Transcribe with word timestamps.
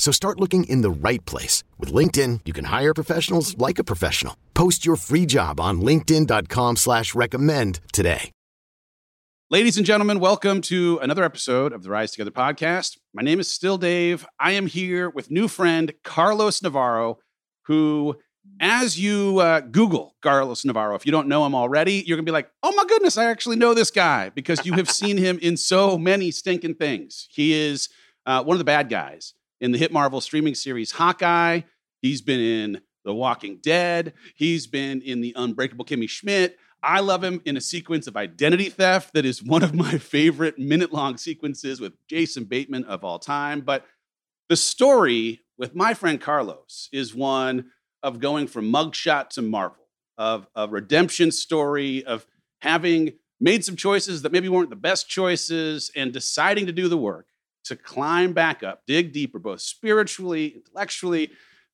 So 0.00 0.12
start 0.12 0.40
looking 0.40 0.64
in 0.64 0.80
the 0.80 0.90
right 0.90 1.22
place. 1.26 1.62
With 1.78 1.92
LinkedIn, 1.92 2.40
you 2.46 2.54
can 2.54 2.64
hire 2.64 2.94
professionals 2.94 3.56
like 3.58 3.78
a 3.78 3.84
professional. 3.84 4.34
Post 4.54 4.86
your 4.86 4.96
free 4.96 5.26
job 5.26 5.60
on 5.60 5.82
linkedin.com 5.82 6.76
slash 6.76 7.14
recommend 7.14 7.80
today. 7.92 8.30
Ladies 9.50 9.76
and 9.76 9.84
gentlemen, 9.84 10.18
welcome 10.18 10.62
to 10.62 10.98
another 11.02 11.22
episode 11.22 11.74
of 11.74 11.82
the 11.82 11.90
Rise 11.90 12.12
Together 12.12 12.30
podcast. 12.30 12.96
My 13.12 13.20
name 13.20 13.40
is 13.40 13.48
still 13.48 13.76
Dave. 13.76 14.24
I 14.38 14.52
am 14.52 14.68
here 14.68 15.10
with 15.10 15.30
new 15.30 15.48
friend 15.48 15.92
Carlos 16.02 16.62
Navarro, 16.62 17.18
who 17.66 18.16
as 18.58 18.98
you 18.98 19.40
uh, 19.40 19.60
Google 19.60 20.16
Carlos 20.22 20.64
Navarro, 20.64 20.94
if 20.94 21.04
you 21.04 21.12
don't 21.12 21.28
know 21.28 21.44
him 21.44 21.54
already, 21.54 22.04
you're 22.06 22.16
gonna 22.16 22.24
be 22.24 22.32
like, 22.32 22.50
oh 22.62 22.72
my 22.74 22.84
goodness, 22.86 23.18
I 23.18 23.26
actually 23.26 23.56
know 23.56 23.74
this 23.74 23.90
guy 23.90 24.30
because 24.30 24.64
you 24.64 24.72
have 24.74 24.88
seen 24.90 25.18
him 25.18 25.38
in 25.42 25.58
so 25.58 25.98
many 25.98 26.30
stinking 26.30 26.76
things. 26.76 27.28
He 27.30 27.52
is 27.52 27.90
uh, 28.24 28.42
one 28.42 28.54
of 28.54 28.58
the 28.60 28.64
bad 28.64 28.88
guys 28.88 29.34
in 29.60 29.72
the 29.72 29.78
hit 29.78 29.92
Marvel 29.92 30.20
streaming 30.20 30.54
series 30.54 30.92
Hawkeye. 30.92 31.60
He's 32.00 32.22
been 32.22 32.40
in 32.40 32.80
The 33.04 33.14
Walking 33.14 33.58
Dead. 33.62 34.14
He's 34.34 34.66
been 34.66 35.02
in 35.02 35.20
The 35.20 35.34
Unbreakable 35.36 35.84
Kimmy 35.84 36.08
Schmidt. 36.08 36.58
I 36.82 37.00
love 37.00 37.22
him 37.22 37.42
in 37.44 37.58
a 37.58 37.60
sequence 37.60 38.06
of 38.06 38.16
identity 38.16 38.70
theft 38.70 39.12
that 39.12 39.26
is 39.26 39.42
one 39.42 39.62
of 39.62 39.74
my 39.74 39.98
favorite 39.98 40.58
minute 40.58 40.92
long 40.92 41.18
sequences 41.18 41.80
with 41.80 41.92
Jason 42.08 42.44
Bateman 42.44 42.84
of 42.84 43.04
all 43.04 43.18
time. 43.18 43.60
But 43.60 43.84
the 44.48 44.56
story 44.56 45.42
with 45.58 45.74
my 45.74 45.92
friend 45.92 46.20
Carlos 46.20 46.88
is 46.90 47.14
one 47.14 47.66
of 48.02 48.18
going 48.18 48.46
from 48.46 48.72
mugshot 48.72 49.28
to 49.28 49.42
Marvel, 49.42 49.86
of 50.16 50.46
a 50.54 50.66
redemption 50.66 51.30
story, 51.30 52.02
of 52.04 52.26
having 52.62 53.12
made 53.38 53.64
some 53.64 53.76
choices 53.76 54.22
that 54.22 54.32
maybe 54.32 54.48
weren't 54.48 54.70
the 54.70 54.76
best 54.76 55.08
choices 55.08 55.90
and 55.94 56.12
deciding 56.12 56.66
to 56.66 56.72
do 56.72 56.88
the 56.88 56.96
work 56.96 57.26
to 57.64 57.76
climb 57.76 58.32
back 58.32 58.62
up, 58.62 58.82
dig 58.86 59.12
deeper, 59.12 59.38
both 59.38 59.60
spiritually, 59.60 60.54
intellectually, 60.56 61.30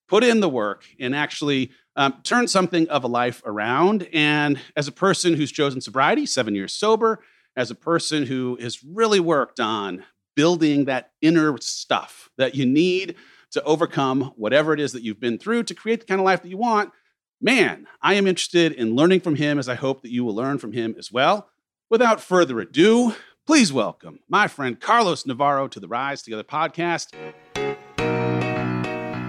put 0.09 0.25
in 0.25 0.41
the 0.41 0.49
work, 0.49 0.85
and 1.01 1.15
actually 1.15 1.71
um, 1.97 2.15
turn 2.23 2.47
something 2.47 2.89
of 2.89 3.05
a 3.05 3.09
life 3.09 3.43
around. 3.45 4.09
And 4.13 4.61
as 4.77 4.89
a 4.89 4.93
person 4.93 5.35
who's 5.35 5.51
chosen 5.51 5.81
sobriety, 5.81 6.27
seven 6.27 6.55
years 6.55 6.73
sober, 6.73 7.21
as 7.57 7.71
a 7.71 7.75
person 7.75 8.27
who 8.27 8.57
has 8.61 8.85
really 8.85 9.21
worked 9.21 9.61
on 9.61 10.05
building 10.35 10.85
that 10.85 11.13
inner 11.23 11.57
stuff 11.61 12.31
that 12.37 12.55
you 12.55 12.67
need 12.67 13.17
to 13.53 13.63
overcome 13.65 14.33
whatever 14.37 14.75
it 14.75 14.81
is 14.81 14.93
that 14.93 15.03
you've 15.03 15.21
been 15.21 15.39
through 15.39 15.63
to 15.63 15.75
create 15.75 16.01
the 16.01 16.07
kind 16.07 16.21
of 16.21 16.25
life 16.25 16.43
that 16.43 16.51
you 16.51 16.59
want, 16.59 16.93
man, 17.41 17.87
I 18.03 18.15
am 18.15 18.27
interested 18.27 18.73
in 18.73 18.95
learning 18.95 19.21
from 19.21 19.37
him 19.37 19.59
as 19.59 19.69
I 19.69 19.75
hope 19.75 20.03
that 20.03 20.13
you 20.13 20.25
will 20.25 20.35
learn 20.35 20.59
from 20.59 20.73
him 20.73 20.95
as 20.99 21.11
well. 21.11 21.49
Without 21.89 22.21
further 22.21 22.61
ado, 22.61 23.15
Please 23.47 23.73
welcome 23.73 24.19
my 24.29 24.49
friend 24.49 24.81
Carlos 24.81 25.25
Navarro 25.25 25.69
to 25.69 25.79
the 25.79 25.87
Rise 25.87 26.21
Together 26.21 26.43
podcast. 26.43 27.13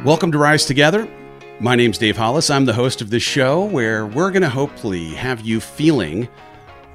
Welcome 0.04 0.32
to 0.32 0.40
Rise 0.40 0.66
Together. 0.66 1.08
My 1.60 1.76
name's 1.76 2.00
Dave 2.00 2.18
Hollis. 2.18 2.50
I'm 2.50 2.66
the 2.66 2.74
host 2.74 3.00
of 3.00 3.12
this 3.12 3.22
show 3.22 3.66
where 3.66 4.08
we're 4.08 4.32
going 4.32 4.42
to 4.42 4.50
hopefully 4.50 5.10
have 5.14 5.42
you 5.42 5.60
feeling 5.60 6.28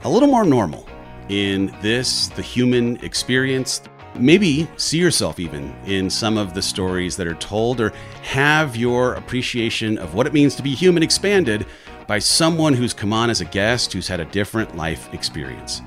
a 0.02 0.10
little 0.10 0.28
more 0.28 0.44
normal 0.44 0.88
in 1.28 1.72
this, 1.80 2.26
the 2.30 2.42
human 2.42 2.96
experience. 3.04 3.82
Maybe 4.16 4.66
see 4.76 4.98
yourself 4.98 5.38
even 5.38 5.72
in 5.86 6.10
some 6.10 6.36
of 6.36 6.54
the 6.54 6.62
stories 6.62 7.16
that 7.18 7.28
are 7.28 7.34
told, 7.34 7.80
or 7.80 7.90
have 8.22 8.74
your 8.74 9.14
appreciation 9.14 9.96
of 9.96 10.14
what 10.14 10.26
it 10.26 10.32
means 10.32 10.56
to 10.56 10.62
be 10.62 10.74
human 10.74 11.04
expanded 11.04 11.66
by 12.08 12.18
someone 12.18 12.74
who's 12.74 12.92
come 12.92 13.12
on 13.12 13.30
as 13.30 13.40
a 13.40 13.44
guest 13.44 13.92
who's 13.92 14.08
had 14.08 14.18
a 14.18 14.24
different 14.24 14.76
life 14.76 15.08
experience. 15.14 15.82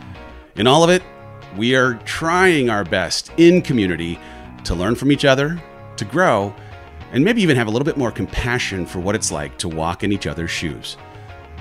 In 0.56 0.66
all 0.66 0.81
of 0.81 0.90
it, 0.90 1.03
we 1.57 1.73
are 1.75 1.93
trying 2.05 2.69
our 2.69 2.83
best 2.83 3.31
in 3.38 3.61
community 3.61 4.19
to 4.66 4.75
learn 4.75 4.95
from 4.95 5.11
each 5.11 5.23
other, 5.23 5.61
to 5.95 6.05
grow, 6.05 6.53
and 7.13 7.23
maybe 7.23 7.41
even 7.41 7.55
have 7.55 7.67
a 7.67 7.71
little 7.71 7.85
bit 7.85 7.97
more 7.97 8.11
compassion 8.11 8.85
for 8.85 8.99
what 8.99 9.16
it's 9.16 9.31
like 9.31 9.57
to 9.57 9.69
walk 9.69 10.03
in 10.03 10.11
each 10.11 10.27
other's 10.27 10.51
shoes. 10.51 10.95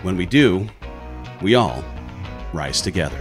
When 0.03 0.17
we 0.17 0.27
do, 0.27 0.67
we 1.43 1.55
all 1.55 1.85
rise 2.53 2.81
together. 2.81 3.21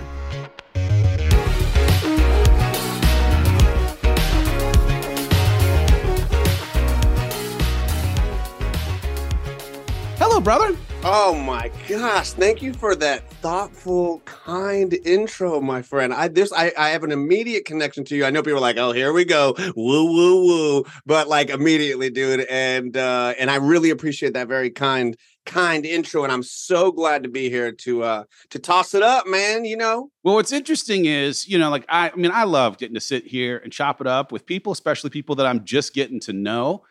Hello, 10.17 10.39
brother. 10.39 10.75
Oh 11.05 11.35
my 11.35 11.69
gosh! 11.89 12.31
Thank 12.31 12.61
you 12.61 12.73
for 12.73 12.95
that 12.95 13.29
thoughtful, 13.41 14.21
kind 14.21 14.93
intro, 15.05 15.59
my 15.59 15.81
friend. 15.81 16.13
I 16.13 16.29
this 16.29 16.53
I, 16.53 16.71
I 16.77 16.89
have 16.91 17.03
an 17.03 17.11
immediate 17.11 17.65
connection 17.65 18.05
to 18.05 18.15
you. 18.15 18.23
I 18.23 18.29
know 18.29 18.41
people 18.41 18.59
are 18.59 18.61
like, 18.61 18.77
"Oh, 18.77 18.93
here 18.93 19.11
we 19.11 19.25
go, 19.25 19.53
woo 19.75 20.05
woo 20.05 20.45
woo," 20.45 20.85
but 21.05 21.27
like 21.27 21.49
immediately, 21.49 22.09
dude. 22.09 22.45
And 22.49 22.95
uh, 22.95 23.33
and 23.37 23.51
I 23.51 23.57
really 23.57 23.89
appreciate 23.89 24.31
that 24.35 24.47
very 24.47 24.69
kind 24.69 25.17
kind 25.45 25.85
intro, 25.85 26.23
and 26.23 26.31
I'm 26.31 26.41
so 26.41 26.89
glad 26.89 27.23
to 27.23 27.29
be 27.29 27.49
here 27.49 27.73
to 27.73 28.03
uh 28.03 28.23
to 28.51 28.59
toss 28.59 28.93
it 28.93 29.03
up, 29.03 29.27
man. 29.27 29.65
You 29.65 29.75
know. 29.75 30.09
Well, 30.23 30.35
what's 30.35 30.53
interesting 30.53 31.03
is, 31.03 31.49
you 31.49 31.57
know, 31.57 31.69
like 31.69 31.83
I, 31.89 32.11
I 32.11 32.15
mean, 32.15 32.31
I 32.31 32.45
love 32.45 32.77
getting 32.77 32.95
to 32.95 33.01
sit 33.01 33.27
here 33.27 33.57
and 33.57 33.73
chop 33.73 33.99
it 33.99 34.07
up 34.07 34.31
with 34.31 34.45
people, 34.45 34.71
especially 34.71 35.09
people 35.09 35.35
that 35.35 35.45
I'm 35.45 35.65
just 35.65 35.93
getting 35.93 36.21
to 36.21 36.31
know 36.31 36.83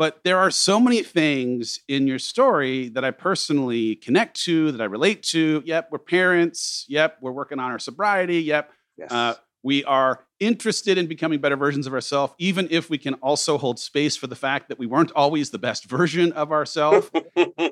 but 0.00 0.24
there 0.24 0.38
are 0.38 0.50
so 0.50 0.80
many 0.80 1.02
things 1.02 1.80
in 1.86 2.06
your 2.06 2.18
story 2.18 2.88
that 2.88 3.04
I 3.04 3.10
personally 3.10 3.96
connect 3.96 4.40
to, 4.44 4.72
that 4.72 4.80
I 4.80 4.86
relate 4.86 5.22
to. 5.24 5.62
Yep, 5.66 5.88
we're 5.92 5.98
parents. 5.98 6.86
Yep, 6.88 7.18
we're 7.20 7.32
working 7.32 7.58
on 7.58 7.70
our 7.70 7.78
sobriety. 7.78 8.38
Yep, 8.44 8.72
yes. 8.96 9.12
uh, 9.12 9.34
we 9.62 9.84
are 9.84 10.24
interested 10.38 10.96
in 10.96 11.06
becoming 11.06 11.38
better 11.38 11.56
versions 11.56 11.86
of 11.86 11.92
ourselves, 11.92 12.32
even 12.38 12.66
if 12.70 12.88
we 12.88 12.96
can 12.96 13.12
also 13.16 13.58
hold 13.58 13.78
space 13.78 14.16
for 14.16 14.26
the 14.26 14.34
fact 14.34 14.70
that 14.70 14.78
we 14.78 14.86
weren't 14.86 15.12
always 15.14 15.50
the 15.50 15.58
best 15.58 15.84
version 15.84 16.32
of 16.32 16.50
ourselves. 16.50 17.10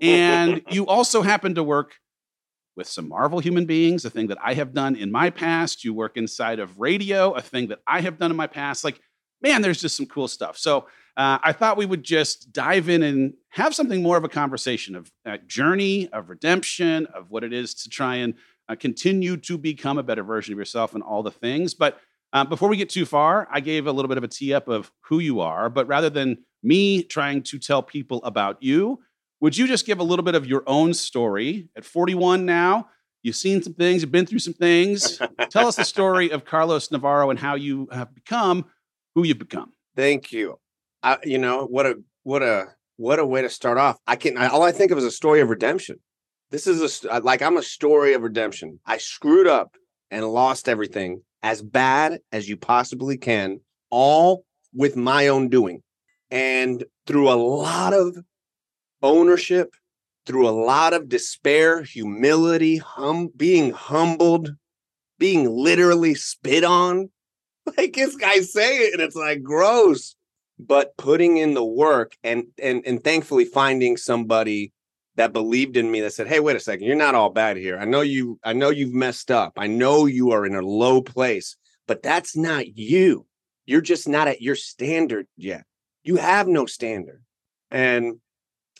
and 0.02 0.60
you 0.70 0.86
also 0.86 1.22
happen 1.22 1.54
to 1.54 1.62
work 1.62 1.94
with 2.76 2.86
some 2.86 3.08
Marvel 3.08 3.38
human 3.38 3.64
beings, 3.64 4.04
a 4.04 4.10
thing 4.10 4.26
that 4.26 4.38
I 4.44 4.52
have 4.52 4.74
done 4.74 4.96
in 4.96 5.10
my 5.10 5.30
past. 5.30 5.82
You 5.82 5.94
work 5.94 6.18
inside 6.18 6.58
of 6.58 6.78
radio, 6.78 7.32
a 7.32 7.40
thing 7.40 7.68
that 7.68 7.78
I 7.86 8.02
have 8.02 8.18
done 8.18 8.30
in 8.30 8.36
my 8.36 8.48
past. 8.48 8.84
Like, 8.84 9.00
man, 9.40 9.62
there's 9.62 9.80
just 9.80 9.96
some 9.96 10.04
cool 10.04 10.28
stuff. 10.28 10.58
So 10.58 10.88
uh, 11.18 11.36
I 11.42 11.52
thought 11.52 11.76
we 11.76 11.84
would 11.84 12.04
just 12.04 12.52
dive 12.52 12.88
in 12.88 13.02
and 13.02 13.34
have 13.48 13.74
something 13.74 14.02
more 14.02 14.16
of 14.16 14.22
a 14.22 14.28
conversation 14.28 14.94
of 14.94 15.10
uh, 15.26 15.38
journey, 15.48 16.08
of 16.12 16.30
redemption, 16.30 17.06
of 17.06 17.28
what 17.28 17.42
it 17.42 17.52
is 17.52 17.74
to 17.74 17.88
try 17.88 18.16
and 18.16 18.34
uh, 18.68 18.76
continue 18.76 19.36
to 19.38 19.58
become 19.58 19.98
a 19.98 20.02
better 20.04 20.22
version 20.22 20.52
of 20.54 20.58
yourself 20.58 20.94
and 20.94 21.02
all 21.02 21.24
the 21.24 21.32
things. 21.32 21.74
But 21.74 21.98
uh, 22.32 22.44
before 22.44 22.68
we 22.68 22.76
get 22.76 22.88
too 22.88 23.04
far, 23.04 23.48
I 23.50 23.58
gave 23.58 23.88
a 23.88 23.92
little 23.92 24.08
bit 24.08 24.16
of 24.16 24.22
a 24.22 24.28
tee 24.28 24.54
up 24.54 24.68
of 24.68 24.92
who 25.00 25.18
you 25.18 25.40
are. 25.40 25.68
But 25.68 25.88
rather 25.88 26.08
than 26.08 26.38
me 26.62 27.02
trying 27.02 27.42
to 27.44 27.58
tell 27.58 27.82
people 27.82 28.22
about 28.22 28.62
you, 28.62 29.00
would 29.40 29.56
you 29.56 29.66
just 29.66 29.86
give 29.86 29.98
a 29.98 30.04
little 30.04 30.24
bit 30.24 30.36
of 30.36 30.46
your 30.46 30.62
own 30.68 30.94
story? 30.94 31.68
At 31.74 31.84
41 31.84 32.46
now, 32.46 32.90
you've 33.24 33.34
seen 33.34 33.60
some 33.60 33.74
things, 33.74 34.02
you've 34.02 34.12
been 34.12 34.26
through 34.26 34.38
some 34.38 34.54
things. 34.54 35.20
tell 35.50 35.66
us 35.66 35.74
the 35.74 35.84
story 35.84 36.30
of 36.30 36.44
Carlos 36.44 36.92
Navarro 36.92 37.30
and 37.30 37.40
how 37.40 37.56
you 37.56 37.88
have 37.90 38.14
become 38.14 38.66
who 39.16 39.24
you've 39.24 39.40
become. 39.40 39.72
Thank 39.96 40.30
you. 40.30 40.60
I, 41.02 41.18
you 41.24 41.38
know 41.38 41.64
what 41.64 41.86
a 41.86 41.96
what 42.22 42.42
a 42.42 42.66
what 42.96 43.18
a 43.18 43.26
way 43.26 43.42
to 43.42 43.50
start 43.50 43.78
off. 43.78 43.96
I 44.06 44.16
can 44.16 44.36
all 44.36 44.62
I 44.62 44.72
think 44.72 44.90
of 44.90 44.98
is 44.98 45.04
a 45.04 45.10
story 45.10 45.40
of 45.40 45.50
redemption. 45.50 45.96
This 46.50 46.66
is 46.66 47.04
a 47.04 47.14
uh, 47.14 47.20
like 47.22 47.42
I'm 47.42 47.56
a 47.56 47.62
story 47.62 48.14
of 48.14 48.22
redemption. 48.22 48.80
I 48.86 48.98
screwed 48.98 49.46
up 49.46 49.76
and 50.10 50.26
lost 50.26 50.68
everything 50.68 51.22
as 51.42 51.62
bad 51.62 52.20
as 52.32 52.48
you 52.48 52.56
possibly 52.56 53.16
can, 53.16 53.60
all 53.90 54.44
with 54.74 54.96
my 54.96 55.28
own 55.28 55.48
doing, 55.48 55.82
and 56.30 56.84
through 57.06 57.30
a 57.30 57.34
lot 57.34 57.92
of 57.94 58.16
ownership, 59.02 59.74
through 60.26 60.48
a 60.48 60.50
lot 60.50 60.92
of 60.92 61.08
despair, 61.08 61.82
humility, 61.82 62.78
hum, 62.78 63.30
being 63.36 63.70
humbled, 63.70 64.50
being 65.18 65.48
literally 65.48 66.14
spit 66.14 66.64
on. 66.64 67.10
Like 67.76 67.92
this 67.92 68.16
guy 68.16 68.36
say 68.40 68.78
it, 68.78 68.94
and 68.94 69.02
it's 69.02 69.14
like 69.14 69.42
gross. 69.42 70.16
But 70.58 70.96
putting 70.96 71.36
in 71.36 71.54
the 71.54 71.64
work 71.64 72.16
and 72.24 72.46
and 72.60 72.82
and 72.86 73.02
thankfully 73.02 73.44
finding 73.44 73.96
somebody 73.96 74.72
that 75.16 75.32
believed 75.32 75.76
in 75.76 75.90
me 75.90 76.00
that 76.00 76.12
said, 76.12 76.26
"Hey, 76.26 76.40
wait 76.40 76.56
a 76.56 76.60
second, 76.60 76.86
you're 76.86 76.96
not 76.96 77.14
all 77.14 77.30
bad 77.30 77.56
here. 77.56 77.78
I 77.78 77.84
know 77.84 78.00
you. 78.00 78.38
I 78.44 78.52
know 78.52 78.70
you've 78.70 78.94
messed 78.94 79.30
up. 79.30 79.52
I 79.56 79.66
know 79.66 80.06
you 80.06 80.32
are 80.32 80.46
in 80.46 80.54
a 80.54 80.62
low 80.62 81.02
place, 81.02 81.56
but 81.86 82.02
that's 82.02 82.36
not 82.36 82.76
you. 82.76 83.26
You're 83.66 83.80
just 83.80 84.08
not 84.08 84.28
at 84.28 84.42
your 84.42 84.56
standard 84.56 85.26
yet. 85.36 85.64
You 86.02 86.16
have 86.16 86.48
no 86.48 86.66
standard." 86.66 87.22
And 87.70 88.20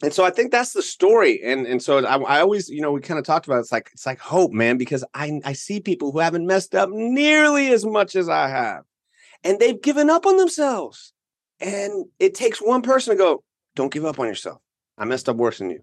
and 0.03 0.13
so 0.13 0.25
I 0.25 0.31
think 0.31 0.53
that's 0.53 0.73
the 0.73 0.83
story. 0.83 1.43
And 1.43 1.67
and 1.67 1.83
so 1.83 2.05
I, 2.05 2.17
I 2.19 2.41
always, 2.41 2.69
you 2.69 2.81
know, 2.81 2.93
we 2.93 3.01
kind 3.01 3.19
of 3.19 3.27
talked 3.27 3.47
about 3.47 3.57
it. 3.57 3.61
it's 3.61 3.73
like 3.73 3.91
it's 3.93 4.07
like 4.07 4.21
hope, 4.21 4.53
man, 4.53 4.79
because 4.79 5.05
I 5.15 5.41
I 5.45 5.53
see 5.55 5.81
people 5.81 6.13
who 6.13 6.21
haven't 6.21 6.47
messed 6.47 6.75
up 6.75 6.91
nearly 6.91 7.73
as 7.73 7.85
much 7.85 8.15
as 8.15 8.29
I 8.29 8.49
have, 8.49 8.85
and 9.43 9.59
they've 9.59 9.81
given 9.81 10.09
up 10.09 10.25
on 10.25 10.37
themselves. 10.37 11.13
And 11.61 12.07
it 12.19 12.35
takes 12.35 12.61
one 12.61 12.83
person 12.83 13.17
to 13.17 13.19
go, 13.19 13.43
"Don't 13.75 13.93
give 13.93 14.05
up 14.05 14.19
on 14.19 14.27
yourself. 14.27 14.61
I 14.97 15.05
messed 15.05 15.29
up 15.29 15.37
worse 15.37 15.59
than 15.59 15.71
you," 15.71 15.81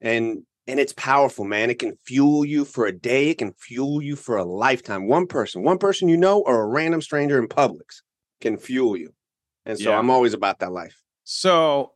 and 0.00 0.44
and 0.66 0.80
it's 0.80 0.94
powerful, 0.94 1.44
man. 1.44 1.70
It 1.70 1.78
can 1.78 1.96
fuel 2.06 2.44
you 2.44 2.64
for 2.64 2.86
a 2.86 2.92
day. 2.92 3.28
It 3.30 3.38
can 3.38 3.52
fuel 3.52 4.02
you 4.02 4.16
for 4.16 4.36
a 4.36 4.44
lifetime. 4.44 5.08
One 5.08 5.26
person, 5.26 5.62
one 5.62 5.78
person 5.78 6.08
you 6.08 6.16
know, 6.16 6.40
or 6.40 6.62
a 6.62 6.66
random 6.66 7.02
stranger 7.02 7.38
in 7.38 7.48
Publix 7.48 8.02
can 8.40 8.56
fuel 8.56 8.96
you. 8.96 9.12
And 9.66 9.78
so 9.78 9.90
Yeah. 9.90 9.98
I'm 9.98 10.08
always 10.10 10.32
about 10.32 10.60
that 10.60 10.72
life. 10.72 11.02
So 11.24 11.92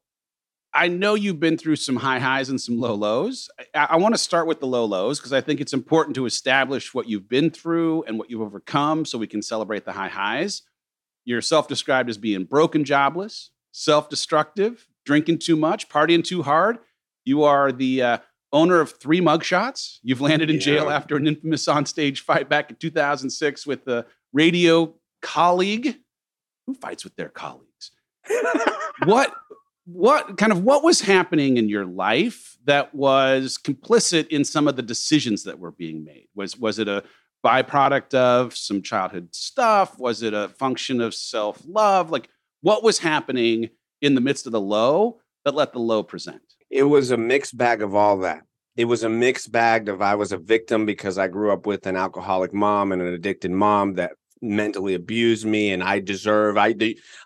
I 0.74 0.88
know 0.88 1.14
you've 1.14 1.40
been 1.40 1.56
through 1.56 1.76
some 1.76 1.96
high 1.96 2.18
highs 2.18 2.50
and 2.50 2.60
some 2.60 2.78
low 2.78 2.94
lows. 2.94 3.48
I, 3.74 3.84
I 3.90 3.96
want 3.96 4.14
to 4.14 4.18
start 4.18 4.46
with 4.46 4.60
the 4.60 4.66
low 4.66 4.84
lows 4.84 5.18
because 5.18 5.32
I 5.32 5.40
think 5.40 5.60
it's 5.62 5.72
important 5.72 6.14
to 6.16 6.26
establish 6.26 6.92
what 6.92 7.08
you've 7.08 7.28
been 7.28 7.50
through 7.50 8.02
and 8.02 8.18
what 8.18 8.28
you've 8.30 8.42
overcome 8.42 9.06
so 9.06 9.16
we 9.16 9.26
can 9.26 9.40
celebrate 9.40 9.86
the 9.86 9.92
high 9.92 10.08
highs. 10.08 10.62
You're 11.28 11.42
self 11.42 11.68
described 11.68 12.08
as 12.08 12.16
being 12.16 12.44
broken, 12.44 12.84
jobless, 12.84 13.50
self 13.70 14.08
destructive, 14.08 14.88
drinking 15.04 15.40
too 15.40 15.56
much, 15.56 15.90
partying 15.90 16.24
too 16.24 16.42
hard. 16.42 16.78
You 17.26 17.42
are 17.42 17.70
the 17.70 18.02
uh, 18.02 18.18
owner 18.50 18.80
of 18.80 18.92
three 18.92 19.20
mugshots. 19.20 19.98
You've 20.02 20.22
landed 20.22 20.48
in 20.48 20.58
jail 20.58 20.88
after 20.88 21.16
an 21.16 21.26
infamous 21.26 21.66
onstage 21.66 22.20
fight 22.20 22.48
back 22.48 22.70
in 22.70 22.76
2006 22.76 23.66
with 23.66 23.86
a 23.88 24.06
radio 24.32 24.94
colleague. 25.20 25.98
Who 26.66 26.72
fights 26.72 27.04
with 27.04 27.14
their 27.16 27.28
colleagues? 27.28 27.90
what 29.04 29.34
what 29.84 30.38
kind 30.38 30.50
of 30.50 30.64
what 30.64 30.82
was 30.82 31.02
happening 31.02 31.58
in 31.58 31.68
your 31.68 31.84
life 31.84 32.56
that 32.64 32.94
was 32.94 33.58
complicit 33.62 34.28
in 34.28 34.46
some 34.46 34.66
of 34.66 34.76
the 34.76 34.82
decisions 34.82 35.44
that 35.44 35.58
were 35.58 35.72
being 35.72 36.04
made 36.04 36.28
was 36.34 36.56
was 36.58 36.78
it 36.78 36.88
a 36.88 37.04
byproduct 37.48 38.14
of 38.14 38.56
some 38.56 38.82
childhood 38.82 39.34
stuff 39.34 39.98
was 39.98 40.22
it 40.22 40.34
a 40.34 40.48
function 40.48 41.00
of 41.00 41.14
self-love 41.14 42.10
like 42.10 42.28
what 42.60 42.82
was 42.82 42.98
happening 42.98 43.70
in 44.00 44.14
the 44.14 44.20
midst 44.20 44.46
of 44.46 44.52
the 44.52 44.60
low 44.60 45.20
that 45.44 45.54
let 45.54 45.72
the 45.72 45.78
low 45.78 46.02
present 46.02 46.42
it 46.70 46.82
was 46.82 47.10
a 47.10 47.16
mixed 47.16 47.56
bag 47.56 47.82
of 47.82 47.94
all 47.94 48.18
that. 48.18 48.42
It 48.76 48.84
was 48.84 49.02
a 49.02 49.08
mixed 49.08 49.50
bag 49.50 49.88
of 49.88 50.02
I 50.02 50.14
was 50.14 50.32
a 50.32 50.38
victim 50.38 50.86
because 50.86 51.18
I 51.18 51.26
grew 51.28 51.52
up 51.52 51.66
with 51.66 51.86
an 51.86 51.96
alcoholic 51.96 52.52
mom 52.52 52.92
and 52.92 53.02
an 53.02 53.12
addicted 53.12 53.50
mom 53.50 53.94
that 53.94 54.12
mentally 54.40 54.94
abused 54.94 55.44
me 55.44 55.72
and 55.72 55.82
I 55.82 55.98
deserve 55.98 56.56
I 56.56 56.74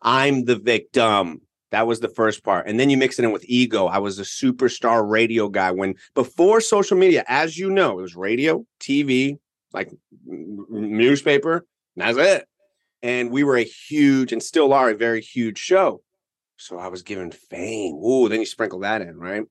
I'm 0.01 0.45
the 0.45 0.57
victim. 0.57 1.43
That 1.71 1.87
was 1.87 2.01
the 2.01 2.09
first 2.09 2.45
part. 2.45 2.67
And 2.67 2.79
then 2.79 2.91
you 2.91 2.97
mix 2.97 3.19
it 3.19 3.25
in 3.25 3.33
with 3.33 3.45
ego. 3.47 3.87
I 3.87 3.99
was 3.99 4.19
a 4.19 4.23
superstar 4.23 5.09
radio 5.09 5.49
guy 5.49 5.71
when 5.71 5.95
before 6.15 6.61
social 6.61 6.97
media, 6.97 7.25
as 7.29 7.59
you 7.59 7.71
know, 7.71 7.99
it 7.99 8.03
was 8.03 8.17
radio, 8.17 8.65
TV, 8.81 9.39
like 9.73 9.91
newspaper, 10.27 11.67
and 11.97 12.05
that's 12.05 12.19
it. 12.19 12.47
And 13.03 13.31
we 13.31 13.43
were 13.43 13.57
a 13.57 13.65
huge 13.65 14.33
and 14.33 14.43
still 14.43 14.73
are 14.73 14.91
a 14.91 14.95
very 14.95 15.21
huge 15.21 15.59
show. 15.59 16.03
So 16.57 16.79
I 16.79 16.89
was 16.89 17.03
given 17.03 17.33
fame. 17.33 17.97
Ooh, 17.97 18.29
then 18.29 18.41
you 18.41 18.47
sprinkle 18.47 18.81
that 18.81 19.03
in, 19.03 19.17
right? 19.17 19.43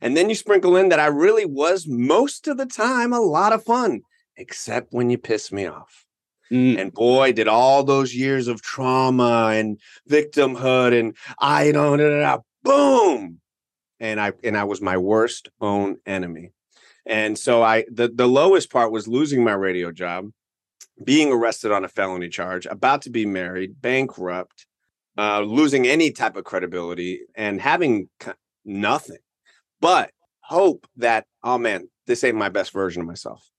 And 0.00 0.16
then 0.16 0.28
you 0.28 0.34
sprinkle 0.34 0.76
in 0.76 0.88
that 0.88 1.00
I 1.00 1.06
really 1.06 1.44
was 1.44 1.86
most 1.86 2.48
of 2.48 2.56
the 2.56 2.66
time 2.66 3.12
a 3.12 3.20
lot 3.20 3.52
of 3.52 3.64
fun, 3.64 4.00
except 4.36 4.88
when 4.92 5.10
you 5.10 5.18
piss 5.18 5.52
me 5.52 5.66
off. 5.66 6.06
Mm. 6.50 6.78
And 6.78 6.92
boy, 6.92 7.32
did 7.32 7.48
all 7.48 7.84
those 7.84 8.14
years 8.14 8.48
of 8.48 8.62
trauma 8.62 9.50
and 9.52 9.78
victimhood 10.10 10.98
and 10.98 11.16
I 11.38 11.72
don't, 11.72 11.98
da, 11.98 12.38
boom. 12.62 13.40
And 14.00 14.20
I 14.20 14.32
and 14.42 14.56
I 14.56 14.64
was 14.64 14.80
my 14.80 14.96
worst 14.96 15.48
own 15.60 15.96
enemy. 16.04 16.50
And 17.06 17.38
so 17.38 17.62
I 17.62 17.84
the, 17.90 18.08
the 18.08 18.28
lowest 18.28 18.70
part 18.70 18.92
was 18.92 19.08
losing 19.08 19.44
my 19.44 19.52
radio 19.52 19.92
job, 19.92 20.30
being 21.02 21.32
arrested 21.32 21.72
on 21.72 21.84
a 21.84 21.88
felony 21.88 22.28
charge, 22.28 22.66
about 22.66 23.02
to 23.02 23.10
be 23.10 23.26
married, 23.26 23.80
bankrupt, 23.80 24.66
uh, 25.18 25.40
losing 25.40 25.86
any 25.86 26.10
type 26.10 26.36
of 26.36 26.44
credibility, 26.44 27.20
and 27.34 27.60
having 27.60 28.08
nothing. 28.64 29.18
But 29.80 30.10
hope 30.40 30.86
that, 30.96 31.26
oh 31.42 31.58
man, 31.58 31.88
this 32.06 32.24
ain't 32.24 32.36
my 32.36 32.48
best 32.48 32.72
version 32.72 33.02
of 33.02 33.08
myself. 33.08 33.50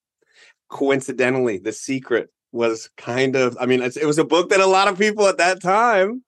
Coincidentally, 0.70 1.60
The 1.60 1.72
Secret 1.72 2.30
was 2.52 2.90
kind 2.98 3.36
of, 3.36 3.58
I 3.60 3.66
mean, 3.66 3.82
it 3.82 4.06
was 4.06 4.18
a 4.18 4.26
book 4.26 4.50
that 4.50 4.60
a 4.60 4.66
lot 4.66 4.88
of 4.88 4.98
people 4.98 5.28
at 5.28 5.38
that 5.38 5.62
time 5.62 6.24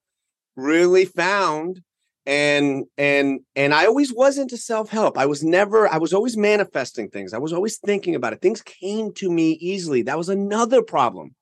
really 0.55 1.05
found 1.05 1.81
and 2.27 2.83
and 2.97 3.39
and 3.55 3.73
i 3.73 3.85
always 3.85 4.13
was 4.13 4.37
into 4.37 4.57
self-help. 4.57 5.17
I 5.17 5.25
was 5.25 5.43
never 5.43 5.87
i 5.87 5.97
was 5.97 6.13
always 6.13 6.37
manifesting 6.37 7.09
things. 7.09 7.33
I 7.33 7.39
was 7.39 7.53
always 7.53 7.77
thinking 7.77 8.13
about 8.13 8.33
it. 8.33 8.41
Things 8.41 8.61
came 8.61 9.13
to 9.13 9.31
me 9.31 9.53
easily. 9.53 10.03
That 10.03 10.17
was 10.17 10.29
another 10.29 10.83
problem. 10.83 11.33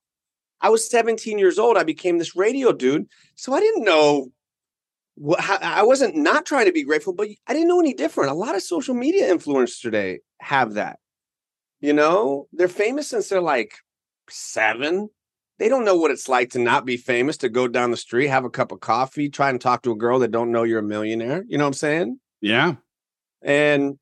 I 0.61 0.69
was 0.69 0.89
17 0.89 1.37
years 1.37 1.59
old. 1.59 1.75
I 1.77 1.83
became 1.83 2.17
this 2.17 2.35
radio 2.35 2.71
dude 2.71 3.07
so 3.35 3.53
i 3.53 3.59
didn't 3.59 3.83
know 3.83 4.29
what 5.15 5.39
i 5.61 5.83
wasn't 5.83 6.15
not 6.15 6.45
trying 6.45 6.65
to 6.65 6.71
be 6.71 6.83
grateful 6.83 7.13
but 7.13 7.27
i 7.47 7.53
didn't 7.53 7.67
know 7.67 7.79
any 7.81 7.93
different. 7.93 8.31
A 8.31 8.35
lot 8.35 8.55
of 8.55 8.61
social 8.61 8.95
media 8.95 9.33
influencers 9.33 9.81
today 9.81 10.19
have 10.39 10.75
that 10.75 10.99
you 11.85 11.93
know? 11.93 12.47
They're 12.51 12.67
famous 12.67 13.09
since 13.09 13.29
they're 13.29 13.41
like 13.41 13.75
seven 14.29 15.09
they 15.57 15.69
don't 15.69 15.85
know 15.85 15.95
what 15.95 16.11
it's 16.11 16.27
like 16.27 16.51
to 16.51 16.59
not 16.59 16.85
be 16.85 16.97
famous, 16.97 17.37
to 17.37 17.49
go 17.49 17.67
down 17.67 17.91
the 17.91 17.97
street, 17.97 18.27
have 18.27 18.45
a 18.45 18.49
cup 18.49 18.71
of 18.71 18.81
coffee, 18.81 19.29
try 19.29 19.49
and 19.49 19.59
talk 19.59 19.83
to 19.83 19.91
a 19.91 19.95
girl 19.95 20.19
that 20.19 20.31
don't 20.31 20.51
know 20.51 20.63
you're 20.63 20.79
a 20.79 20.83
millionaire. 20.83 21.45
You 21.47 21.57
know 21.57 21.63
what 21.63 21.69
I'm 21.69 21.73
saying? 21.73 22.19
yeah 22.41 22.75
And 23.41 23.97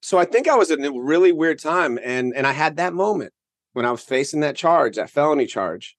so 0.00 0.18
I 0.18 0.24
think 0.24 0.48
I 0.48 0.56
was 0.56 0.70
in 0.70 0.84
a 0.84 0.92
really 0.92 1.32
weird 1.32 1.58
time. 1.58 1.98
And 2.02 2.34
and 2.34 2.46
I 2.46 2.52
had 2.52 2.76
that 2.76 2.94
moment 2.94 3.32
when 3.72 3.86
I 3.86 3.90
was 3.90 4.02
facing 4.02 4.40
that 4.40 4.56
charge, 4.56 4.96
that 4.96 5.10
felony 5.10 5.46
charge, 5.46 5.96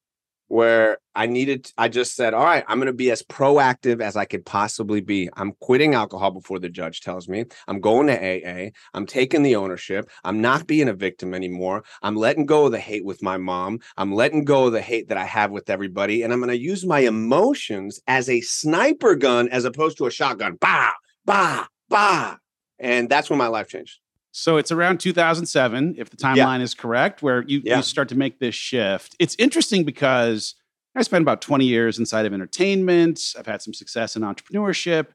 where 0.53 0.99
I 1.15 1.25
needed, 1.25 1.71
I 1.79 1.87
just 1.87 2.15
said, 2.15 2.35
all 2.35 2.43
right, 2.43 2.63
I'm 2.67 2.77
going 2.77 2.85
to 2.85 2.93
be 2.93 3.09
as 3.09 3.23
proactive 3.23 4.03
as 4.03 4.15
I 4.15 4.25
could 4.25 4.45
possibly 4.45 5.01
be. 5.01 5.27
I'm 5.35 5.53
quitting 5.53 5.95
alcohol 5.95 6.29
before 6.29 6.59
the 6.59 6.69
judge 6.69 7.01
tells 7.01 7.27
me. 7.27 7.45
I'm 7.67 7.79
going 7.79 8.05
to 8.05 8.13
AA. 8.13 8.69
I'm 8.93 9.07
taking 9.07 9.41
the 9.41 9.55
ownership. 9.55 10.11
I'm 10.23 10.41
not 10.41 10.67
being 10.67 10.89
a 10.89 10.93
victim 10.93 11.33
anymore. 11.33 11.83
I'm 12.03 12.15
letting 12.15 12.45
go 12.45 12.67
of 12.67 12.71
the 12.71 12.79
hate 12.79 13.03
with 13.03 13.23
my 13.23 13.35
mom. 13.37 13.79
I'm 13.97 14.13
letting 14.13 14.45
go 14.45 14.67
of 14.67 14.73
the 14.73 14.81
hate 14.81 15.09
that 15.09 15.17
I 15.17 15.25
have 15.25 15.49
with 15.49 15.71
everybody. 15.71 16.21
And 16.21 16.31
I'm 16.31 16.39
going 16.39 16.49
to 16.49 16.57
use 16.57 16.85
my 16.85 16.99
emotions 16.99 17.99
as 18.05 18.29
a 18.29 18.41
sniper 18.41 19.15
gun 19.15 19.49
as 19.49 19.65
opposed 19.65 19.97
to 19.97 20.05
a 20.05 20.11
shotgun. 20.11 20.57
Bah, 20.61 20.91
bah, 21.25 21.65
bah. 21.89 22.35
And 22.77 23.09
that's 23.09 23.27
when 23.27 23.39
my 23.39 23.47
life 23.47 23.69
changed. 23.69 24.02
So 24.35 24.57
it's 24.57 24.71
around 24.71 24.99
2007, 24.99 25.95
if 25.97 26.09
the 26.09 26.17
timeline 26.17 26.61
is 26.61 26.73
correct, 26.73 27.21
where 27.21 27.43
you, 27.43 27.61
Yeah. 27.63 27.77
you 27.77 27.83
start 27.83 28.09
to 28.09 28.15
make 28.15 28.39
this 28.39 28.55
shift. 28.55 29.15
It's 29.19 29.35
interesting 29.37 29.83
because 29.83 30.55
I 30.95 31.03
spent 31.03 31.21
about 31.21 31.39
20 31.41 31.65
years 31.65 31.99
inside 31.99 32.25
of 32.25 32.33
entertainment. 32.33 33.33
I've 33.37 33.45
had 33.45 33.61
some 33.61 33.73
success 33.75 34.15
in 34.15 34.23
entrepreneurship. 34.23 35.07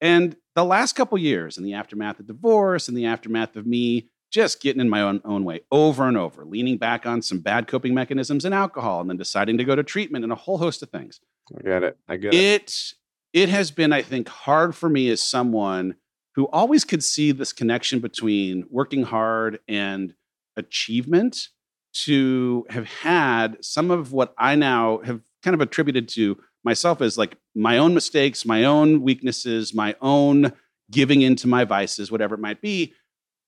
And 0.00 0.36
the 0.56 0.64
last 0.64 0.94
couple 0.96 1.16
years, 1.18 1.56
in 1.56 1.62
the 1.62 1.72
aftermath 1.74 2.18
of 2.18 2.26
divorce, 2.26 2.88
in 2.88 2.96
the 2.96 3.06
aftermath 3.06 3.54
of 3.54 3.64
me 3.64 4.08
just 4.32 4.60
getting 4.60 4.80
in 4.80 4.88
my 4.88 5.00
own, 5.00 5.20
own 5.24 5.44
way 5.44 5.60
over 5.70 6.08
and 6.08 6.16
over, 6.16 6.44
leaning 6.44 6.76
back 6.76 7.06
on 7.06 7.22
some 7.22 7.38
bad 7.38 7.68
coping 7.68 7.94
mechanisms 7.94 8.44
and 8.44 8.52
alcohol, 8.52 9.00
and 9.00 9.08
then 9.08 9.16
deciding 9.16 9.56
to 9.58 9.64
go 9.64 9.76
to 9.76 9.84
treatment 9.84 10.24
and 10.24 10.32
a 10.32 10.36
whole 10.36 10.58
host 10.58 10.82
of 10.82 10.90
things 10.90 11.20
I 11.56 11.62
get 11.62 11.82
it. 11.84 11.96
I 12.08 12.16
get 12.16 12.34
it. 12.34 12.40
it 12.40 12.94
it 13.32 13.48
has 13.50 13.70
been 13.70 13.92
i 13.92 14.00
think 14.02 14.28
hard 14.28 14.74
for 14.74 14.88
me 14.88 15.10
as 15.10 15.20
someone 15.20 15.94
who 16.34 16.48
always 16.48 16.84
could 16.84 17.04
see 17.04 17.32
this 17.32 17.52
connection 17.52 18.00
between 18.00 18.64
working 18.70 19.04
hard 19.04 19.60
and 19.68 20.14
achievement 20.56 21.48
to 21.92 22.66
have 22.70 22.86
had 22.86 23.62
some 23.64 23.90
of 23.90 24.12
what 24.12 24.34
i 24.38 24.54
now 24.54 24.98
have 24.98 25.20
kind 25.42 25.54
of 25.54 25.60
attributed 25.60 26.08
to 26.08 26.38
myself 26.64 27.00
as 27.00 27.18
like 27.18 27.36
my 27.54 27.78
own 27.78 27.94
mistakes 27.94 28.44
my 28.44 28.64
own 28.64 29.02
weaknesses 29.02 29.74
my 29.74 29.94
own 30.00 30.52
giving 30.90 31.22
into 31.22 31.46
my 31.46 31.64
vices 31.64 32.10
whatever 32.10 32.34
it 32.34 32.40
might 32.40 32.60
be 32.60 32.92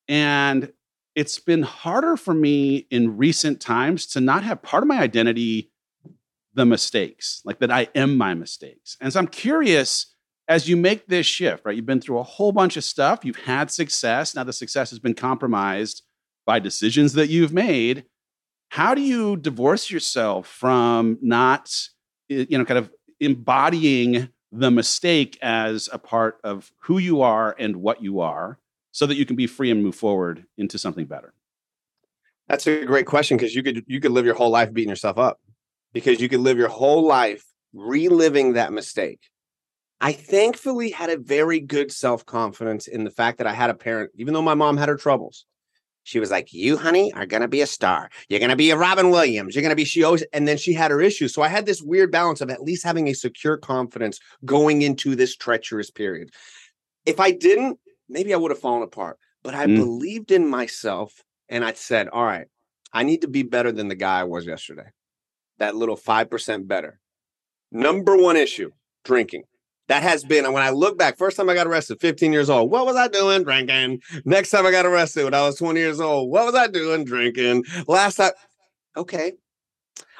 and 0.08 0.72
it's 1.16 1.38
been 1.38 1.62
harder 1.62 2.16
for 2.16 2.34
me 2.34 2.86
in 2.90 3.16
recent 3.16 3.60
times 3.60 4.06
to 4.06 4.20
not 4.20 4.44
have 4.44 4.62
part 4.62 4.82
of 4.82 4.88
my 4.88 4.98
identity 4.98 5.72
the 6.56 6.66
mistakes, 6.66 7.42
like 7.44 7.60
that 7.60 7.70
I 7.70 7.88
am 7.94 8.16
my 8.16 8.34
mistakes. 8.34 8.96
And 9.00 9.12
so 9.12 9.20
I'm 9.20 9.28
curious 9.28 10.14
as 10.48 10.68
you 10.68 10.76
make 10.76 11.06
this 11.06 11.26
shift, 11.26 11.64
right? 11.64 11.74
You've 11.74 11.86
been 11.86 12.00
through 12.00 12.18
a 12.18 12.24
whole 12.24 12.52
bunch 12.52 12.76
of 12.76 12.84
stuff. 12.84 13.24
You've 13.24 13.36
had 13.36 13.70
success. 13.70 14.34
Now 14.34 14.44
the 14.44 14.52
success 14.52 14.90
has 14.90 14.98
been 14.98 15.14
compromised 15.14 16.02
by 16.44 16.58
decisions 16.60 17.14
that 17.14 17.28
you've 17.28 17.52
made. 17.52 18.04
How 18.70 18.94
do 18.94 19.00
you 19.00 19.36
divorce 19.36 19.90
yourself 19.90 20.46
from 20.46 21.18
not, 21.20 21.88
you 22.28 22.58
know, 22.58 22.64
kind 22.64 22.78
of 22.78 22.90
embodying 23.20 24.28
the 24.52 24.70
mistake 24.70 25.38
as 25.42 25.88
a 25.92 25.98
part 25.98 26.38
of 26.44 26.70
who 26.82 26.98
you 26.98 27.22
are 27.22 27.54
and 27.58 27.76
what 27.76 28.02
you 28.02 28.20
are 28.20 28.58
so 28.92 29.06
that 29.06 29.16
you 29.16 29.26
can 29.26 29.36
be 29.36 29.46
free 29.46 29.70
and 29.70 29.82
move 29.82 29.94
forward 29.94 30.44
into 30.56 30.78
something 30.78 31.06
better? 31.06 31.34
That's 32.48 32.66
a 32.66 32.84
great 32.84 33.06
question 33.06 33.36
because 33.36 33.54
you 33.54 33.62
could 33.62 33.84
you 33.88 34.00
could 34.00 34.12
live 34.12 34.24
your 34.24 34.36
whole 34.36 34.50
life 34.50 34.72
beating 34.72 34.90
yourself 34.90 35.18
up 35.18 35.40
because 35.92 36.20
you 36.20 36.28
could 36.28 36.40
live 36.40 36.58
your 36.58 36.68
whole 36.68 37.04
life 37.04 37.44
reliving 37.72 38.52
that 38.52 38.72
mistake. 38.72 39.20
I 40.00 40.12
thankfully 40.12 40.90
had 40.90 41.10
a 41.10 41.16
very 41.16 41.60
good 41.60 41.90
self-confidence 41.90 42.86
in 42.86 43.04
the 43.04 43.10
fact 43.10 43.38
that 43.38 43.46
I 43.46 43.54
had 43.54 43.70
a 43.70 43.74
parent, 43.74 44.10
even 44.16 44.34
though 44.34 44.42
my 44.42 44.54
mom 44.54 44.76
had 44.76 44.88
her 44.88 44.96
troubles. 44.96 45.46
She 46.04 46.20
was 46.20 46.30
like, 46.30 46.52
You, 46.52 46.76
honey, 46.76 47.12
are 47.14 47.26
gonna 47.26 47.48
be 47.48 47.62
a 47.62 47.66
star. 47.66 48.10
You're 48.28 48.38
gonna 48.38 48.54
be 48.54 48.70
a 48.70 48.76
Robin 48.76 49.10
Williams. 49.10 49.54
You're 49.54 49.62
gonna 49.62 49.74
be 49.74 49.84
she 49.84 50.04
always 50.04 50.22
and 50.32 50.46
then 50.46 50.56
she 50.56 50.72
had 50.72 50.92
her 50.92 51.00
issues. 51.00 51.34
So 51.34 51.42
I 51.42 51.48
had 51.48 51.66
this 51.66 51.82
weird 51.82 52.12
balance 52.12 52.40
of 52.40 52.50
at 52.50 52.62
least 52.62 52.84
having 52.84 53.08
a 53.08 53.12
secure 53.12 53.56
confidence 53.56 54.20
going 54.44 54.82
into 54.82 55.16
this 55.16 55.34
treacherous 55.34 55.90
period. 55.90 56.30
If 57.06 57.18
I 57.18 57.32
didn't, 57.32 57.80
maybe 58.08 58.32
I 58.32 58.36
would 58.36 58.52
have 58.52 58.60
fallen 58.60 58.82
apart. 58.84 59.18
But 59.42 59.54
I 59.54 59.66
mm. 59.66 59.76
believed 59.76 60.30
in 60.30 60.48
myself 60.48 61.24
and 61.48 61.64
I 61.64 61.72
said, 61.72 62.08
All 62.08 62.24
right, 62.24 62.46
I 62.92 63.02
need 63.02 63.22
to 63.22 63.28
be 63.28 63.42
better 63.42 63.72
than 63.72 63.88
the 63.88 63.94
guy 63.94 64.20
I 64.20 64.24
was 64.24 64.46
yesterday. 64.46 64.90
That 65.58 65.74
little 65.74 65.96
5% 65.96 66.68
better. 66.68 67.00
Number 67.72 68.16
one 68.16 68.36
issue 68.36 68.70
drinking. 69.04 69.44
That 69.88 70.02
has 70.02 70.24
been, 70.24 70.44
and 70.44 70.52
when 70.52 70.64
I 70.64 70.70
look 70.70 70.98
back, 70.98 71.16
first 71.16 71.36
time 71.36 71.48
I 71.48 71.54
got 71.54 71.66
arrested, 71.66 72.00
15 72.00 72.32
years 72.32 72.50
old. 72.50 72.70
What 72.70 72.86
was 72.86 72.96
I 72.96 73.06
doing? 73.06 73.44
Drinking. 73.44 74.00
Next 74.24 74.50
time 74.50 74.66
I 74.66 74.72
got 74.72 74.84
arrested 74.84 75.24
when 75.24 75.34
I 75.34 75.42
was 75.42 75.56
20 75.56 75.78
years 75.78 76.00
old. 76.00 76.30
What 76.30 76.44
was 76.46 76.54
I 76.54 76.66
doing? 76.66 77.04
Drinking. 77.04 77.64
Last 77.86 78.16
time, 78.16 78.32
okay. 78.96 79.34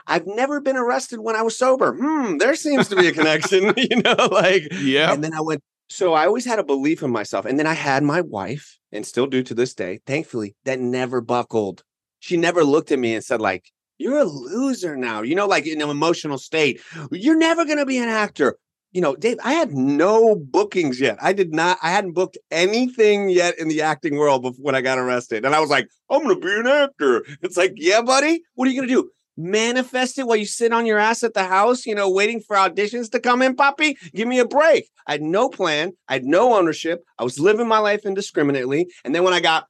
I've 0.06 0.26
never 0.26 0.60
been 0.60 0.76
arrested 0.76 1.20
when 1.20 1.34
I 1.34 1.42
was 1.42 1.58
sober. 1.58 1.96
Hmm, 1.96 2.38
there 2.38 2.54
seems 2.54 2.88
to 2.88 2.96
be 2.96 3.08
a 3.08 3.12
connection, 3.12 3.74
you 3.76 4.02
know, 4.02 4.28
like, 4.30 4.68
yeah. 4.72 5.12
And 5.12 5.24
then 5.24 5.34
I 5.34 5.40
went, 5.40 5.62
so 5.88 6.14
I 6.14 6.26
always 6.26 6.44
had 6.44 6.60
a 6.60 6.64
belief 6.64 7.02
in 7.02 7.10
myself. 7.10 7.44
And 7.44 7.58
then 7.58 7.66
I 7.66 7.74
had 7.74 8.04
my 8.04 8.20
wife, 8.20 8.78
and 8.92 9.04
still 9.04 9.26
do 9.26 9.42
to 9.42 9.54
this 9.54 9.74
day, 9.74 10.00
thankfully, 10.06 10.54
that 10.64 10.78
never 10.78 11.20
buckled. 11.20 11.82
She 12.20 12.36
never 12.36 12.64
looked 12.64 12.92
at 12.92 13.00
me 13.00 13.14
and 13.14 13.24
said, 13.24 13.40
like, 13.40 13.72
you're 13.98 14.18
a 14.18 14.24
loser 14.24 14.96
now, 14.96 15.22
you 15.22 15.34
know, 15.34 15.46
like 15.46 15.66
in 15.66 15.80
an 15.80 15.88
emotional 15.88 16.38
state. 16.38 16.80
You're 17.10 17.38
never 17.38 17.64
going 17.64 17.78
to 17.78 17.86
be 17.86 17.98
an 17.98 18.08
actor. 18.08 18.56
You 18.92 19.02
know, 19.02 19.14
Dave, 19.14 19.38
I 19.44 19.52
had 19.52 19.72
no 19.72 20.36
bookings 20.36 21.00
yet. 21.00 21.18
I 21.20 21.32
did 21.32 21.52
not, 21.52 21.78
I 21.82 21.90
hadn't 21.90 22.12
booked 22.12 22.38
anything 22.50 23.28
yet 23.28 23.58
in 23.58 23.68
the 23.68 23.82
acting 23.82 24.16
world 24.16 24.42
before 24.42 24.62
when 24.62 24.74
I 24.74 24.80
got 24.80 24.98
arrested. 24.98 25.44
And 25.44 25.54
I 25.54 25.60
was 25.60 25.68
like, 25.68 25.88
I'm 26.08 26.22
going 26.22 26.40
to 26.40 26.46
be 26.46 26.54
an 26.54 26.66
actor. 26.66 27.24
It's 27.42 27.56
like, 27.56 27.72
yeah, 27.76 28.00
buddy, 28.00 28.42
what 28.54 28.66
are 28.66 28.70
you 28.70 28.80
going 28.80 28.88
to 28.88 28.94
do? 28.94 29.10
Manifest 29.36 30.18
it 30.18 30.26
while 30.26 30.38
you 30.38 30.46
sit 30.46 30.72
on 30.72 30.86
your 30.86 30.98
ass 30.98 31.22
at 31.22 31.34
the 31.34 31.44
house, 31.44 31.84
you 31.84 31.94
know, 31.94 32.10
waiting 32.10 32.40
for 32.40 32.56
auditions 32.56 33.10
to 33.10 33.20
come 33.20 33.42
in, 33.42 33.54
Poppy? 33.54 33.98
Give 34.14 34.26
me 34.26 34.38
a 34.38 34.46
break. 34.46 34.88
I 35.06 35.12
had 35.12 35.22
no 35.22 35.50
plan. 35.50 35.92
I 36.08 36.14
had 36.14 36.24
no 36.24 36.54
ownership. 36.54 37.04
I 37.18 37.24
was 37.24 37.38
living 37.38 37.68
my 37.68 37.78
life 37.78 38.06
indiscriminately. 38.06 38.86
And 39.04 39.14
then 39.14 39.24
when 39.24 39.34
I 39.34 39.40
got 39.40 39.66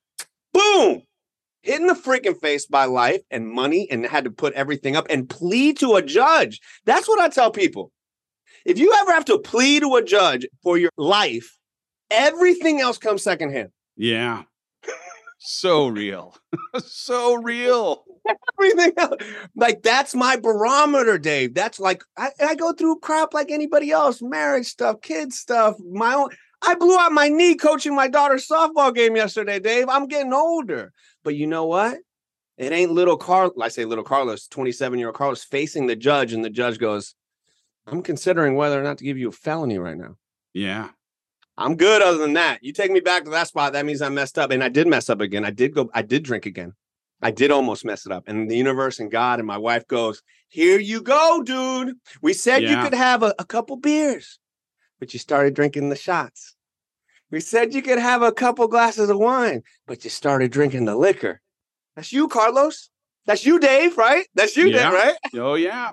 boom, 0.54 1.02
hit 1.62 1.80
in 1.80 1.88
the 1.88 1.94
freaking 1.94 2.40
face 2.40 2.66
by 2.66 2.84
life 2.84 3.22
and 3.28 3.50
money 3.50 3.88
and 3.90 4.06
had 4.06 4.22
to 4.22 4.30
put 4.30 4.54
everything 4.54 4.94
up 4.94 5.06
and 5.10 5.28
plead 5.28 5.78
to 5.80 5.96
a 5.96 6.02
judge. 6.02 6.60
That's 6.84 7.08
what 7.08 7.20
I 7.20 7.28
tell 7.28 7.50
people. 7.50 7.90
If 8.66 8.80
you 8.80 8.92
ever 8.98 9.12
have 9.12 9.24
to 9.26 9.38
plead 9.38 9.82
to 9.82 9.94
a 9.94 10.02
judge 10.02 10.44
for 10.60 10.76
your 10.76 10.90
life, 10.96 11.56
everything 12.10 12.80
else 12.80 12.98
comes 12.98 13.22
secondhand. 13.22 13.70
Yeah. 13.96 14.42
so 15.38 15.86
real. 15.86 16.36
so 16.84 17.36
real. 17.36 18.04
Everything 18.58 18.92
else. 18.96 19.22
Like 19.54 19.82
that's 19.82 20.16
my 20.16 20.34
barometer, 20.34 21.16
Dave. 21.16 21.54
That's 21.54 21.78
like 21.78 22.02
I, 22.18 22.30
I 22.44 22.54
go 22.56 22.72
through 22.72 22.98
crap 22.98 23.32
like 23.32 23.52
anybody 23.52 23.92
else, 23.92 24.20
marriage 24.20 24.66
stuff, 24.66 25.00
kids 25.00 25.38
stuff, 25.38 25.76
my 25.92 26.14
own. 26.14 26.30
I 26.60 26.74
blew 26.74 26.98
out 26.98 27.12
my 27.12 27.28
knee 27.28 27.54
coaching 27.54 27.94
my 27.94 28.08
daughter's 28.08 28.48
softball 28.48 28.92
game 28.92 29.14
yesterday, 29.14 29.60
Dave. 29.60 29.88
I'm 29.88 30.08
getting 30.08 30.32
older. 30.32 30.92
But 31.22 31.36
you 31.36 31.46
know 31.46 31.66
what? 31.66 31.98
It 32.58 32.72
ain't 32.72 32.90
little 32.90 33.16
Carl. 33.16 33.52
I 33.62 33.68
say 33.68 33.84
little 33.84 34.02
Carlos, 34.02 34.48
27 34.48 34.98
year 34.98 35.08
old 35.08 35.16
Carlos, 35.16 35.44
facing 35.44 35.86
the 35.86 35.94
judge, 35.94 36.32
and 36.32 36.44
the 36.44 36.50
judge 36.50 36.80
goes, 36.80 37.14
I'm 37.86 38.02
considering 38.02 38.56
whether 38.56 38.80
or 38.80 38.84
not 38.84 38.98
to 38.98 39.04
give 39.04 39.18
you 39.18 39.28
a 39.28 39.32
felony 39.32 39.78
right 39.78 39.96
now. 39.96 40.16
Yeah. 40.52 40.90
I'm 41.58 41.76
good 41.76 42.02
other 42.02 42.18
than 42.18 42.34
that. 42.34 42.62
You 42.62 42.72
take 42.72 42.90
me 42.90 43.00
back 43.00 43.24
to 43.24 43.30
that 43.30 43.48
spot, 43.48 43.72
that 43.72 43.86
means 43.86 44.02
I 44.02 44.08
messed 44.08 44.38
up. 44.38 44.50
And 44.50 44.62
I 44.62 44.68
did 44.68 44.86
mess 44.86 45.08
up 45.08 45.20
again. 45.20 45.44
I 45.44 45.50
did 45.50 45.74
go, 45.74 45.90
I 45.94 46.02
did 46.02 46.22
drink 46.22 46.46
again. 46.46 46.74
I 47.22 47.30
did 47.30 47.50
almost 47.50 47.84
mess 47.84 48.04
it 48.04 48.12
up. 48.12 48.24
And 48.26 48.50
the 48.50 48.56
universe 48.56 48.98
and 48.98 49.10
God 49.10 49.38
and 49.38 49.46
my 49.46 49.56
wife 49.56 49.86
goes, 49.86 50.22
Here 50.48 50.78
you 50.78 51.00
go, 51.00 51.42
dude. 51.42 51.96
We 52.20 52.34
said 52.34 52.62
yeah. 52.62 52.70
you 52.70 52.84
could 52.84 52.96
have 52.96 53.22
a, 53.22 53.34
a 53.38 53.44
couple 53.44 53.76
beers, 53.76 54.38
but 55.00 55.14
you 55.14 55.18
started 55.18 55.54
drinking 55.54 55.88
the 55.88 55.96
shots. 55.96 56.56
We 57.30 57.40
said 57.40 57.74
you 57.74 57.82
could 57.82 57.98
have 57.98 58.22
a 58.22 58.32
couple 58.32 58.68
glasses 58.68 59.08
of 59.08 59.18
wine, 59.18 59.62
but 59.86 60.04
you 60.04 60.10
started 60.10 60.52
drinking 60.52 60.84
the 60.84 60.94
liquor. 60.94 61.40
That's 61.96 62.12
you, 62.12 62.28
Carlos. 62.28 62.90
That's 63.24 63.44
you, 63.44 63.58
Dave, 63.58 63.96
right? 63.96 64.26
That's 64.34 64.56
you, 64.56 64.66
yeah. 64.66 64.90
Dave, 64.90 64.92
right? 64.92 65.16
Oh, 65.34 65.54
yeah. 65.54 65.92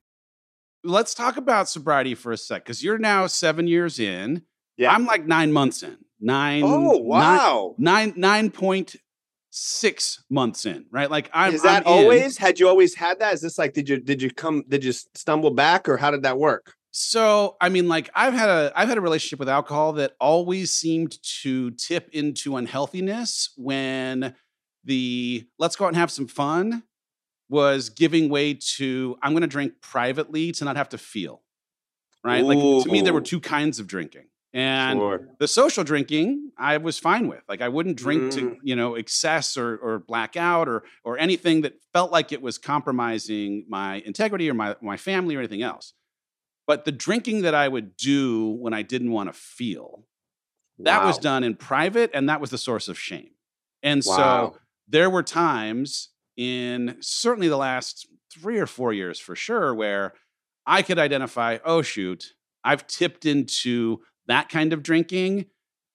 let's 0.83 1.13
talk 1.13 1.37
about 1.37 1.69
sobriety 1.69 2.15
for 2.15 2.31
a 2.31 2.37
sec 2.37 2.63
because 2.63 2.83
you're 2.83 2.97
now 2.97 3.27
seven 3.27 3.67
years 3.67 3.99
in. 3.99 4.43
Yeah. 4.77 4.93
I'm 4.93 5.05
like 5.05 5.25
nine 5.25 5.51
months 5.51 5.83
in. 5.83 5.97
Nine. 6.19 6.63
Oh 6.65 6.97
wow. 6.97 7.75
Nine 7.77 8.13
nine 8.15 8.51
point 8.51 8.95
six 9.49 10.23
months 10.29 10.65
in, 10.65 10.85
right? 10.91 11.09
Like 11.09 11.29
I'm. 11.33 11.53
Is 11.53 11.63
that 11.63 11.83
I'm 11.85 11.93
always? 11.93 12.37
In. 12.37 12.45
Had 12.45 12.59
you 12.59 12.67
always 12.67 12.95
had 12.95 13.19
that? 13.19 13.33
Is 13.33 13.41
this 13.41 13.57
like 13.57 13.73
did 13.73 13.89
you 13.89 13.99
did 13.99 14.21
you 14.21 14.31
come 14.31 14.63
did 14.67 14.83
you 14.83 14.91
stumble 14.91 15.51
back 15.51 15.89
or 15.89 15.97
how 15.97 16.11
did 16.11 16.23
that 16.23 16.37
work? 16.37 16.73
So 16.91 17.55
I 17.61 17.69
mean, 17.69 17.87
like 17.87 18.09
I've 18.13 18.33
had 18.33 18.49
a 18.49 18.71
I've 18.75 18.89
had 18.89 18.97
a 18.97 19.01
relationship 19.01 19.39
with 19.39 19.49
alcohol 19.49 19.93
that 19.93 20.13
always 20.19 20.71
seemed 20.71 21.17
to 21.41 21.71
tip 21.71 22.09
into 22.11 22.55
unhealthiness 22.57 23.51
when 23.55 24.35
the 24.83 25.45
let's 25.57 25.75
go 25.75 25.85
out 25.85 25.89
and 25.89 25.97
have 25.97 26.11
some 26.11 26.27
fun 26.27 26.83
was 27.51 27.89
giving 27.89 28.29
way 28.29 28.53
to 28.53 29.17
I'm 29.21 29.33
going 29.33 29.41
to 29.41 29.47
drink 29.47 29.73
privately 29.81 30.53
to 30.53 30.65
not 30.65 30.77
have 30.77 30.89
to 30.89 30.97
feel. 30.97 31.41
Right? 32.23 32.43
Ooh. 32.43 32.47
Like 32.47 32.85
to 32.85 32.91
me 32.91 33.01
there 33.01 33.13
were 33.13 33.21
two 33.21 33.41
kinds 33.41 33.79
of 33.79 33.87
drinking. 33.87 34.27
And 34.53 34.99
sure. 34.99 35.29
the 35.39 35.47
social 35.47 35.83
drinking 35.83 36.51
I 36.57 36.77
was 36.77 36.97
fine 36.97 37.27
with. 37.27 37.43
Like 37.47 37.61
I 37.61 37.67
wouldn't 37.67 37.97
drink 37.97 38.23
mm. 38.23 38.31
to, 38.35 38.57
you 38.63 38.75
know, 38.75 38.95
excess 38.95 39.57
or 39.57 39.77
or 39.77 39.99
black 39.99 40.37
out 40.37 40.69
or 40.69 40.83
or 41.03 41.17
anything 41.19 41.61
that 41.61 41.73
felt 41.93 42.11
like 42.11 42.31
it 42.31 42.41
was 42.41 42.57
compromising 42.57 43.65
my 43.67 44.01
integrity 44.05 44.49
or 44.49 44.53
my 44.53 44.77
my 44.81 44.95
family 44.95 45.35
or 45.35 45.39
anything 45.39 45.61
else. 45.61 45.93
But 46.67 46.85
the 46.85 46.91
drinking 46.91 47.41
that 47.41 47.53
I 47.53 47.67
would 47.67 47.97
do 47.97 48.49
when 48.49 48.73
I 48.73 48.81
didn't 48.81 49.11
want 49.11 49.27
to 49.27 49.33
feel, 49.33 50.05
that 50.79 51.01
wow. 51.01 51.07
was 51.07 51.17
done 51.17 51.43
in 51.43 51.55
private 51.55 52.11
and 52.13 52.29
that 52.29 52.39
was 52.39 52.49
the 52.49 52.57
source 52.57 52.87
of 52.87 52.97
shame. 52.97 53.31
And 53.83 54.01
wow. 54.05 54.15
so 54.15 54.57
there 54.87 55.09
were 55.09 55.23
times 55.23 56.10
in 56.37 56.97
certainly 57.01 57.47
the 57.47 57.57
last 57.57 58.07
three 58.31 58.59
or 58.59 58.67
four 58.67 58.93
years 58.93 59.19
for 59.19 59.35
sure, 59.35 59.73
where 59.73 60.13
I 60.65 60.81
could 60.81 60.99
identify, 60.99 61.57
oh, 61.65 61.81
shoot, 61.81 62.33
I've 62.63 62.87
tipped 62.87 63.25
into 63.25 64.01
that 64.27 64.49
kind 64.49 64.73
of 64.73 64.83
drinking. 64.83 65.47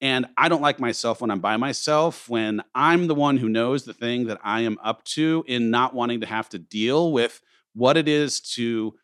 And 0.02 0.26
I 0.36 0.50
don't 0.50 0.60
like 0.60 0.78
myself 0.78 1.22
when 1.22 1.30
I'm 1.30 1.40
by 1.40 1.56
myself, 1.56 2.28
when 2.28 2.62
I'm 2.74 3.06
the 3.06 3.14
one 3.14 3.38
who 3.38 3.48
knows 3.48 3.84
the 3.84 3.94
thing 3.94 4.26
that 4.26 4.38
I 4.44 4.60
am 4.60 4.78
up 4.84 5.04
to 5.04 5.42
in 5.46 5.70
not 5.70 5.94
wanting 5.94 6.20
to 6.20 6.26
have 6.26 6.50
to 6.50 6.58
deal 6.58 7.12
with 7.12 7.40
what 7.72 7.96
it 7.96 8.06
is 8.06 8.40
to 8.40 8.94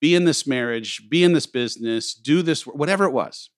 be 0.00 0.14
in 0.16 0.24
this 0.24 0.48
marriage, 0.48 1.08
be 1.08 1.22
in 1.22 1.34
this 1.34 1.46
business, 1.46 2.14
do 2.14 2.42
this, 2.42 2.66
whatever 2.66 3.04
it 3.04 3.12
was. 3.12 3.50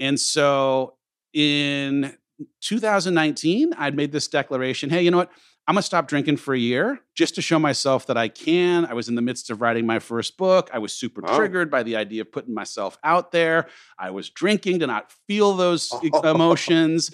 And 0.00 0.18
so 0.18 0.96
in 1.32 2.16
2019, 2.60 3.72
I'd 3.78 3.96
made 3.96 4.12
this 4.12 4.28
declaration 4.28 4.90
hey, 4.90 5.02
you 5.02 5.10
know 5.10 5.18
what? 5.18 5.30
I'm 5.68 5.74
going 5.74 5.82
to 5.82 5.86
stop 5.86 6.06
drinking 6.06 6.36
for 6.36 6.54
a 6.54 6.58
year 6.58 7.00
just 7.16 7.34
to 7.34 7.42
show 7.42 7.58
myself 7.58 8.06
that 8.06 8.16
I 8.16 8.28
can. 8.28 8.86
I 8.86 8.94
was 8.94 9.08
in 9.08 9.16
the 9.16 9.22
midst 9.22 9.50
of 9.50 9.60
writing 9.60 9.84
my 9.84 9.98
first 9.98 10.36
book. 10.36 10.70
I 10.72 10.78
was 10.78 10.92
super 10.92 11.22
oh. 11.26 11.36
triggered 11.36 11.72
by 11.72 11.82
the 11.82 11.96
idea 11.96 12.20
of 12.20 12.30
putting 12.30 12.54
myself 12.54 12.96
out 13.02 13.32
there. 13.32 13.66
I 13.98 14.10
was 14.10 14.30
drinking 14.30 14.78
to 14.80 14.86
not 14.86 15.10
feel 15.26 15.54
those 15.54 15.92
emotions. 16.24 17.10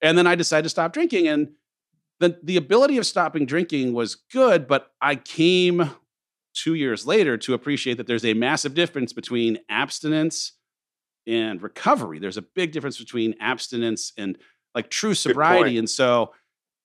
And 0.00 0.16
then 0.16 0.28
I 0.28 0.36
decided 0.36 0.62
to 0.62 0.68
stop 0.68 0.92
drinking. 0.92 1.26
And 1.26 1.48
the, 2.20 2.38
the 2.40 2.56
ability 2.56 2.98
of 2.98 3.06
stopping 3.06 3.46
drinking 3.46 3.94
was 3.94 4.14
good, 4.14 4.68
but 4.68 4.92
I 5.00 5.16
came 5.16 5.90
two 6.54 6.74
years 6.74 7.04
later 7.04 7.36
to 7.38 7.54
appreciate 7.54 7.96
that 7.96 8.06
there's 8.06 8.24
a 8.24 8.34
massive 8.34 8.74
difference 8.74 9.12
between 9.12 9.58
abstinence 9.68 10.52
and 11.26 11.60
recovery. 11.62 12.20
There's 12.20 12.36
a 12.36 12.42
big 12.42 12.72
difference 12.72 12.98
between 12.98 13.34
abstinence 13.40 14.12
and 14.16 14.38
like 14.78 14.90
true 14.90 15.14
sobriety. 15.14 15.76
And 15.76 15.90
so, 15.90 16.32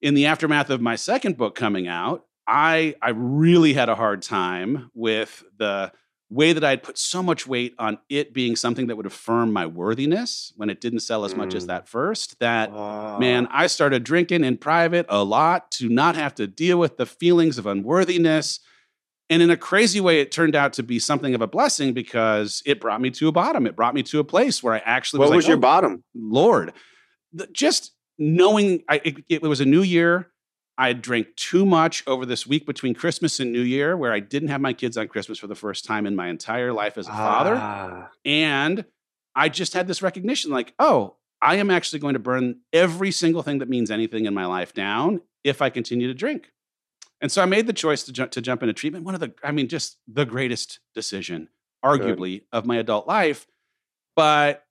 in 0.01 0.15
the 0.15 0.25
aftermath 0.25 0.69
of 0.69 0.81
my 0.81 0.95
second 0.95 1.37
book 1.37 1.53
coming 1.55 1.87
out, 1.87 2.25
I 2.47 2.95
I 3.01 3.11
really 3.11 3.73
had 3.73 3.87
a 3.89 3.95
hard 3.95 4.21
time 4.23 4.89
with 4.95 5.43
the 5.57 5.91
way 6.29 6.51
that 6.51 6.63
I 6.63 6.71
had 6.71 6.81
put 6.81 6.97
so 6.97 7.21
much 7.21 7.45
weight 7.45 7.75
on 7.77 7.99
it 8.09 8.33
being 8.33 8.55
something 8.55 8.87
that 8.87 8.95
would 8.95 9.05
affirm 9.05 9.53
my 9.53 9.67
worthiness 9.67 10.51
when 10.55 10.71
it 10.71 10.81
didn't 10.81 11.01
sell 11.01 11.25
as 11.25 11.35
mm. 11.35 11.37
much 11.37 11.53
as 11.53 11.65
mm. 11.65 11.67
that 11.67 11.87
first. 11.87 12.39
That 12.39 12.73
uh. 12.73 13.17
man, 13.19 13.47
I 13.51 13.67
started 13.67 14.03
drinking 14.03 14.43
in 14.43 14.57
private 14.57 15.05
a 15.09 15.23
lot 15.23 15.69
to 15.73 15.89
not 15.89 16.15
have 16.15 16.33
to 16.35 16.47
deal 16.47 16.79
with 16.79 16.97
the 16.97 17.05
feelings 17.05 17.59
of 17.59 17.67
unworthiness. 17.67 18.59
And 19.29 19.41
in 19.41 19.51
a 19.51 19.57
crazy 19.57 20.01
way, 20.01 20.19
it 20.19 20.31
turned 20.31 20.55
out 20.55 20.73
to 20.73 20.83
be 20.83 20.99
something 20.99 21.33
of 21.35 21.41
a 21.41 21.47
blessing 21.47 21.93
because 21.93 22.61
it 22.65 22.81
brought 22.81 22.99
me 22.99 23.11
to 23.11 23.27
a 23.27 23.31
bottom. 23.31 23.67
It 23.67 23.75
brought 23.75 23.93
me 23.93 24.03
to 24.03 24.19
a 24.19 24.23
place 24.23 24.61
where 24.61 24.73
I 24.73 24.81
actually 24.83 25.19
what 25.19 25.29
was, 25.29 25.37
was 25.37 25.45
like, 25.45 25.49
your 25.49 25.57
oh, 25.57 25.61
bottom, 25.61 26.03
Lord? 26.13 26.73
Just 27.51 27.91
knowing 28.17 28.83
I, 28.87 29.01
it, 29.03 29.23
it 29.29 29.41
was 29.41 29.61
a 29.61 29.65
new 29.65 29.81
year. 29.81 30.29
I 30.77 30.93
drank 30.93 31.35
too 31.35 31.65
much 31.65 32.03
over 32.07 32.25
this 32.25 32.47
week 32.47 32.65
between 32.65 32.95
Christmas 32.95 33.39
and 33.39 33.51
New 33.51 33.61
Year, 33.61 33.95
where 33.95 34.11
I 34.11 34.19
didn't 34.19 34.49
have 34.49 34.59
my 34.59 34.73
kids 34.73 34.97
on 34.97 35.07
Christmas 35.07 35.37
for 35.37 35.45
the 35.45 35.55
first 35.55 35.85
time 35.85 36.07
in 36.07 36.15
my 36.15 36.29
entire 36.29 36.73
life 36.73 36.97
as 36.97 37.07
a 37.07 37.11
father. 37.11 37.55
Ah. 37.55 38.09
And 38.25 38.85
I 39.35 39.49
just 39.49 39.73
had 39.73 39.87
this 39.87 40.01
recognition 40.01 40.49
like, 40.49 40.73
oh, 40.79 41.17
I 41.41 41.57
am 41.57 41.69
actually 41.69 41.99
going 41.99 42.13
to 42.13 42.19
burn 42.19 42.61
every 42.71 43.11
single 43.11 43.43
thing 43.43 43.59
that 43.59 43.69
means 43.69 43.91
anything 43.91 44.25
in 44.25 44.33
my 44.33 44.45
life 44.45 44.73
down 44.73 45.21
if 45.43 45.61
I 45.61 45.69
continue 45.69 46.07
to 46.07 46.13
drink. 46.13 46.51
And 47.21 47.31
so 47.31 47.41
I 47.41 47.45
made 47.45 47.67
the 47.67 47.73
choice 47.73 48.03
to 48.03 48.11
jump 48.11 48.31
to 48.31 48.41
jump 48.41 48.63
into 48.63 48.73
treatment. 48.73 49.05
One 49.05 49.13
of 49.13 49.21
the, 49.21 49.33
I 49.43 49.51
mean, 49.51 49.67
just 49.67 49.97
the 50.07 50.25
greatest 50.25 50.79
decision, 50.95 51.49
arguably, 51.83 52.39
Good. 52.39 52.47
of 52.51 52.65
my 52.65 52.77
adult 52.77 53.07
life. 53.07 53.45
But 54.15 54.65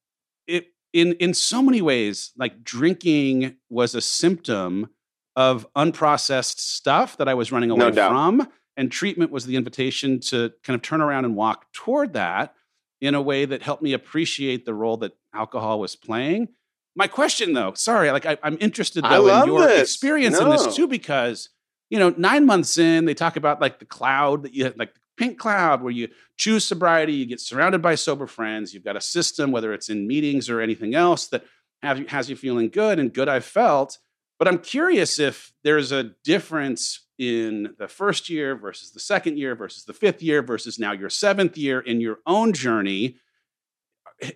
it 0.47 0.72
in 0.93 1.15
in 1.15 1.35
so 1.35 1.63
many 1.63 1.83
ways, 1.83 2.33
like 2.37 2.63
drinking 2.65 3.57
was 3.71 3.95
a 3.95 4.01
symptom 4.01 4.91
of 5.37 5.67
unprocessed 5.75 6.59
stuff 6.59 7.17
that 7.17 7.29
I 7.29 7.35
was 7.35 7.53
running 7.53 7.71
away 7.71 7.91
no 7.91 8.09
from. 8.09 8.49
And 8.77 8.91
treatment 8.91 9.31
was 9.31 9.45
the 9.45 9.57
invitation 9.57 10.21
to 10.21 10.53
kind 10.65 10.75
of 10.75 10.83
turn 10.83 11.03
around 11.03 11.27
and 11.27 11.37
walk 11.37 11.67
toward 11.73 12.15
that 12.15 12.55
in 13.03 13.15
a 13.15 13.21
way 13.21 13.45
that 13.45 13.63
helped 13.63 13.83
me 13.83 13.93
appreciate 13.93 14.65
the 14.65 14.73
role 14.73 14.97
that 14.99 15.13
alcohol 15.35 15.81
was 15.81 15.97
playing. 15.97 16.49
My 16.95 17.07
question, 17.07 17.53
though, 17.53 17.73
sorry, 17.75 18.11
like 18.11 18.27
I, 18.27 18.39
am 18.43 18.59
interested 18.61 19.05
though 19.05 19.43
in 19.43 19.47
your 19.47 19.67
this. 19.67 19.83
experience 19.83 20.39
no. 20.39 20.47
in 20.47 20.51
this 20.51 20.77
too, 20.77 20.87
because 20.87 21.49
you 21.91 21.99
know, 21.99 22.15
nine 22.17 22.47
months 22.47 22.79
in, 22.79 23.05
they 23.05 23.13
talk 23.13 23.37
about 23.37 23.61
like 23.61 23.79
the 23.79 23.85
cloud 23.85 24.45
that 24.45 24.55
you 24.55 24.73
like 24.77 24.95
pink 25.17 25.39
cloud 25.39 25.83
where 25.83 25.93
you 25.93 26.09
choose 26.37 26.65
sobriety, 26.65 27.13
you 27.13 27.27
get 27.27 27.41
surrounded 27.41 27.83
by 27.83 27.95
sober 27.95 28.27
friends, 28.27 28.73
you've 28.73 28.85
got 28.85 28.97
a 28.97 29.01
system, 29.01 29.53
whether 29.53 29.73
it's 29.73 29.89
in 29.89 30.07
meetings 30.07 30.49
or 30.49 30.61
anything 30.61 30.95
else, 30.95 31.29
that 31.29 31.45
you, 31.83 32.07
has 32.09 32.31
you 32.31 32.37
feeling 32.37 32.69
good 32.69 32.99
and 32.99 33.13
good 33.13 33.29
I've 33.29 33.45
felt. 33.45 33.99
But 34.39 34.49
I'm 34.49 34.59
curious 34.59 35.19
if 35.19 35.53
there's 35.63 35.93
a 35.93 36.11
difference 36.25 37.07
in 37.19 37.75
the 37.79 37.87
first 37.87 38.29
year 38.29 38.57
versus 38.57 38.91
the 38.91 39.01
second 39.01 39.39
year 39.39 39.55
versus 39.55 39.85
the 39.85 39.93
fifth 39.93 40.23
year 40.23 40.43
versus 40.43 40.79
now 40.79 40.93
your 40.93 41.11
seventh 41.11 41.57
year 41.57 41.81
in 41.81 42.01
your 42.01 42.19
own 42.27 42.53
journey. 42.53 43.17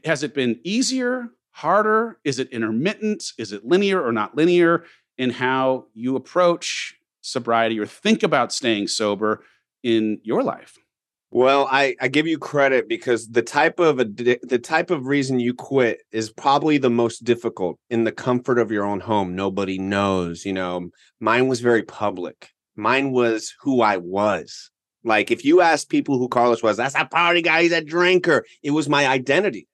Has 0.04 0.22
it 0.22 0.34
been 0.34 0.60
easier, 0.62 1.30
harder? 1.50 2.18
Is 2.24 2.38
it 2.38 2.50
intermittent? 2.50 3.32
Is 3.38 3.52
it 3.52 3.64
linear 3.64 4.00
or 4.00 4.12
not 4.12 4.36
linear 4.36 4.84
in 5.18 5.30
how 5.30 5.86
you 5.94 6.14
approach 6.14 6.94
sobriety 7.22 7.78
or 7.80 7.86
think 7.86 8.22
about 8.22 8.52
staying 8.52 8.86
sober? 8.86 9.42
In 9.86 10.18
your 10.24 10.42
life? 10.42 10.76
Well, 11.30 11.68
I, 11.70 11.94
I 12.00 12.08
give 12.08 12.26
you 12.26 12.38
credit 12.38 12.88
because 12.88 13.28
the 13.28 13.42
type 13.42 13.78
of 13.78 13.98
the 13.98 14.60
type 14.62 14.90
of 14.90 15.06
reason 15.06 15.38
you 15.38 15.54
quit 15.54 16.02
is 16.10 16.30
probably 16.30 16.78
the 16.78 16.90
most 16.90 17.24
difficult 17.24 17.78
in 17.88 18.04
the 18.04 18.12
comfort 18.12 18.58
of 18.58 18.72
your 18.72 18.84
own 18.84 19.00
home. 19.00 19.36
Nobody 19.36 19.78
knows, 19.78 20.44
you 20.44 20.52
know. 20.52 20.90
Mine 21.20 21.46
was 21.46 21.60
very 21.60 21.82
public. 21.82 22.50
Mine 22.74 23.12
was 23.12 23.54
who 23.60 23.80
I 23.80 23.96
was. 23.98 24.70
Like 25.04 25.30
if 25.30 25.44
you 25.44 25.60
ask 25.60 25.88
people 25.88 26.18
who 26.18 26.28
Carlos 26.28 26.62
was, 26.62 26.76
that's 26.76 26.96
a 26.96 27.04
party 27.04 27.42
guy, 27.42 27.62
he's 27.62 27.72
a 27.72 27.80
drinker. 27.80 28.44
It 28.62 28.72
was 28.72 28.88
my 28.88 29.06
identity. 29.06 29.68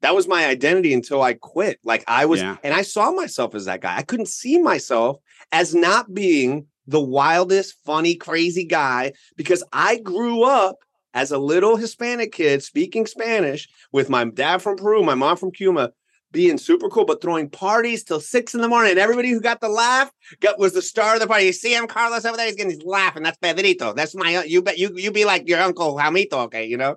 That 0.00 0.14
was 0.14 0.26
my 0.26 0.46
identity 0.46 0.92
until 0.92 1.22
I 1.22 1.34
quit. 1.34 1.78
Like 1.84 2.04
I 2.08 2.26
was, 2.26 2.40
yeah. 2.40 2.56
and 2.64 2.74
I 2.74 2.82
saw 2.82 3.12
myself 3.12 3.54
as 3.54 3.66
that 3.66 3.80
guy. 3.80 3.96
I 3.96 4.02
couldn't 4.02 4.28
see 4.28 4.60
myself 4.60 5.18
as 5.52 5.74
not 5.74 6.12
being 6.12 6.66
the 6.86 7.00
wildest, 7.00 7.76
funny, 7.84 8.14
crazy 8.14 8.64
guy 8.64 9.12
because 9.36 9.64
I 9.72 9.98
grew 9.98 10.42
up 10.42 10.78
as 11.14 11.30
a 11.30 11.38
little 11.38 11.76
Hispanic 11.76 12.32
kid 12.32 12.62
speaking 12.62 13.06
Spanish 13.06 13.68
with 13.92 14.10
my 14.10 14.24
dad 14.24 14.62
from 14.62 14.76
Peru, 14.76 15.02
my 15.02 15.14
mom 15.14 15.36
from 15.36 15.52
Cuba, 15.52 15.92
being 16.32 16.58
super 16.58 16.88
cool, 16.88 17.04
but 17.04 17.22
throwing 17.22 17.48
parties 17.48 18.02
till 18.02 18.20
six 18.20 18.54
in 18.54 18.60
the 18.60 18.68
morning. 18.68 18.90
And 18.90 18.98
everybody 18.98 19.30
who 19.30 19.40
got 19.40 19.60
the 19.60 19.68
laugh 19.68 20.10
got 20.40 20.58
was 20.58 20.72
the 20.72 20.82
star 20.82 21.14
of 21.14 21.20
the 21.20 21.28
party. 21.28 21.44
You 21.44 21.52
see 21.52 21.74
him, 21.74 21.86
Carlos 21.86 22.24
over 22.24 22.36
there, 22.36 22.46
he's 22.46 22.56
getting 22.56 22.72
he's 22.72 22.82
laughing. 22.82 23.22
That's 23.22 23.38
Pedrito. 23.38 23.94
That's 23.94 24.14
my 24.16 24.42
you 24.42 24.60
bet 24.60 24.76
you 24.76 24.90
you 24.96 25.12
be 25.12 25.24
like 25.24 25.48
your 25.48 25.60
uncle 25.60 25.96
Jaimito, 25.96 26.34
okay, 26.46 26.66
you 26.66 26.76
know. 26.76 26.96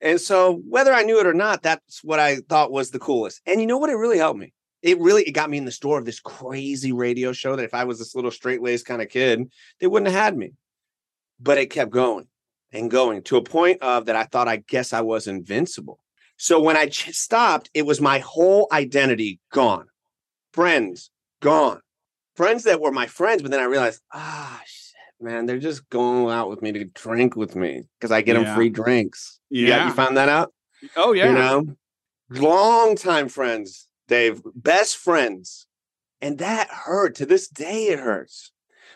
And 0.00 0.20
so 0.20 0.62
whether 0.68 0.92
I 0.92 1.02
knew 1.02 1.18
it 1.18 1.26
or 1.26 1.34
not, 1.34 1.62
that's 1.62 2.04
what 2.04 2.20
I 2.20 2.36
thought 2.48 2.70
was 2.70 2.90
the 2.90 3.00
coolest. 3.00 3.40
And 3.46 3.60
you 3.60 3.66
know 3.66 3.78
what? 3.78 3.90
It 3.90 3.96
really 3.96 4.18
helped 4.18 4.38
me 4.38 4.52
it 4.82 4.98
really 5.00 5.22
it 5.22 5.32
got 5.32 5.50
me 5.50 5.58
in 5.58 5.64
the 5.64 5.72
store 5.72 5.98
of 5.98 6.04
this 6.04 6.20
crazy 6.20 6.92
radio 6.92 7.32
show 7.32 7.56
that 7.56 7.64
if 7.64 7.74
I 7.74 7.84
was 7.84 7.98
this 7.98 8.14
little 8.14 8.30
straight 8.30 8.62
laced 8.62 8.86
kind 8.86 9.02
of 9.02 9.08
kid, 9.08 9.50
they 9.80 9.86
wouldn't 9.86 10.10
have 10.10 10.22
had 10.22 10.36
me. 10.36 10.52
But 11.40 11.58
it 11.58 11.70
kept 11.70 11.90
going 11.90 12.26
and 12.72 12.90
going 12.90 13.22
to 13.24 13.36
a 13.36 13.42
point 13.42 13.82
of 13.82 14.06
that 14.06 14.16
I 14.16 14.24
thought 14.24 14.48
I 14.48 14.56
guess 14.56 14.92
I 14.92 15.00
was 15.00 15.26
invincible. 15.26 15.98
So 16.36 16.60
when 16.60 16.76
I 16.76 16.86
ch- 16.86 17.14
stopped, 17.14 17.70
it 17.74 17.86
was 17.86 18.00
my 18.00 18.20
whole 18.20 18.68
identity 18.70 19.40
gone. 19.52 19.86
Friends 20.52 21.10
gone. 21.40 21.80
Friends 22.36 22.64
that 22.64 22.80
were 22.80 22.92
my 22.92 23.06
friends, 23.06 23.42
but 23.42 23.50
then 23.50 23.60
I 23.60 23.64
realized, 23.64 24.00
ah, 24.12 24.60
shit, 24.64 24.94
man, 25.20 25.46
they're 25.46 25.58
just 25.58 25.88
going 25.90 26.32
out 26.32 26.48
with 26.48 26.62
me 26.62 26.70
to 26.72 26.84
drink 26.84 27.34
with 27.34 27.56
me 27.56 27.82
because 27.98 28.12
I 28.12 28.22
get 28.22 28.36
yeah. 28.36 28.44
them 28.44 28.54
free 28.54 28.68
drinks. 28.68 29.40
Yeah, 29.50 29.82
you, 29.82 29.88
you 29.88 29.94
found 29.94 30.16
that 30.16 30.28
out. 30.28 30.52
Oh 30.94 31.12
yeah, 31.12 31.30
you 31.30 31.34
know, 31.34 31.76
long 32.30 32.94
time 32.94 33.28
friends 33.28 33.87
Dave, 34.08 34.40
best 34.54 34.96
friends. 34.96 35.66
And 36.20 36.38
that 36.38 36.68
hurt. 36.68 37.14
To 37.16 37.26
this 37.26 37.48
day, 37.48 37.88
it 37.88 38.00
hurts. 38.00 38.50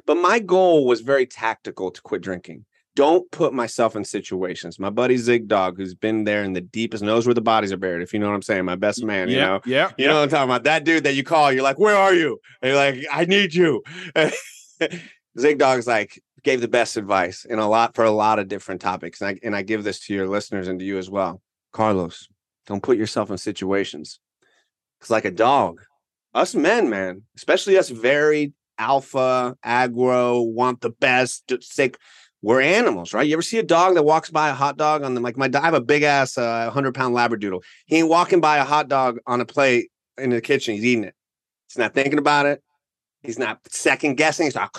But 0.07 0.17
my 0.17 0.39
goal 0.39 0.87
was 0.87 1.03
very 1.03 1.27
tactical 1.27 1.91
to 1.91 2.03
quit 2.03 2.23
drinking. 2.23 2.65
Don't 2.95 3.31
put 3.31 3.55
myself 3.55 3.97
in 3.97 4.05
situations. 4.05 4.79
My 4.79 4.91
buddy 4.91 5.17
Zig 5.17 5.49
Dog, 5.49 5.77
who's 5.79 5.95
been 5.95 6.25
there 6.25 6.43
in 6.43 6.53
the 6.53 6.61
deepest, 6.61 7.03
knows 7.03 7.27
where 7.27 7.35
the 7.35 7.41
bodies 7.41 7.73
are 7.73 7.79
buried. 7.79 8.03
If 8.03 8.13
you 8.13 8.19
know 8.19 8.29
what 8.29 8.35
I'm 8.35 8.43
saying, 8.43 8.65
my 8.65 8.77
best 8.77 9.03
man. 9.03 9.29
Yeah, 9.29 9.35
you 9.35 9.41
know, 9.41 9.61
yeah, 9.65 9.91
you 9.97 10.07
know 10.07 10.15
what 10.17 10.25
I'm 10.25 10.29
talking 10.29 10.51
about. 10.51 10.65
That 10.65 10.85
dude 10.85 11.05
that 11.05 11.15
you 11.15 11.25
call, 11.25 11.53
you're 11.53 11.63
like, 11.63 11.79
"Where 11.79 11.97
are 11.97 12.13
you?" 12.13 12.39
And 12.61 12.71
you're 12.71 12.77
like, 12.77 13.07
"I 13.11 13.25
need 13.25 13.55
you." 13.55 13.83
Zig 15.39 15.59
Dog's 15.59 15.87
like 15.87 16.23
gave 16.43 16.61
the 16.61 16.69
best 16.69 16.99
advice 16.99 17.47
in 17.47 17.59
a 17.59 17.69
lot 17.69 17.95
for 17.95 18.05
a 18.05 18.11
lot 18.11 18.39
of 18.39 18.49
different 18.49 18.83
topics, 18.83 19.23
and 19.23 19.31
I 19.31 19.39
and 19.43 19.57
I 19.57 19.63
give 19.63 19.85
this 19.85 20.01
to 20.07 20.15
your 20.15 20.29
listeners 20.29 20.69
and 20.69 20.79
to 20.79 20.85
you 20.85 20.99
as 20.99 21.09
well, 21.09 21.41
Carlos. 21.73 22.29
Don't 22.67 22.83
put 22.83 22.99
yourself 22.99 23.31
in 23.31 23.39
situations 23.39 24.21
because, 25.03 25.11
like 25.11 25.25
a 25.25 25.33
dog, 25.33 25.81
us 26.33 26.55
men, 26.55 26.89
man, 26.89 27.23
especially 27.35 27.77
us 27.77 27.91
very 27.91 28.53
alpha, 28.79 29.57
aggro, 29.67 30.47
want 30.47 30.81
the 30.81 30.91
best, 30.91 31.53
sick. 31.61 31.99
We're 32.41 32.61
animals, 32.61 33.13
right? 33.13 33.27
You 33.27 33.35
ever 33.35 33.43
see 33.43 33.59
a 33.59 33.65
dog 33.65 33.95
that 33.95 34.05
walks 34.05 34.31
by 34.31 34.49
a 34.49 34.55
hot 34.55 34.77
dog 34.77 35.03
on 35.03 35.15
the 35.15 35.21
like 35.21 35.37
my 35.37 35.51
I 35.55 35.61
have 35.61 35.75
a 35.75 35.81
big 35.81 36.03
ass 36.03 36.39
uh, 36.39 36.71
hundred 36.71 36.95
pound 36.95 37.17
labradoodle. 37.17 37.63
He 37.87 37.97
ain't 37.97 38.09
walking 38.09 38.41
by 38.41 38.59
a 38.59 38.65
hot 38.65 38.89
dog 38.89 39.19
on 39.27 39.41
a 39.41 39.45
plate 39.45 39.91
in 40.19 40.31
the 40.31 40.41
kitchen. 40.41 40.75
He's 40.75 40.85
eating 40.85 41.05
it. 41.05 41.15
He's 41.69 41.79
not 41.79 41.95
thinking 41.95 42.19
about 42.19 42.47
it. 42.47 42.63
He's 43.23 43.39
not 43.39 43.61
second 43.71 44.17
guessing. 44.17 44.47
He's 44.47 44.57
like, 44.57 44.71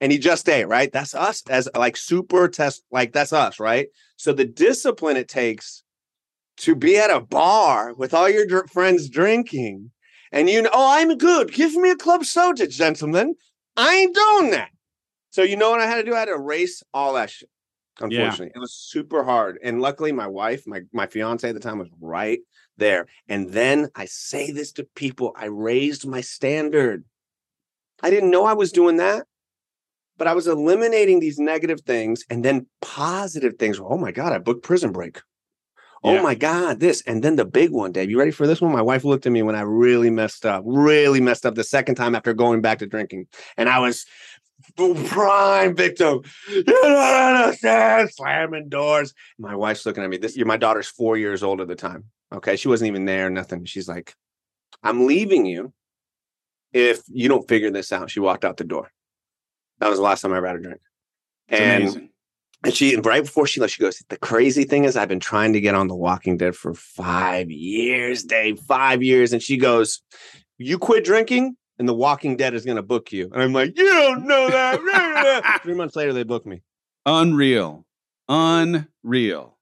and 0.00 0.12
he 0.12 0.18
just 0.18 0.48
ate, 0.48 0.64
right? 0.64 0.90
That's 0.90 1.14
us 1.14 1.42
as 1.50 1.68
like 1.74 1.98
super 1.98 2.48
test, 2.48 2.82
like 2.90 3.12
that's 3.12 3.34
us, 3.34 3.60
right? 3.60 3.88
So 4.16 4.32
the 4.32 4.46
discipline 4.46 5.18
it 5.18 5.28
takes 5.28 5.82
to 6.58 6.74
be 6.74 6.96
at 6.96 7.10
a 7.10 7.20
bar 7.20 7.94
with 7.94 8.14
all 8.14 8.28
your 8.28 8.46
dr- 8.46 8.70
friends 8.70 9.08
drinking 9.08 9.90
And 10.30 10.48
you 10.48 10.62
know, 10.62 10.70
oh, 10.72 10.98
I'm 10.98 11.16
good. 11.18 11.52
Give 11.52 11.74
me 11.74 11.90
a 11.90 11.96
club 11.96 12.24
soda, 12.24 12.66
gentlemen. 12.66 13.34
I 13.76 13.94
ain't 13.94 14.14
doing 14.14 14.50
that. 14.52 14.70
So 15.30 15.42
you 15.42 15.56
know 15.56 15.70
what 15.70 15.80
I 15.80 15.86
had 15.86 15.96
to 15.96 16.04
do? 16.04 16.14
I 16.14 16.20
had 16.20 16.24
to 16.26 16.34
erase 16.34 16.82
all 16.92 17.14
that 17.14 17.30
shit. 17.30 17.48
Unfortunately, 18.00 18.46
yeah. 18.46 18.52
it 18.56 18.58
was 18.58 18.72
super 18.72 19.22
hard. 19.22 19.58
And 19.62 19.80
luckily, 19.80 20.12
my 20.12 20.26
wife, 20.26 20.66
my 20.66 20.80
my 20.92 21.06
fiance 21.06 21.48
at 21.48 21.54
the 21.54 21.60
time, 21.60 21.78
was 21.78 21.88
right 22.00 22.40
there. 22.78 23.06
And 23.28 23.50
then 23.50 23.90
I 23.94 24.06
say 24.06 24.50
this 24.50 24.72
to 24.72 24.84
people: 24.94 25.34
I 25.36 25.46
raised 25.46 26.06
my 26.06 26.22
standard. 26.22 27.04
I 28.02 28.10
didn't 28.10 28.30
know 28.30 28.44
I 28.44 28.54
was 28.54 28.72
doing 28.72 28.96
that, 28.96 29.26
but 30.16 30.26
I 30.26 30.34
was 30.34 30.46
eliminating 30.46 31.20
these 31.20 31.38
negative 31.38 31.82
things 31.82 32.24
and 32.30 32.44
then 32.44 32.66
positive 32.80 33.56
things. 33.58 33.78
Oh 33.78 33.98
my 33.98 34.10
god, 34.10 34.32
I 34.32 34.38
booked 34.38 34.64
Prison 34.64 34.92
Break. 34.92 35.20
Oh 36.04 36.22
my 36.22 36.34
God, 36.34 36.80
this. 36.80 37.02
And 37.02 37.22
then 37.22 37.36
the 37.36 37.44
big 37.44 37.70
one, 37.70 37.92
Dave. 37.92 38.10
You 38.10 38.18
ready 38.18 38.32
for 38.32 38.46
this 38.46 38.60
one? 38.60 38.72
My 38.72 38.82
wife 38.82 39.04
looked 39.04 39.26
at 39.26 39.32
me 39.32 39.42
when 39.42 39.54
I 39.54 39.60
really 39.60 40.10
messed 40.10 40.44
up, 40.44 40.64
really 40.66 41.20
messed 41.20 41.46
up 41.46 41.54
the 41.54 41.64
second 41.64 41.94
time 41.94 42.14
after 42.14 42.34
going 42.34 42.60
back 42.60 42.80
to 42.80 42.86
drinking. 42.86 43.28
And 43.56 43.68
I 43.68 43.78
was 43.78 44.04
prime 44.76 45.76
victim. 45.76 46.22
You 46.48 46.64
don't 46.64 46.96
understand. 46.96 48.10
Slamming 48.10 48.68
doors. 48.68 49.14
My 49.38 49.54
wife's 49.54 49.86
looking 49.86 50.02
at 50.02 50.10
me. 50.10 50.16
This 50.16 50.36
my 50.38 50.56
daughter's 50.56 50.88
four 50.88 51.16
years 51.16 51.42
old 51.42 51.60
at 51.60 51.68
the 51.68 51.76
time. 51.76 52.04
Okay. 52.34 52.56
She 52.56 52.68
wasn't 52.68 52.88
even 52.88 53.04
there, 53.04 53.30
nothing. 53.30 53.64
She's 53.64 53.88
like, 53.88 54.14
I'm 54.82 55.06
leaving 55.06 55.46
you 55.46 55.72
if 56.72 57.02
you 57.08 57.28
don't 57.28 57.48
figure 57.48 57.70
this 57.70 57.92
out. 57.92 58.10
She 58.10 58.20
walked 58.20 58.44
out 58.44 58.56
the 58.56 58.64
door. 58.64 58.90
That 59.78 59.88
was 59.88 59.98
the 59.98 60.04
last 60.04 60.22
time 60.22 60.32
I 60.32 60.38
ever 60.38 60.46
had 60.46 60.56
a 60.56 60.60
drink. 60.60 60.80
It's 61.48 61.60
and 61.60 61.82
amazing. 61.82 62.08
And 62.64 62.74
she 62.74 62.96
right 62.96 63.24
before 63.24 63.46
she 63.46 63.60
left, 63.60 63.72
she 63.72 63.82
goes, 63.82 64.02
The 64.08 64.18
crazy 64.18 64.64
thing 64.64 64.84
is 64.84 64.96
I've 64.96 65.08
been 65.08 65.20
trying 65.20 65.52
to 65.52 65.60
get 65.60 65.74
on 65.74 65.88
The 65.88 65.96
Walking 65.96 66.36
Dead 66.36 66.54
for 66.54 66.74
five 66.74 67.50
years, 67.50 68.22
Dave, 68.22 68.60
five 68.60 69.02
years. 69.02 69.32
And 69.32 69.42
she 69.42 69.56
goes, 69.56 70.00
You 70.58 70.78
quit 70.78 71.04
drinking 71.04 71.56
and 71.78 71.88
The 71.88 71.94
Walking 71.94 72.36
Dead 72.36 72.54
is 72.54 72.64
gonna 72.64 72.82
book 72.82 73.12
you. 73.12 73.30
And 73.32 73.42
I'm 73.42 73.52
like, 73.52 73.76
You 73.76 73.84
don't 73.86 74.26
know 74.26 74.48
that. 74.48 75.60
Three 75.62 75.74
months 75.74 75.96
later, 75.96 76.12
they 76.12 76.22
book 76.22 76.46
me. 76.46 76.62
Unreal. 77.04 77.84
Unreal. 78.28 79.58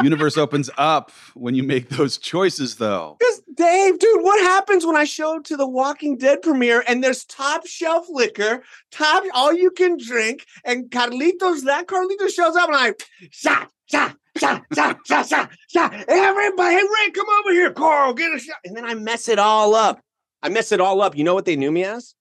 Universe 0.00 0.38
opens 0.38 0.70
up 0.78 1.10
when 1.34 1.54
you 1.54 1.62
make 1.62 1.88
those 1.90 2.16
choices, 2.16 2.76
though. 2.76 3.16
Because 3.18 3.42
Dave, 3.54 3.98
dude, 3.98 4.22
what 4.22 4.40
happens 4.40 4.86
when 4.86 4.96
I 4.96 5.04
show 5.04 5.40
to 5.40 5.56
the 5.56 5.68
Walking 5.68 6.16
Dead 6.16 6.40
premiere 6.40 6.82
and 6.88 7.04
there's 7.04 7.24
top 7.24 7.66
shelf 7.66 8.06
liquor, 8.08 8.62
top 8.90 9.24
all 9.34 9.52
you 9.52 9.70
can 9.70 9.98
drink, 9.98 10.46
and 10.64 10.90
Carlitos, 10.90 11.64
that 11.64 11.86
Carlitos 11.86 12.30
shows 12.30 12.56
up 12.56 12.68
and 12.68 12.76
I 12.76 12.94
shot, 13.30 13.68
shot, 13.90 14.16
shot, 14.38 14.62
shot, 14.72 14.98
shot, 15.06 15.50
shot. 15.68 15.94
Everybody, 16.08 16.74
hey 16.74 16.82
Rick, 16.82 17.14
come 17.14 17.26
over 17.40 17.52
here, 17.52 17.72
Carl, 17.72 18.14
get 18.14 18.34
a 18.34 18.38
shot. 18.38 18.56
And 18.64 18.76
then 18.76 18.84
I 18.84 18.94
mess 18.94 19.28
it 19.28 19.38
all 19.38 19.74
up. 19.74 20.00
I 20.42 20.48
mess 20.48 20.72
it 20.72 20.80
all 20.80 21.02
up. 21.02 21.16
You 21.16 21.24
know 21.24 21.34
what 21.34 21.44
they 21.44 21.56
knew 21.56 21.70
me 21.70 21.84
as? 21.84 22.14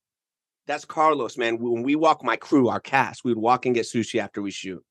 That's 0.67 0.86
Carlos, 0.86 1.38
man. 1.38 1.57
When 1.57 1.84
we 1.84 1.95
walk 1.95 2.23
my 2.23 2.36
crew, 2.36 2.67
our 2.67 2.79
cast, 2.79 3.23
we 3.23 3.34
would 3.34 3.41
walk 3.41 3.65
and 3.65 3.73
get 3.73 3.86
sushi 3.86 4.19
after 4.19 4.41
we 4.41 4.51
shoot 4.51 4.84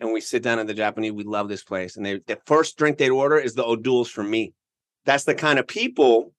and 0.00 0.12
we 0.12 0.20
sit 0.20 0.42
down 0.42 0.58
at 0.58 0.66
the 0.66 0.74
Japanese. 0.74 1.12
We 1.12 1.24
love 1.24 1.48
this 1.48 1.64
place. 1.64 1.96
And 1.96 2.04
they, 2.04 2.20
the 2.26 2.38
first 2.46 2.76
drink 2.76 2.98
they'd 2.98 3.10
order 3.10 3.38
is 3.38 3.54
the 3.54 3.64
O'Doul's 3.64 4.10
for 4.10 4.22
me. 4.22 4.52
That's 5.04 5.24
the 5.24 5.34
kind 5.34 5.58
of 5.58 5.66
people 5.66 6.32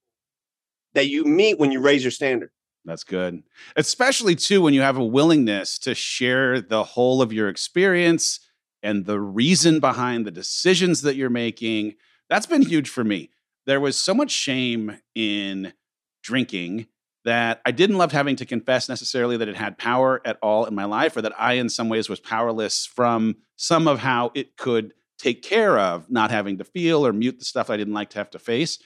that 0.94 1.08
you 1.08 1.26
meet 1.26 1.60
when 1.60 1.72
you 1.72 1.80
raise 1.80 2.04
your 2.04 2.12
standard. 2.12 2.50
That's 2.86 3.04
good. 3.04 3.44
Especially 3.76 4.36
too 4.36 4.62
when 4.62 4.74
you 4.74 4.82
have 4.82 4.98
a 4.98 5.06
willingness 5.06 5.80
to 5.80 5.96
share 5.96 6.60
the 6.62 6.84
whole 6.84 7.22
of 7.22 7.32
your 7.32 7.48
experience 7.48 8.40
and 8.82 9.06
the 9.06 9.20
reason 9.20 9.80
behind 9.80 10.26
the 10.26 10.32
decisions 10.32 11.02
that 11.02 11.16
you're 11.16 11.30
making. 11.30 11.96
That's 12.30 12.46
been 12.46 12.64
huge 12.64 12.90
for 12.90 13.04
me. 13.04 13.30
There 13.66 13.80
was 13.80 13.98
so 13.98 14.14
much 14.14 14.32
shame 14.32 15.00
in 15.16 15.74
drinking 16.22 16.88
that 17.26 17.62
I 17.66 17.72
didn't 17.72 17.98
love 17.98 18.12
having 18.12 18.36
to 18.38 18.46
confess 18.46 18.90
necessarily 18.90 19.38
that 19.38 19.48
it 19.48 19.56
had 19.56 19.78
power 19.78 20.22
at 20.26 20.38
all 20.42 20.66
in 20.66 20.76
my 20.76 20.86
life 20.86 21.16
or 21.16 21.22
that 21.22 21.40
I, 21.40 21.54
in 21.54 21.70
some 21.70 21.90
ways, 21.90 22.10
was 22.10 22.20
powerless 22.20 22.86
from 22.86 23.38
some 23.56 23.88
of 23.88 24.00
how 24.00 24.32
it 24.36 24.58
could 24.58 24.94
take 25.18 25.42
care 25.42 25.80
of 25.80 26.10
not 26.10 26.32
having 26.32 26.58
to 26.58 26.64
feel 26.64 27.06
or 27.06 27.14
mute 27.14 27.40
the 27.40 27.46
stuff 27.46 27.70
I 27.70 27.78
didn't 27.78 27.94
like 27.94 28.10
to 28.12 28.18
have 28.18 28.30
to 28.32 28.40
face. 28.40 28.80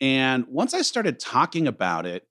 And 0.00 0.46
once 0.48 0.72
I 0.72 0.82
started 0.82 1.20
talking 1.20 1.66
about 1.66 2.06
it, 2.06 2.26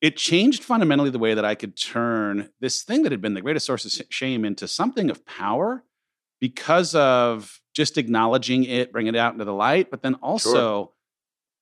it 0.00 0.16
changed 0.16 0.62
fundamentally 0.62 1.10
the 1.10 1.18
way 1.18 1.34
that 1.34 1.44
I 1.44 1.54
could 1.54 1.76
turn 1.76 2.50
this 2.60 2.82
thing 2.82 3.02
that 3.02 3.12
had 3.12 3.20
been 3.20 3.34
the 3.34 3.40
greatest 3.40 3.66
source 3.66 3.84
of 3.84 4.06
shame 4.10 4.44
into 4.44 4.68
something 4.68 5.10
of 5.10 5.26
power 5.26 5.84
because 6.40 6.94
of 6.94 7.60
just 7.74 7.98
acknowledging 7.98 8.64
it, 8.64 8.92
bringing 8.92 9.14
it 9.14 9.18
out 9.18 9.32
into 9.32 9.44
the 9.44 9.52
light. 9.52 9.90
But 9.90 10.02
then 10.02 10.14
also, 10.16 10.52
sure. 10.52 10.90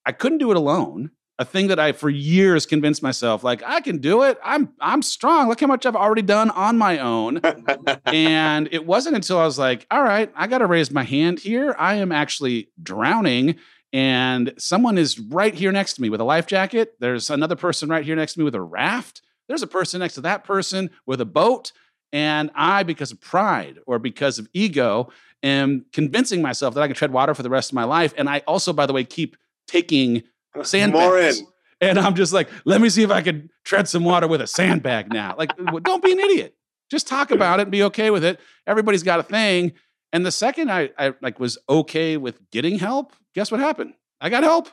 I 0.05 0.13
couldn't 0.13 0.39
do 0.39 0.51
it 0.51 0.57
alone 0.57 1.13
a 1.39 1.45
thing 1.45 1.69
that 1.69 1.79
I 1.79 1.93
for 1.93 2.09
years 2.09 2.65
convinced 2.65 3.03
myself 3.03 3.45
like 3.45 3.63
I 3.65 3.81
can 3.81 3.99
do 3.99 4.23
it. 4.23 4.39
I'm 4.43 4.71
I'm 4.81 5.03
strong. 5.03 5.49
Look 5.49 5.61
how 5.61 5.67
much 5.67 5.85
I've 5.85 5.97
already 5.97 6.23
done 6.23 6.51
on 6.51 6.79
my 6.79 6.99
own. 6.99 7.39
and 8.07 8.69
it 8.73 8.87
wasn't 8.87 9.17
until 9.17 9.39
I 9.39 9.45
was 9.45 9.59
like, 9.59 9.87
all 9.91 10.03
right, 10.03 10.33
I 10.35 10.47
got 10.47 10.59
to 10.59 10.67
raise 10.67 10.91
my 10.91 11.03
hand 11.03 11.41
here. 11.41 11.75
I 11.79 11.95
am 11.95 12.11
actually 12.11 12.71
drowning 12.83 13.57
and 13.93 14.53
someone 14.59 14.99
is 14.99 15.19
right 15.19 15.55
here 15.55 15.73
next 15.73 15.95
to 15.95 16.03
me 16.03 16.11
with 16.11 16.21
a 16.21 16.25
life 16.25 16.47
jacket. 16.47 16.95
There's 17.01 17.31
another 17.31 17.57
person 17.57 17.89
right 17.89 18.05
here 18.05 18.17
next 18.17 18.35
to 18.35 18.41
me 18.41 18.45
with 18.45 18.55
a 18.55 18.61
raft. 18.61 19.23
There's 19.49 19.63
a 19.63 19.67
person 19.67 20.01
next 20.01 20.15
to 20.15 20.21
that 20.23 20.45
person 20.45 20.91
with 21.07 21.21
a 21.21 21.25
boat. 21.25 21.73
And 22.13 22.51
I, 22.55 22.83
because 22.83 23.13
of 23.13 23.21
pride 23.21 23.79
or 23.87 23.99
because 23.99 24.39
of 24.39 24.49
ego, 24.53 25.11
am 25.43 25.87
convincing 25.93 26.43
myself 26.43 26.75
that 26.75 26.83
I 26.83 26.87
can 26.87 26.97
tread 26.97 27.13
water 27.13 27.35
for 27.35 27.43
the 27.43 27.51
rest 27.51 27.71
of 27.71 27.75
my 27.75 27.85
life. 27.85 28.13
And 28.17 28.29
I 28.29 28.43
also, 28.47 28.73
by 28.73 28.87
the 28.87 28.93
way, 28.93 29.05
keep 29.05 29.37
taking 29.67 30.23
sandbags. 30.65 31.43
And 31.81 31.99
I'm 31.99 32.15
just 32.15 32.33
like, 32.33 32.49
let 32.65 32.81
me 32.81 32.89
see 32.89 33.03
if 33.03 33.11
I 33.11 33.21
can 33.21 33.51
tread 33.65 33.87
some 33.89 34.05
water 34.05 34.27
with 34.27 34.41
a 34.41 34.47
sandbag 34.47 35.13
now. 35.13 35.35
Like, 35.37 35.53
don't 35.83 36.03
be 36.03 36.13
an 36.13 36.21
idiot. 36.21 36.55
Just 36.91 37.07
talk 37.07 37.31
about 37.31 37.59
it 37.59 37.65
and 37.65 37.73
be 37.73 37.83
okay 37.85 38.11
with 38.11 38.25
it. 38.25 38.41
Everybody's 38.67 39.03
got 39.03 39.21
a 39.21 39.23
thing. 39.23 39.73
And 40.13 40.25
the 40.25 40.31
second 40.31 40.71
I, 40.71 40.91
I 40.99 41.15
like 41.21 41.39
was 41.39 41.59
okay 41.69 42.17
with 42.17 42.41
getting 42.51 42.79
help, 42.79 43.13
guess 43.35 43.51
what 43.51 43.61
happened? 43.61 43.95
I 44.21 44.31
got 44.31 44.45
help 44.45 44.69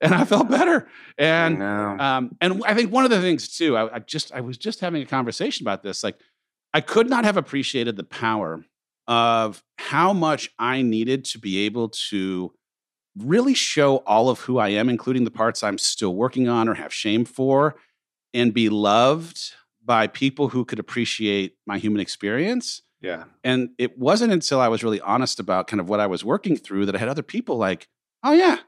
and 0.00 0.14
I 0.14 0.24
felt 0.24 0.48
better. 0.48 0.88
And 1.18 1.62
um, 1.62 2.36
and 2.40 2.62
I 2.64 2.74
think 2.74 2.92
one 2.92 3.04
of 3.04 3.10
the 3.10 3.20
things 3.20 3.56
too, 3.56 3.76
I, 3.76 3.96
I 3.96 3.98
just 3.98 4.32
I 4.32 4.40
was 4.40 4.56
just 4.56 4.80
having 4.80 5.02
a 5.02 5.06
conversation 5.06 5.64
about 5.64 5.82
this. 5.82 6.04
Like, 6.04 6.18
I 6.72 6.80
could 6.80 7.10
not 7.10 7.24
have 7.24 7.36
appreciated 7.36 7.96
the 7.96 8.04
power 8.04 8.64
of 9.08 9.62
how 9.78 10.12
much 10.12 10.50
I 10.58 10.82
needed 10.82 11.24
to 11.26 11.38
be 11.38 11.58
able 11.66 11.90
to 12.10 12.52
really 13.18 13.54
show 13.54 13.98
all 13.98 14.28
of 14.28 14.40
who 14.40 14.58
I 14.58 14.68
am, 14.68 14.88
including 14.88 15.24
the 15.24 15.30
parts 15.30 15.62
I'm 15.62 15.78
still 15.78 16.14
working 16.14 16.48
on 16.48 16.68
or 16.68 16.74
have 16.74 16.92
shame 16.92 17.24
for, 17.24 17.76
and 18.34 18.52
be 18.52 18.68
loved 18.68 19.52
by 19.84 20.06
people 20.06 20.48
who 20.48 20.64
could 20.64 20.78
appreciate 20.78 21.56
my 21.66 21.78
human 21.78 22.00
experience. 22.00 22.82
Yeah. 23.00 23.24
And 23.44 23.70
it 23.78 23.98
wasn't 23.98 24.32
until 24.32 24.60
I 24.60 24.68
was 24.68 24.82
really 24.82 25.00
honest 25.00 25.38
about 25.38 25.68
kind 25.68 25.80
of 25.80 25.88
what 25.88 26.00
I 26.00 26.06
was 26.06 26.24
working 26.24 26.56
through 26.56 26.86
that 26.86 26.96
I 26.96 26.98
had 26.98 27.08
other 27.08 27.22
people 27.22 27.56
like, 27.56 27.88
oh, 28.24 28.32
yeah, 28.32 28.58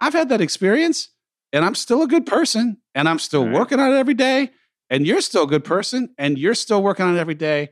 I've 0.00 0.12
had 0.12 0.28
that 0.28 0.40
experience 0.40 1.08
and 1.52 1.64
I'm 1.64 1.74
still 1.74 2.02
a 2.02 2.06
good 2.06 2.26
person 2.26 2.78
and 2.94 3.08
I'm 3.08 3.18
still 3.18 3.44
right. 3.44 3.54
working 3.54 3.80
on 3.80 3.92
it 3.92 3.96
every 3.96 4.14
day. 4.14 4.50
And 4.88 5.06
you're 5.06 5.20
still 5.20 5.44
a 5.44 5.48
good 5.48 5.64
person 5.64 6.14
and 6.18 6.38
you're 6.38 6.54
still 6.54 6.82
working 6.82 7.06
on 7.06 7.16
it 7.16 7.20
every 7.20 7.34
day. 7.34 7.70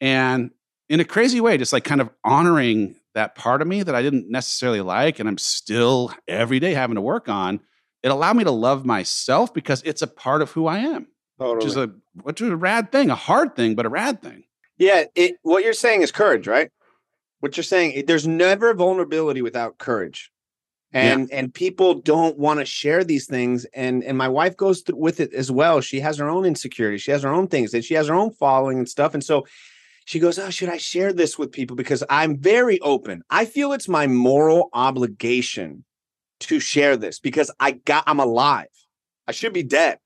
And 0.00 0.50
in 0.88 1.00
a 1.00 1.04
crazy 1.04 1.40
way, 1.40 1.56
just 1.58 1.72
like 1.72 1.84
kind 1.84 2.00
of 2.00 2.10
honoring 2.24 2.96
that 3.14 3.34
part 3.34 3.62
of 3.62 3.68
me 3.68 3.82
that 3.82 3.94
I 3.94 4.02
didn't 4.02 4.30
necessarily 4.30 4.80
like 4.80 5.18
and 5.18 5.28
I'm 5.28 5.38
still 5.38 6.12
every 6.26 6.60
day 6.60 6.74
having 6.74 6.96
to 6.96 7.00
work 7.00 7.28
on, 7.28 7.60
it 8.02 8.10
allowed 8.10 8.36
me 8.36 8.44
to 8.44 8.50
love 8.50 8.84
myself 8.84 9.52
because 9.52 9.82
it's 9.84 10.02
a 10.02 10.06
part 10.06 10.42
of 10.42 10.50
who 10.50 10.66
I 10.66 10.78
am. 10.78 11.06
Totally. 11.38 11.56
Which 11.56 11.66
is 11.66 11.76
a 11.76 11.90
which 12.22 12.40
is 12.40 12.48
a 12.48 12.56
rad 12.56 12.92
thing, 12.92 13.10
a 13.10 13.14
hard 13.14 13.56
thing, 13.56 13.74
but 13.74 13.86
a 13.86 13.88
rad 13.88 14.22
thing. 14.22 14.44
Yeah, 14.78 15.04
it, 15.14 15.36
what 15.42 15.64
you're 15.64 15.72
saying 15.72 16.02
is 16.02 16.12
courage, 16.12 16.46
right? 16.46 16.70
What 17.40 17.56
you're 17.56 17.64
saying, 17.64 18.04
there's 18.06 18.26
never 18.26 18.74
vulnerability 18.74 19.42
without 19.42 19.78
courage. 19.78 20.30
And 20.92 21.28
yeah. 21.28 21.36
and 21.38 21.54
people 21.54 21.94
don't 21.94 22.38
want 22.38 22.60
to 22.60 22.66
share 22.66 23.02
these 23.02 23.26
things 23.26 23.64
and 23.72 24.04
and 24.04 24.18
my 24.18 24.28
wife 24.28 24.56
goes 24.56 24.82
through 24.82 24.98
with 24.98 25.20
it 25.20 25.32
as 25.32 25.50
well. 25.50 25.80
She 25.80 26.00
has 26.00 26.18
her 26.18 26.28
own 26.28 26.44
insecurities, 26.44 27.02
she 27.02 27.12
has 27.12 27.22
her 27.22 27.32
own 27.32 27.48
things, 27.48 27.72
and 27.72 27.84
she 27.84 27.94
has 27.94 28.08
her 28.08 28.14
own 28.14 28.32
following 28.32 28.78
and 28.78 28.88
stuff. 28.88 29.14
And 29.14 29.24
so 29.24 29.46
she 30.12 30.18
goes, 30.18 30.38
Oh, 30.38 30.50
should 30.50 30.68
I 30.68 30.76
share 30.76 31.14
this 31.14 31.38
with 31.38 31.52
people? 31.52 31.74
Because 31.74 32.04
I'm 32.10 32.36
very 32.36 32.78
open. 32.80 33.22
I 33.30 33.46
feel 33.46 33.72
it's 33.72 33.88
my 33.88 34.06
moral 34.06 34.68
obligation 34.74 35.86
to 36.40 36.60
share 36.60 36.98
this 36.98 37.18
because 37.18 37.50
I 37.58 37.70
got, 37.70 38.04
I'm 38.06 38.20
alive. 38.20 38.66
I 39.26 39.32
should 39.32 39.54
be 39.54 39.62
dead. 39.62 39.96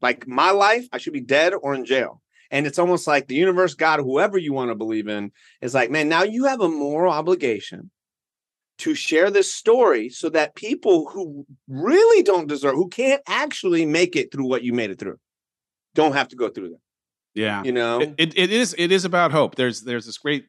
Like 0.00 0.28
my 0.28 0.52
life, 0.52 0.86
I 0.92 0.98
should 0.98 1.14
be 1.14 1.20
dead 1.20 1.52
or 1.52 1.74
in 1.74 1.84
jail. 1.84 2.22
And 2.52 2.64
it's 2.64 2.78
almost 2.78 3.08
like 3.08 3.26
the 3.26 3.34
universe, 3.34 3.74
God, 3.74 3.98
whoever 3.98 4.38
you 4.38 4.52
want 4.52 4.70
to 4.70 4.76
believe 4.76 5.08
in, 5.08 5.32
is 5.60 5.74
like, 5.74 5.90
man, 5.90 6.08
now 6.08 6.22
you 6.22 6.44
have 6.44 6.60
a 6.60 6.68
moral 6.68 7.12
obligation 7.12 7.90
to 8.78 8.94
share 8.94 9.32
this 9.32 9.52
story 9.52 10.10
so 10.10 10.28
that 10.28 10.54
people 10.54 11.08
who 11.08 11.44
really 11.66 12.22
don't 12.22 12.46
deserve, 12.46 12.76
who 12.76 12.88
can't 12.88 13.22
actually 13.26 13.84
make 13.84 14.14
it 14.14 14.30
through 14.30 14.46
what 14.46 14.62
you 14.62 14.72
made 14.72 14.90
it 14.90 15.00
through, 15.00 15.18
don't 15.96 16.12
have 16.12 16.28
to 16.28 16.36
go 16.36 16.48
through 16.48 16.68
that. 16.68 16.78
Yeah, 17.34 17.62
you 17.62 17.72
know, 17.72 18.00
it, 18.00 18.14
it, 18.18 18.38
it 18.38 18.52
is 18.52 18.74
it 18.76 18.90
is 18.90 19.04
about 19.04 19.32
hope. 19.32 19.54
There's 19.54 19.82
there's 19.82 20.06
this 20.06 20.18
great 20.18 20.46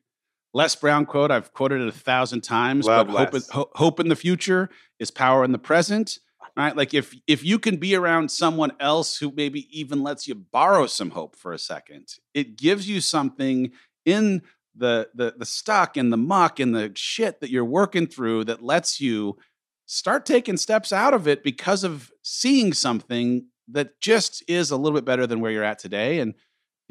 Les 0.53 0.75
Brown 0.75 1.05
quote. 1.05 1.31
I've 1.31 1.53
quoted 1.53 1.81
it 1.81 1.87
a 1.87 1.91
thousand 1.91 2.41
times, 2.41 2.85
Love 2.85 3.07
but 3.07 3.33
hope, 3.33 3.43
ho- 3.51 3.71
hope 3.75 3.99
in 3.99 4.09
the 4.09 4.15
future 4.15 4.69
is 4.99 5.11
power 5.11 5.43
in 5.43 5.51
the 5.51 5.59
present. 5.59 6.19
right? 6.57 6.75
Like 6.75 6.93
if 6.93 7.15
if 7.27 7.43
you 7.43 7.59
can 7.59 7.77
be 7.77 7.95
around 7.95 8.31
someone 8.31 8.71
else 8.79 9.17
who 9.17 9.31
maybe 9.35 9.67
even 9.77 10.03
lets 10.03 10.27
you 10.27 10.35
borrow 10.35 10.87
some 10.87 11.11
hope 11.11 11.35
for 11.35 11.53
a 11.53 11.59
second, 11.59 12.15
it 12.33 12.57
gives 12.57 12.89
you 12.89 12.99
something 12.99 13.71
in 14.05 14.41
the 14.75 15.09
the 15.13 15.35
the 15.37 15.45
stuck 15.45 15.97
and 15.97 16.11
the 16.11 16.17
muck 16.17 16.59
and 16.59 16.73
the 16.75 16.91
shit 16.95 17.41
that 17.41 17.51
you're 17.51 17.65
working 17.65 18.07
through 18.07 18.45
that 18.45 18.63
lets 18.63 18.99
you 18.99 19.37
start 19.85 20.25
taking 20.25 20.57
steps 20.57 20.93
out 20.93 21.13
of 21.13 21.27
it 21.27 21.43
because 21.43 21.83
of 21.83 22.11
seeing 22.23 22.73
something 22.73 23.45
that 23.67 23.99
just 23.99 24.43
is 24.47 24.71
a 24.71 24.77
little 24.77 24.97
bit 24.97 25.05
better 25.05 25.27
than 25.27 25.41
where 25.41 25.51
you're 25.51 25.63
at 25.63 25.79
today 25.79 26.19
and 26.19 26.33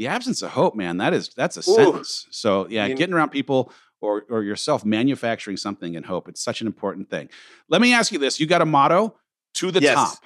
the 0.01 0.07
absence 0.09 0.41
of 0.41 0.51
hope 0.51 0.75
man 0.75 0.97
that 0.97 1.13
is 1.13 1.29
that's 1.37 1.59
a 1.59 1.61
Ooh. 1.71 1.75
sentence 1.75 2.27
so 2.31 2.67
yeah 2.71 2.87
You- 2.87 2.95
getting 2.97 3.15
around 3.15 3.29
people 3.31 3.71
or 4.01 4.25
or 4.31 4.43
yourself 4.43 4.83
manufacturing 4.83 5.59
something 5.59 5.93
in 5.95 6.03
hope 6.05 6.27
it's 6.27 6.43
such 6.43 6.63
an 6.63 6.67
important 6.67 7.11
thing 7.11 7.29
let 7.69 7.81
me 7.83 7.93
ask 7.93 8.11
you 8.11 8.19
this 8.19 8.41
you 8.41 8.47
got 8.47 8.63
a 8.63 8.67
motto 8.67 9.15
to 9.55 9.71
the 9.71 9.81
Yes. 9.83 9.95
top 9.95 10.19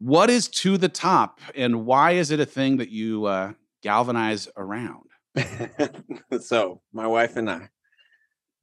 what 0.00 0.28
is 0.28 0.48
to 0.48 0.76
the 0.76 0.88
top 0.88 1.40
and 1.54 1.86
why 1.86 2.12
is 2.22 2.32
it 2.32 2.40
a 2.40 2.46
thing 2.46 2.78
that 2.78 2.90
you 2.90 3.24
uh, 3.26 3.52
galvanize 3.84 4.48
around 4.56 5.06
so 6.40 6.80
my 6.92 7.06
wife 7.06 7.36
and 7.36 7.48
I, 7.48 7.68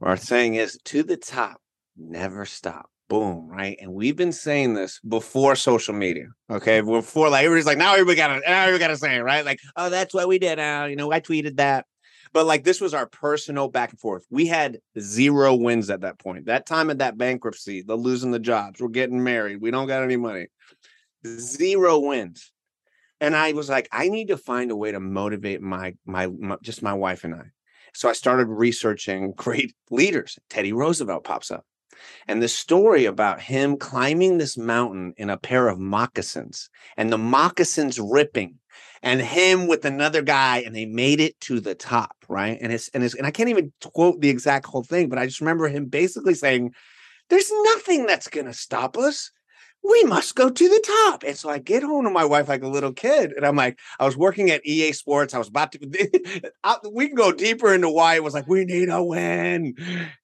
our 0.01 0.17
saying 0.17 0.55
is 0.55 0.77
to 0.85 1.03
the 1.03 1.17
top, 1.17 1.61
never 1.97 2.45
stop. 2.45 2.89
Boom, 3.09 3.47
right? 3.49 3.75
And 3.81 3.91
we've 3.91 4.15
been 4.15 4.31
saying 4.31 4.75
this 4.75 4.99
before 4.99 5.55
social 5.55 5.95
media. 5.95 6.27
Okay. 6.49 6.79
Before 6.79 7.27
like 7.29 7.43
everybody's 7.43 7.65
like, 7.65 7.79
now 7.79 7.93
everybody 7.93 8.15
got 8.15 8.27
to 8.27 8.39
now 8.47 8.61
everybody 8.61 8.79
got 8.79 8.87
to 8.89 8.97
say 8.97 9.15
it, 9.15 9.21
right? 9.21 9.43
Like, 9.43 9.59
oh, 9.75 9.89
that's 9.89 10.13
what 10.13 10.27
we 10.27 10.37
did 10.37 10.57
now. 10.57 10.85
You 10.85 10.95
know, 10.95 11.11
I 11.11 11.19
tweeted 11.19 11.57
that. 11.57 11.87
But 12.33 12.45
like 12.45 12.63
this 12.63 12.79
was 12.79 12.93
our 12.93 13.07
personal 13.07 13.67
back 13.67 13.89
and 13.89 13.99
forth. 13.99 14.27
We 14.29 14.45
had 14.45 14.77
zero 14.99 15.55
wins 15.55 15.89
at 15.89 16.01
that 16.01 16.19
point. 16.19 16.45
That 16.45 16.67
time 16.67 16.91
of 16.91 16.99
that 16.99 17.17
bankruptcy, 17.17 17.81
the 17.81 17.95
losing 17.95 18.29
the 18.29 18.39
jobs, 18.39 18.79
we're 18.79 18.89
getting 18.89 19.23
married, 19.23 19.59
we 19.59 19.71
don't 19.71 19.87
got 19.87 20.03
any 20.03 20.17
money. 20.17 20.45
Zero 21.25 21.97
wins. 21.97 22.51
And 23.19 23.35
I 23.35 23.53
was 23.53 23.69
like, 23.69 23.89
I 23.91 24.09
need 24.09 24.27
to 24.27 24.37
find 24.37 24.69
a 24.69 24.75
way 24.75 24.91
to 24.91 24.99
motivate 24.99 25.61
my, 25.61 25.95
my 26.05 26.27
my 26.27 26.57
just 26.61 26.83
my 26.83 26.93
wife 26.93 27.23
and 27.23 27.33
I. 27.33 27.45
So 27.95 28.07
I 28.07 28.13
started 28.13 28.45
researching 28.45 29.31
great 29.31 29.73
leaders. 29.89 30.37
Teddy 30.51 30.73
Roosevelt 30.73 31.23
pops 31.23 31.49
up. 31.49 31.65
And 32.27 32.41
the 32.41 32.47
story 32.47 33.05
about 33.05 33.41
him 33.41 33.77
climbing 33.77 34.37
this 34.37 34.57
mountain 34.57 35.13
in 35.17 35.29
a 35.29 35.37
pair 35.37 35.67
of 35.67 35.79
moccasins 35.79 36.69
and 36.97 37.11
the 37.11 37.17
moccasins 37.17 37.99
ripping 37.99 38.55
and 39.01 39.21
him 39.21 39.67
with 39.67 39.85
another 39.85 40.21
guy 40.21 40.59
and 40.59 40.75
they 40.75 40.85
made 40.85 41.19
it 41.19 41.39
to 41.41 41.59
the 41.59 41.75
top, 41.75 42.15
right? 42.27 42.57
And 42.61 42.71
it's 42.73 42.89
and 42.89 43.03
it's 43.03 43.15
and 43.15 43.25
I 43.25 43.31
can't 43.31 43.49
even 43.49 43.71
quote 43.83 44.21
the 44.21 44.29
exact 44.29 44.65
whole 44.65 44.83
thing, 44.83 45.09
but 45.09 45.17
I 45.19 45.25
just 45.25 45.41
remember 45.41 45.67
him 45.67 45.85
basically 45.85 46.33
saying, 46.33 46.73
There's 47.29 47.51
nothing 47.63 48.05
that's 48.05 48.27
gonna 48.27 48.53
stop 48.53 48.97
us. 48.97 49.31
We 49.83 50.03
must 50.03 50.35
go 50.35 50.49
to 50.49 50.69
the 50.69 50.83
top. 51.07 51.23
And 51.23 51.37
so 51.37 51.49
I 51.49 51.57
get 51.59 51.83
home 51.83 52.03
to 52.03 52.09
my 52.11 52.25
wife 52.25 52.49
like 52.49 52.63
a 52.63 52.67
little 52.67 52.91
kid, 52.91 53.31
and 53.35 53.45
I'm 53.45 53.55
like, 53.55 53.79
I 53.97 54.05
was 54.05 54.17
working 54.17 54.49
at 54.51 54.65
EA 54.65 54.91
Sports. 54.91 55.33
I 55.33 55.37
was 55.37 55.47
about 55.47 55.71
to. 55.73 56.51
I- 56.63 56.77
we 56.91 57.07
can 57.07 57.15
go 57.15 57.31
deeper 57.31 57.73
into 57.73 57.89
why 57.89 58.15
it 58.15 58.23
was 58.23 58.33
like 58.33 58.47
we 58.47 58.65
need 58.65 58.89
a 58.89 59.01
win, 59.03 59.75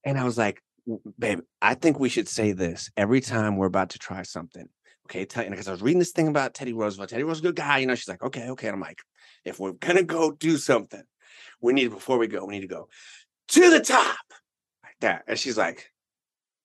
and 0.04 0.20
I 0.20 0.26
was 0.26 0.38
like, 0.38 0.62
"W- 0.66 0.75
babe, 1.18 1.40
I 1.62 1.76
think 1.76 2.00
we 2.00 2.10
should 2.10 2.28
say 2.28 2.52
this 2.52 2.90
every 2.96 3.22
time 3.22 3.58
we're 3.58 3.68
about 3.68 3.92
to 3.92 4.00
try 4.00 4.24
something. 4.24 4.68
Okay, 5.08 5.26
tell 5.26 5.44
you 5.44 5.52
because 5.52 5.68
I 5.68 5.72
was 5.72 5.82
reading 5.82 6.00
this 6.00 6.12
thing 6.12 6.28
about 6.28 6.54
Teddy 6.54 6.74
Roosevelt. 6.74 7.10
Teddy 7.10 7.24
Roosevelt's 7.24 7.40
a 7.40 7.50
good 7.50 7.56
guy, 7.56 7.80
you 7.80 7.88
know. 7.88 7.96
She's 7.96 8.10
like, 8.10 8.24
okay, 8.24 8.50
okay. 8.50 8.68
And 8.68 8.76
I'm 8.76 8.82
like, 8.82 9.00
if 9.44 9.60
we're 9.60 9.74
gonna 9.74 10.04
go 10.04 10.32
do 10.32 10.58
something, 10.58 11.04
we 11.62 11.74
need 11.74 11.92
before 11.92 12.18
we 12.18 12.28
go, 12.28 12.46
we 12.46 12.56
need 12.56 12.62
to 12.62 12.68
go 12.68 12.88
to 13.50 13.70
the 13.70 13.80
top, 13.80 14.18
like 14.84 14.96
that. 15.02 15.24
And 15.28 15.38
she's 15.38 15.58
like, 15.58 15.92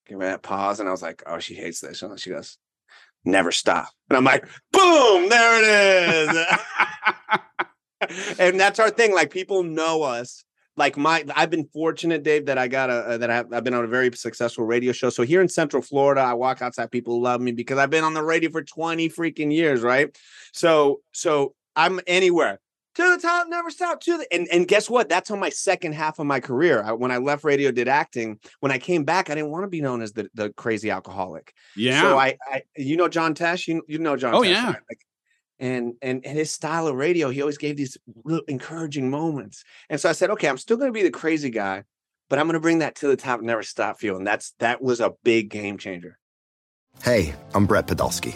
give 0.07 0.17
me 0.17 0.25
that 0.25 0.41
pause, 0.41 0.79
and 0.79 0.89
I 0.89 0.91
was 0.91 1.03
like, 1.03 1.21
oh, 1.27 1.39
she 1.39 1.53
hates 1.53 1.81
this. 1.81 2.01
And 2.01 2.19
she 2.19 2.31
goes, 2.31 2.57
never 3.25 3.51
stop. 3.51 3.89
And 4.09 4.17
I'm 4.17 4.23
like, 4.23 4.43
boom, 4.71 5.29
there 5.29 5.61
it 5.61 6.29
is. 6.29 6.47
and 8.39 8.59
that's 8.59 8.79
our 8.79 8.89
thing. 8.89 9.13
Like 9.13 9.31
people 9.31 9.63
know 9.63 10.03
us. 10.03 10.43
Like 10.77 10.97
my, 10.97 11.25
I've 11.35 11.49
been 11.49 11.65
fortunate, 11.65 12.23
Dave, 12.23 12.45
that 12.45 12.57
I 12.57 12.67
got 12.67 12.89
a 12.89 13.17
that 13.17 13.29
I 13.29 13.35
have, 13.35 13.53
I've 13.53 13.63
been 13.63 13.73
on 13.73 13.83
a 13.83 13.87
very 13.87 14.11
successful 14.13 14.65
radio 14.65 14.93
show. 14.93 15.09
So 15.09 15.23
here 15.23 15.41
in 15.41 15.49
Central 15.49 15.81
Florida, 15.81 16.21
I 16.21 16.33
walk 16.33 16.61
outside, 16.61 16.91
people 16.91 17.21
love 17.21 17.41
me 17.41 17.51
because 17.51 17.77
I've 17.77 17.89
been 17.89 18.03
on 18.03 18.13
the 18.13 18.23
radio 18.23 18.49
for 18.49 18.63
20 18.63 19.09
freaking 19.09 19.53
years, 19.53 19.81
right? 19.81 20.17
So, 20.53 21.01
so 21.11 21.55
I'm 21.75 21.99
anywhere 22.07 22.59
to 22.95 23.15
the 23.15 23.21
top, 23.21 23.47
never 23.47 23.69
stop 23.69 24.01
to 24.01 24.17
the 24.17 24.27
and 24.33 24.47
and 24.51 24.67
guess 24.67 24.89
what? 24.89 25.07
That's 25.07 25.31
on 25.31 25.39
my 25.39 25.49
second 25.49 25.93
half 25.93 26.19
of 26.19 26.25
my 26.25 26.39
career. 26.39 26.83
I, 26.83 26.91
when 26.91 27.11
I 27.11 27.17
left 27.17 27.43
radio, 27.43 27.71
did 27.71 27.87
acting. 27.87 28.39
When 28.59 28.71
I 28.71 28.77
came 28.77 29.03
back, 29.03 29.29
I 29.29 29.35
didn't 29.35 29.51
want 29.51 29.63
to 29.63 29.69
be 29.69 29.81
known 29.81 30.01
as 30.01 30.11
the 30.13 30.29
the 30.33 30.51
crazy 30.51 30.91
alcoholic. 30.91 31.53
yeah 31.75 32.01
So 32.01 32.17
I, 32.17 32.37
I 32.45 32.63
you 32.75 32.97
know 32.97 33.07
John 33.07 33.33
Tesh, 33.33 33.67
you 33.67 33.81
you 33.87 33.99
know 33.99 34.17
John. 34.17 34.33
Oh, 34.33 34.41
Tesh, 34.41 34.49
yeah. 34.49 34.65
right? 34.67 34.81
Like, 34.89 34.99
and 35.61 35.93
and 36.01 36.25
and 36.25 36.37
his 36.37 36.51
style 36.51 36.87
of 36.87 36.95
radio, 36.95 37.29
he 37.29 37.41
always 37.41 37.59
gave 37.59 37.77
these 37.77 37.97
encouraging 38.47 39.09
moments. 39.09 39.63
And 39.89 40.01
so 40.01 40.09
I 40.09 40.11
said, 40.11 40.31
okay, 40.31 40.49
I'm 40.49 40.57
still 40.57 40.75
going 40.75 40.89
to 40.89 40.93
be 40.93 41.03
the 41.03 41.11
crazy 41.11 41.51
guy, 41.51 41.83
but 42.29 42.39
I'm 42.39 42.47
going 42.47 42.55
to 42.55 42.59
bring 42.59 42.79
that 42.79 42.95
to 42.95 43.07
the 43.07 43.15
top, 43.15 43.39
and 43.39 43.47
never 43.47 43.63
stop 43.63 43.99
feeling. 43.99 44.23
That's 44.23 44.53
that 44.59 44.81
was 44.81 44.99
a 44.99 45.13
big 45.23 45.49
game 45.49 45.77
changer. 45.77 46.17
Hey, 47.03 47.33
I'm 47.53 47.67
Brett 47.67 47.87
Podolsky, 47.87 48.35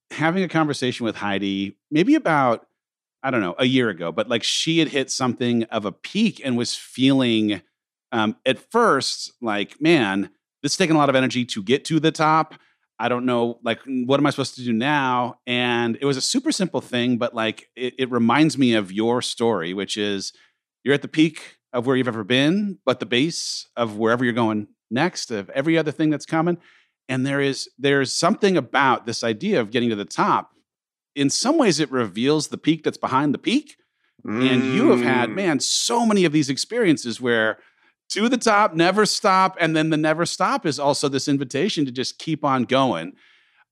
having 0.11 0.43
a 0.43 0.47
conversation 0.47 1.05
with 1.05 1.15
Heidi 1.15 1.77
maybe 1.89 2.15
about 2.15 2.67
I 3.23 3.29
don't 3.29 3.41
know 3.41 3.55
a 3.59 3.65
year 3.65 3.89
ago, 3.89 4.11
but 4.11 4.29
like 4.29 4.43
she 4.43 4.79
had 4.79 4.87
hit 4.87 5.11
something 5.11 5.63
of 5.65 5.85
a 5.85 5.91
peak 5.91 6.41
and 6.43 6.57
was 6.57 6.75
feeling 6.75 7.61
um, 8.11 8.35
at 8.45 8.59
first 8.71 9.31
like, 9.41 9.79
man, 9.79 10.31
this 10.63 10.73
is 10.73 10.77
taking 10.77 10.95
a 10.95 10.99
lot 10.99 11.09
of 11.09 11.15
energy 11.15 11.45
to 11.45 11.61
get 11.63 11.85
to 11.85 11.99
the 11.99 12.11
top. 12.11 12.55
I 12.97 13.09
don't 13.09 13.25
know, 13.25 13.59
like, 13.63 13.79
what 13.85 14.19
am 14.19 14.27
I 14.27 14.29
supposed 14.29 14.55
to 14.55 14.63
do 14.63 14.73
now? 14.73 15.39
And 15.47 15.97
it 16.01 16.05
was 16.05 16.17
a 16.17 16.21
super 16.21 16.51
simple 16.51 16.81
thing, 16.81 17.17
but 17.17 17.33
like, 17.33 17.69
it, 17.75 17.95
it 17.97 18.11
reminds 18.11 18.57
me 18.57 18.73
of 18.73 18.91
your 18.91 19.21
story, 19.21 19.73
which 19.73 19.97
is 19.97 20.33
you're 20.83 20.93
at 20.93 21.01
the 21.01 21.07
peak 21.07 21.57
of 21.73 21.87
where 21.87 21.95
you've 21.95 22.07
ever 22.07 22.23
been, 22.23 22.77
but 22.85 22.99
the 22.99 23.05
base 23.05 23.67
of 23.75 23.97
wherever 23.97 24.23
you're 24.23 24.33
going 24.33 24.67
next, 24.91 25.31
of 25.31 25.49
every 25.51 25.77
other 25.77 25.91
thing 25.91 26.09
that's 26.09 26.25
coming 26.25 26.57
and 27.11 27.25
there 27.25 27.41
is 27.41 27.69
there's 27.77 28.13
something 28.13 28.55
about 28.55 29.05
this 29.05 29.21
idea 29.21 29.59
of 29.59 29.69
getting 29.69 29.89
to 29.89 29.95
the 29.97 30.05
top. 30.05 30.51
In 31.13 31.29
some 31.29 31.57
ways 31.57 31.81
it 31.81 31.91
reveals 31.91 32.47
the 32.47 32.57
peak 32.57 32.83
that's 32.83 32.97
behind 32.97 33.33
the 33.33 33.37
peak. 33.37 33.75
And 34.23 34.63
you 34.75 34.91
have 34.91 35.01
had 35.01 35.29
Mm. 35.29 35.35
man 35.35 35.59
so 35.59 36.05
many 36.05 36.23
of 36.25 36.31
these 36.31 36.49
experiences 36.49 37.19
where 37.19 37.57
to 38.11 38.29
the 38.29 38.37
top 38.37 38.73
never 38.75 39.05
stop 39.05 39.57
and 39.59 39.75
then 39.75 39.89
the 39.89 39.97
never 39.97 40.25
stop 40.25 40.65
is 40.65 40.79
also 40.79 41.09
this 41.09 41.27
invitation 41.27 41.85
to 41.85 41.91
just 41.91 42.17
keep 42.17 42.45
on 42.45 42.63
going. 42.63 43.13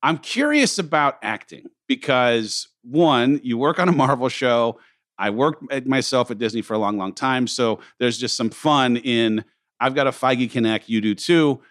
I'm 0.02 0.18
curious 0.18 0.78
about 0.80 1.18
acting 1.22 1.66
because 1.88 2.68
one 2.84 3.40
you 3.44 3.58
work 3.58 3.80
on 3.80 3.88
a 3.88 3.94
marvel 4.04 4.30
show. 4.30 4.80
I 5.18 5.30
worked 5.30 5.72
at 5.72 5.88
myself 5.88 6.32
at 6.32 6.40
disney 6.40 6.62
for 6.62 6.74
a 6.74 6.78
long 6.78 6.98
long 6.98 7.14
time 7.14 7.48
so 7.48 7.80
there's 8.00 8.18
just 8.18 8.36
some 8.36 8.50
fun 8.50 8.98
in 8.98 9.46
i've 9.80 9.96
got 9.96 10.08
a 10.08 10.12
feige 10.12 10.50
connect 10.52 10.90
you 10.90 11.00
do 11.02 11.14
too 11.14 11.62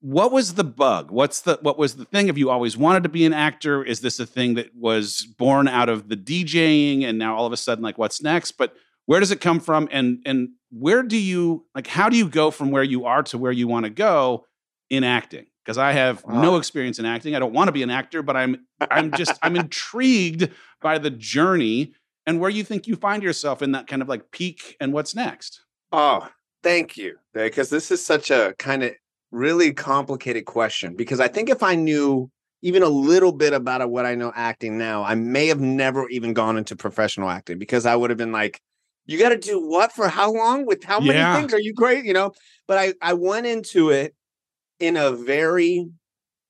what 0.00 0.32
was 0.32 0.54
the 0.54 0.64
bug? 0.64 1.10
What's 1.10 1.40
the 1.40 1.58
what 1.62 1.78
was 1.78 1.96
the 1.96 2.04
thing? 2.04 2.26
Have 2.26 2.36
you 2.38 2.50
always 2.50 2.76
wanted 2.76 3.02
to 3.04 3.08
be 3.08 3.24
an 3.24 3.32
actor? 3.32 3.82
Is 3.82 4.00
this 4.00 4.20
a 4.20 4.26
thing 4.26 4.54
that 4.54 4.74
was 4.74 5.22
born 5.38 5.66
out 5.68 5.88
of 5.88 6.08
the 6.08 6.16
djing 6.16 7.04
and 7.04 7.18
now 7.18 7.34
all 7.36 7.46
of 7.46 7.52
a 7.52 7.56
sudden 7.56 7.82
like 7.82 7.96
what's 7.98 8.22
next? 8.22 8.52
But 8.52 8.74
where 9.06 9.18
does 9.20 9.30
it 9.30 9.40
come 9.40 9.60
from? 9.60 9.88
And 9.90 10.20
and 10.26 10.50
where 10.70 11.02
do 11.02 11.16
you 11.16 11.64
like 11.74 11.86
how 11.86 12.08
do 12.08 12.16
you 12.16 12.28
go 12.28 12.50
from 12.50 12.70
where 12.70 12.82
you 12.82 13.06
are 13.06 13.22
to 13.24 13.38
where 13.38 13.52
you 13.52 13.66
want 13.66 13.84
to 13.84 13.90
go 13.90 14.44
in 14.90 15.04
acting? 15.04 15.46
Because 15.64 15.78
i 15.78 15.92
have 15.92 16.26
no 16.26 16.54
Ah. 16.54 16.58
experience 16.58 16.98
in 16.98 17.06
acting. 17.06 17.34
I 17.34 17.38
don't 17.38 17.52
want 17.54 17.68
to 17.68 17.72
be 17.72 17.82
an 17.82 17.90
actor 17.90 18.22
but 18.22 18.36
i'm 18.36 18.66
i'm 18.90 19.10
just 19.12 19.38
i'm 19.42 19.56
intrigued 19.56 20.50
by 20.80 20.98
the 20.98 21.10
journey 21.10 21.94
and 22.26 22.40
where 22.40 22.50
you 22.50 22.62
think 22.64 22.86
you 22.86 22.96
find 22.96 23.22
yourself 23.22 23.62
in 23.62 23.72
that 23.72 23.86
kind 23.86 24.02
of 24.02 24.08
like 24.08 24.30
peak 24.32 24.76
and 24.80 24.92
what's 24.92 25.14
next. 25.14 25.60
Oh, 25.92 26.28
thank 26.62 26.96
you. 26.96 27.16
Because 27.34 27.68
this 27.70 27.90
is 27.90 28.04
such 28.04 28.30
a 28.30 28.54
kind 28.58 28.82
of 28.84 28.92
really 29.32 29.72
complicated 29.72 30.44
question. 30.44 30.94
Because 30.94 31.18
I 31.18 31.26
think 31.26 31.50
if 31.50 31.62
I 31.62 31.74
knew 31.74 32.30
even 32.62 32.84
a 32.84 32.88
little 32.88 33.32
bit 33.32 33.52
about 33.52 33.90
what 33.90 34.06
I 34.06 34.14
know 34.14 34.32
acting 34.36 34.78
now, 34.78 35.02
I 35.02 35.16
may 35.16 35.48
have 35.48 35.60
never 35.60 36.08
even 36.10 36.32
gone 36.32 36.56
into 36.56 36.76
professional 36.76 37.28
acting 37.28 37.58
because 37.58 37.86
I 37.86 37.96
would 37.96 38.10
have 38.10 38.18
been 38.18 38.30
like, 38.30 38.60
you 39.06 39.18
got 39.18 39.30
to 39.30 39.38
do 39.38 39.58
what 39.60 39.90
for 39.92 40.06
how 40.06 40.32
long 40.32 40.64
with 40.64 40.84
how 40.84 41.00
many 41.00 41.18
Yeah. 41.18 41.34
things? 41.34 41.52
Are 41.52 41.58
you 41.58 41.74
great? 41.74 42.04
You 42.04 42.12
know, 42.12 42.32
but 42.68 42.78
I, 42.78 42.94
I 43.02 43.14
went 43.14 43.46
into 43.46 43.90
it 43.90 44.14
in 44.78 44.96
a 44.96 45.10
very 45.10 45.88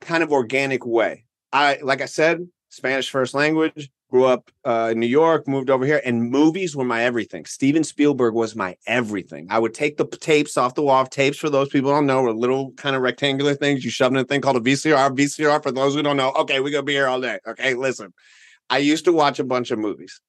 kind 0.03 0.23
of 0.23 0.33
organic 0.33 0.85
way. 0.85 1.25
I 1.51 1.79
like 1.83 2.03
I 2.03 2.07
said, 2.07 2.47
Spanish 2.68 3.09
first 3.09 3.33
language. 3.33 3.90
Grew 4.12 4.27
up 4.27 4.51
uh, 4.66 4.90
in 4.92 5.01
New 5.01 5.07
York, 5.07 5.48
moved 5.48 5.70
over 5.70 5.87
here, 5.87 6.03
and 6.05 6.31
movies 6.31 6.77
were 6.77 6.85
my 6.85 7.03
everything. 7.03 7.46
Steven 7.46 7.83
Spielberg 7.83 8.35
was 8.35 8.55
my 8.55 8.77
everything. 8.87 9.46
I 9.48 9.59
would 9.59 9.72
take 9.72 9.96
the 9.96 10.05
tapes 10.05 10.59
off 10.59 10.75
the 10.75 10.83
wall. 10.83 11.07
Tapes, 11.07 11.38
for 11.38 11.48
those 11.48 11.70
people 11.70 11.90
don't 11.90 12.05
know, 12.05 12.20
were 12.20 12.35
little 12.35 12.72
kind 12.72 12.94
of 12.94 13.01
rectangular 13.01 13.55
things 13.55 13.87
you 13.87 13.90
shove 13.90 14.12
in 14.12 14.18
a 14.18 14.25
thing 14.25 14.42
called 14.42 14.59
a 14.59 14.61
VCR. 14.61 15.16
VCR, 15.16 15.62
for 15.62 15.72
those 15.72 15.94
who 15.94 16.03
don't 16.03 16.18
know, 16.18 16.31
okay, 16.33 16.61
we're 16.61 16.70
gonna 16.70 16.83
be 16.83 16.92
here 16.92 17.07
all 17.07 17.22
day. 17.22 17.38
Okay, 17.48 17.72
listen. 17.72 18.12
I 18.68 18.79
used 18.79 19.07
to 19.07 19.14
watch 19.14 19.38
a 19.38 19.44
bunch 19.44 19.70
of 19.70 19.79
movies, 19.79 20.20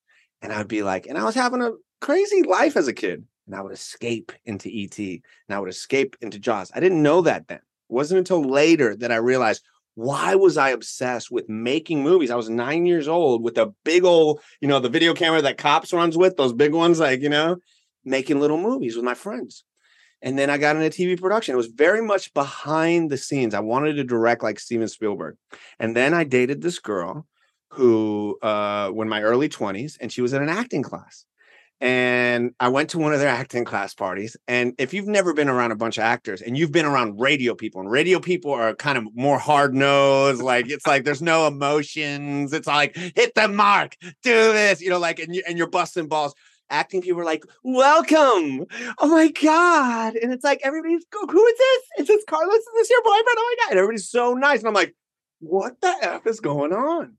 and 0.42 0.54
I'd 0.54 0.70
be 0.70 0.82
like, 0.82 1.06
and 1.06 1.18
I 1.18 1.26
was 1.26 1.36
having 1.36 1.62
a 1.62 1.74
crazy 2.00 2.42
life 2.42 2.78
as 2.78 2.88
a 2.88 2.94
kid, 2.94 3.26
and 3.48 3.54
I 3.54 3.60
would 3.60 3.74
escape 3.74 4.32
into 4.46 4.70
ET, 4.74 4.98
and 4.98 5.22
I 5.50 5.60
would 5.60 5.68
escape 5.68 6.16
into 6.22 6.40
Jaws. 6.40 6.72
I 6.74 6.80
didn't 6.80 7.04
know 7.04 7.20
that 7.24 7.50
then. 7.50 7.58
It 7.58 7.64
wasn't 7.90 8.20
until 8.20 8.44
later 8.44 8.96
that 8.96 9.12
I 9.12 9.18
realized 9.18 9.62
why 9.96 10.36
was 10.36 10.58
I 10.58 10.70
obsessed 10.70 11.32
with 11.32 11.50
making 11.50 12.02
movies? 12.02 12.32
I 12.32 12.36
was 12.36 12.50
nine 12.50 12.86
years 12.86 13.08
old 13.08 13.44
with 13.44 13.58
a 13.58 13.74
big 13.84 14.04
old, 14.04 14.42
you 14.60 14.68
know, 14.68 14.80
the 14.80 14.90
video 14.90 15.14
camera 15.14 15.42
that 15.42 15.58
cops 15.58 15.94
runs 15.94 16.18
with, 16.18 16.36
those 16.38 16.54
big 16.54 16.74
ones, 16.74 17.00
like, 17.00 17.22
you 17.22 17.30
know, 17.30 17.58
making 18.04 18.40
little 18.40 18.58
movies 18.58 18.96
with 18.96 19.06
my 19.06 19.14
friends. 19.14 19.64
And 20.22 20.40
then 20.40 20.50
I 20.50 20.58
got 20.58 20.78
into 20.78 20.90
TV 20.90 21.20
production. 21.20 21.54
It 21.54 21.58
was 21.58 21.68
very 21.68 22.02
much 22.02 22.34
behind 22.34 23.12
the 23.12 23.18
scenes. 23.18 23.54
I 23.54 23.60
wanted 23.60 23.94
to 23.96 24.04
direct 24.04 24.42
like 24.42 24.60
Steven 24.60 24.88
Spielberg. 24.88 25.36
And 25.80 25.96
then 25.96 26.14
I 26.14 26.24
dated 26.24 26.62
this 26.62 26.80
girl 26.80 27.28
who 27.70 28.38
uh 28.42 28.90
when 28.90 29.10
my 29.10 29.22
early 29.22 29.50
20s, 29.50 29.98
and 30.00 30.12
she 30.12 30.22
was 30.22 30.32
in 30.34 30.44
an 30.44 30.50
acting 30.50 30.84
class 30.84 31.26
and 31.82 32.52
I 32.60 32.70
went 32.70 32.90
to 32.92 32.98
one 32.98 33.14
of 33.14 33.20
their 33.20 33.30
acting 33.30 33.66
class 33.66 33.94
parties. 33.94 34.38
And 34.48 34.74
if 34.78 34.94
you've 34.94 35.08
never 35.08 35.34
been 35.34 35.50
around 35.50 35.72
a 35.72 35.76
bunch 35.76 35.98
of 35.98 36.04
actors 36.04 36.42
and 36.42 36.58
you've 36.58 36.72
been 36.72 36.86
around 36.86 37.20
radio 37.20 37.56
people, 37.56 37.82
and 37.82 37.92
radio 37.92 38.20
people 38.20 38.52
are 38.52 38.74
kind 38.76 38.98
of 38.98 39.06
more 39.16 39.38
hard 39.38 39.74
nosed, 39.76 40.42
like 40.42 40.70
it's 40.70 40.88
like 40.88 41.04
there's 41.04 41.22
no 41.22 41.46
emotions. 41.48 42.54
It's 42.54 42.68
like 42.68 42.96
hit 42.96 43.34
the 43.36 43.48
mark, 43.50 43.98
do 44.22 44.54
this, 44.54 44.82
you 44.82 44.90
know, 44.90 45.00
like 45.00 45.20
and 45.20 45.36
you 45.36 45.44
and 45.48 45.58
you're 45.58 45.70
busting 45.70 46.08
balls. 46.08 46.34
Acting 46.70 47.02
people 47.02 47.22
are 47.22 47.26
like, 47.26 47.44
"Welcome, 47.64 48.66
oh 48.98 49.08
my 49.08 49.30
god!" 49.30 50.16
And 50.16 50.34
it's 50.34 50.44
like 50.44 50.62
everybody's 50.64 51.06
"Who 51.12 51.46
is 51.46 51.58
this? 51.58 51.84
Is 52.00 52.08
this 52.08 52.24
Carlos? 52.28 52.56
Is 52.56 52.66
this 52.76 52.90
your 52.90 53.04
boyfriend? 53.04 53.28
Oh 53.38 53.56
my 53.58 53.64
god!" 53.66 53.72
And 53.72 53.80
everybody's 53.80 54.10
so 54.10 54.34
nice, 54.34 54.60
and 54.60 54.70
I'm 54.70 54.74
like, 54.74 54.96
"What 55.40 55.80
the 55.82 55.94
f 56.02 56.26
is 56.26 56.40
going 56.40 56.72
on?" 56.74 57.18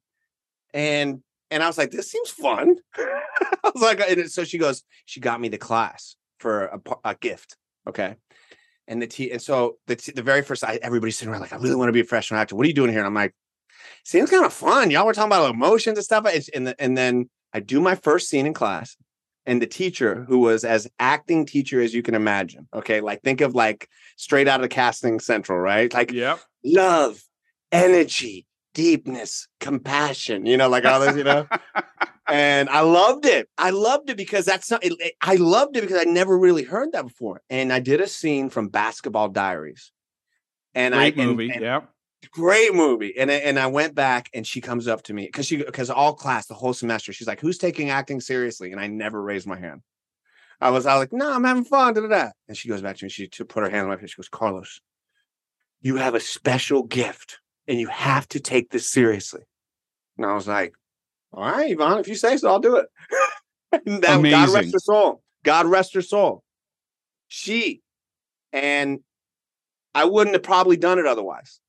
And 0.72 1.22
and 1.54 1.62
I 1.62 1.68
was 1.68 1.78
like, 1.78 1.92
this 1.92 2.10
seems 2.10 2.30
fun. 2.30 2.76
I 2.98 3.70
was 3.72 3.82
like, 3.82 4.00
and 4.00 4.28
so 4.30 4.42
she 4.42 4.58
goes, 4.58 4.82
she 5.06 5.20
got 5.20 5.40
me 5.40 5.48
the 5.48 5.56
class 5.56 6.16
for 6.40 6.64
a, 6.64 6.80
a 7.04 7.14
gift. 7.14 7.56
Okay. 7.88 8.16
And 8.88 9.00
the 9.00 9.06
T, 9.06 9.30
and 9.30 9.40
so 9.40 9.76
the, 9.86 9.94
t- 9.96 10.12
the 10.12 10.22
very 10.22 10.42
first, 10.42 10.64
I, 10.64 10.80
everybody's 10.82 11.16
sitting 11.16 11.32
around 11.32 11.42
like, 11.42 11.52
I 11.52 11.56
really 11.56 11.76
want 11.76 11.88
to 11.88 11.92
be 11.92 12.00
a 12.00 12.04
freshman 12.04 12.40
actor. 12.40 12.56
What 12.56 12.64
are 12.64 12.68
you 12.68 12.74
doing 12.74 12.90
here? 12.90 12.98
And 12.98 13.06
I'm 13.06 13.14
like, 13.14 13.34
seems 14.04 14.30
kind 14.30 14.44
of 14.44 14.52
fun. 14.52 14.90
Y'all 14.90 15.06
were 15.06 15.14
talking 15.14 15.28
about 15.32 15.54
emotions 15.54 15.96
and 15.96 16.04
stuff. 16.04 16.26
And, 16.54 16.66
the, 16.66 16.74
and 16.82 16.98
then 16.98 17.30
I 17.52 17.60
do 17.60 17.80
my 17.80 17.94
first 17.94 18.28
scene 18.28 18.46
in 18.46 18.52
class 18.52 18.96
and 19.46 19.62
the 19.62 19.66
teacher 19.66 20.24
who 20.28 20.40
was 20.40 20.64
as 20.64 20.88
acting 20.98 21.46
teacher 21.46 21.80
as 21.80 21.94
you 21.94 22.02
can 22.02 22.16
imagine. 22.16 22.66
Okay. 22.74 23.00
Like 23.00 23.22
think 23.22 23.40
of 23.40 23.54
like 23.54 23.88
straight 24.16 24.48
out 24.48 24.64
of 24.64 24.70
casting 24.70 25.20
central, 25.20 25.58
right? 25.58 25.92
Like 25.94 26.10
Yep. 26.10 26.40
love, 26.64 27.22
energy, 27.70 28.46
deepness, 28.74 29.48
compassion, 29.60 30.44
you 30.46 30.56
know, 30.56 30.68
like 30.68 30.84
all 30.84 31.00
this, 31.00 31.16
you 31.16 31.24
know. 31.24 31.46
and 32.28 32.68
I 32.68 32.80
loved 32.80 33.24
it. 33.26 33.48
I 33.56 33.70
loved 33.70 34.10
it 34.10 34.16
because 34.16 34.44
that's 34.44 34.70
not, 34.70 34.84
it, 34.84 34.92
it- 35.00 35.14
I 35.22 35.36
loved 35.36 35.76
it 35.76 35.80
because 35.82 36.00
I 36.00 36.04
never 36.10 36.36
really 36.38 36.62
heard 36.64 36.92
that 36.92 37.04
before. 37.06 37.40
And 37.48 37.72
I 37.72 37.80
did 37.80 38.00
a 38.00 38.06
scene 38.08 38.50
from 38.50 38.68
Basketball 38.68 39.28
Diaries. 39.28 39.92
And 40.74 40.92
Great 40.94 41.18
I 41.18 41.22
and- 41.22 41.30
movie. 41.30 41.50
and- 41.50 41.62
yep. 41.62 41.88
great 42.32 42.74
movie. 42.74 43.14
And 43.18 43.30
I- 43.30 43.34
and 43.34 43.58
I 43.58 43.68
went 43.68 43.94
back 43.94 44.28
and 44.34 44.46
she 44.46 44.60
comes 44.60 44.88
up 44.88 45.02
to 45.04 45.14
me 45.14 45.26
because 45.26 45.46
she 45.46 45.56
because 45.58 45.88
all 45.90 46.14
class 46.14 46.46
the 46.46 46.54
whole 46.54 46.72
semester 46.72 47.12
she's 47.12 47.28
like, 47.28 47.40
"Who's 47.40 47.58
taking 47.58 47.90
acting 47.90 48.20
seriously?" 48.20 48.72
And 48.72 48.80
I 48.80 48.86
never 48.88 49.22
raised 49.22 49.46
my 49.46 49.58
hand. 49.58 49.82
I 50.60 50.70
was 50.70 50.86
I 50.86 50.94
was 50.94 51.02
like, 51.02 51.12
"No, 51.12 51.30
I'm 51.32 51.44
having 51.44 51.64
fun." 51.64 51.94
Da, 51.94 52.00
da, 52.00 52.08
da. 52.08 52.30
And 52.48 52.56
she 52.56 52.68
goes 52.68 52.80
back 52.82 52.96
to 52.96 53.04
me. 53.04 53.10
She 53.10 53.28
to 53.28 53.44
put 53.44 53.62
her 53.62 53.68
hand 53.70 53.82
on 53.82 53.88
my 53.90 53.96
face. 53.98 54.10
She 54.10 54.16
goes, 54.16 54.28
"Carlos, 54.30 54.80
you 55.82 55.96
have 55.96 56.14
a 56.14 56.20
special 56.20 56.82
gift, 56.84 57.40
and 57.66 57.78
you 57.78 57.88
have 57.88 58.28
to 58.28 58.40
take 58.40 58.70
this 58.70 58.88
seriously." 58.88 59.42
And 60.16 60.26
I 60.26 60.34
was 60.34 60.46
like, 60.46 60.74
"All 61.32 61.42
right, 61.42 61.70
Yvonne, 61.70 61.98
if 61.98 62.08
you 62.08 62.14
say 62.14 62.36
so, 62.36 62.48
I'll 62.48 62.60
do 62.60 62.76
it." 62.76 62.86
and 63.86 64.02
that, 64.02 64.22
God 64.22 64.48
rest 64.50 64.72
her 64.72 64.78
soul. 64.78 65.22
God 65.44 65.66
rest 65.66 65.94
her 65.94 66.02
soul. 66.02 66.42
She 67.28 67.82
and 68.52 69.00
I 69.94 70.04
wouldn't 70.04 70.34
have 70.34 70.42
probably 70.42 70.76
done 70.76 70.98
it 70.98 71.06
otherwise. 71.06 71.60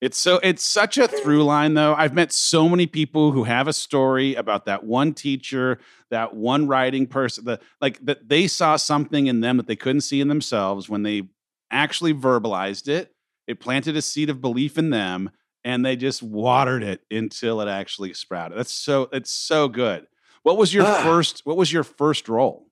It's 0.00 0.18
so 0.18 0.40
it's 0.42 0.66
such 0.66 0.98
a 0.98 1.06
through 1.06 1.44
line 1.44 1.74
though. 1.74 1.94
I've 1.94 2.12
met 2.12 2.32
so 2.32 2.68
many 2.68 2.88
people 2.88 3.30
who 3.30 3.44
have 3.44 3.68
a 3.68 3.72
story 3.72 4.34
about 4.34 4.64
that 4.66 4.82
one 4.82 5.14
teacher, 5.14 5.78
that 6.10 6.34
one 6.34 6.66
writing 6.66 7.06
person, 7.06 7.44
that 7.44 7.62
like 7.80 8.04
that 8.04 8.28
they 8.28 8.48
saw 8.48 8.74
something 8.74 9.28
in 9.28 9.40
them 9.40 9.58
that 9.58 9.68
they 9.68 9.76
couldn't 9.76 10.00
see 10.00 10.20
in 10.20 10.26
themselves 10.26 10.88
when 10.88 11.04
they 11.04 11.22
actually 11.70 12.14
verbalized 12.14 12.88
it. 12.88 13.14
It 13.52 13.60
planted 13.60 13.96
a 13.98 14.02
seed 14.02 14.30
of 14.30 14.40
belief 14.40 14.78
in 14.78 14.88
them 14.88 15.30
and 15.62 15.84
they 15.84 15.94
just 15.94 16.22
watered 16.22 16.82
it 16.82 17.02
until 17.10 17.60
it 17.60 17.68
actually 17.68 18.14
sprouted. 18.14 18.56
That's 18.56 18.72
so 18.72 19.10
it's 19.12 19.30
so 19.30 19.68
good. 19.68 20.06
What 20.42 20.56
was 20.56 20.72
your 20.72 20.86
Ah. 20.86 21.02
first 21.02 21.42
what 21.44 21.58
was 21.58 21.70
your 21.70 21.84
first 21.84 22.30
role? 22.30 22.66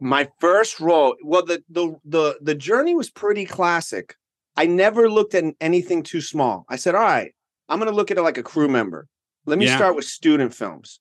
My 0.00 0.28
first 0.40 0.80
role, 0.80 1.14
well, 1.22 1.44
the 1.44 1.62
the 1.68 1.96
the 2.04 2.38
the 2.40 2.54
journey 2.54 2.94
was 2.94 3.10
pretty 3.10 3.44
classic. 3.44 4.16
I 4.56 4.64
never 4.66 5.10
looked 5.10 5.34
at 5.34 5.44
anything 5.60 6.02
too 6.02 6.22
small. 6.22 6.64
I 6.70 6.76
said, 6.76 6.94
"All 6.94 7.02
right, 7.02 7.32
I'm 7.68 7.78
going 7.78 7.90
to 7.90 7.96
look 7.96 8.10
at 8.10 8.16
it 8.16 8.22
like 8.22 8.38
a 8.38 8.42
crew 8.42 8.68
member. 8.68 9.06
Let 9.44 9.58
me 9.58 9.66
Yeah. 9.66 9.76
start 9.76 9.96
with 9.96 10.06
student 10.06 10.54
films. 10.54 10.98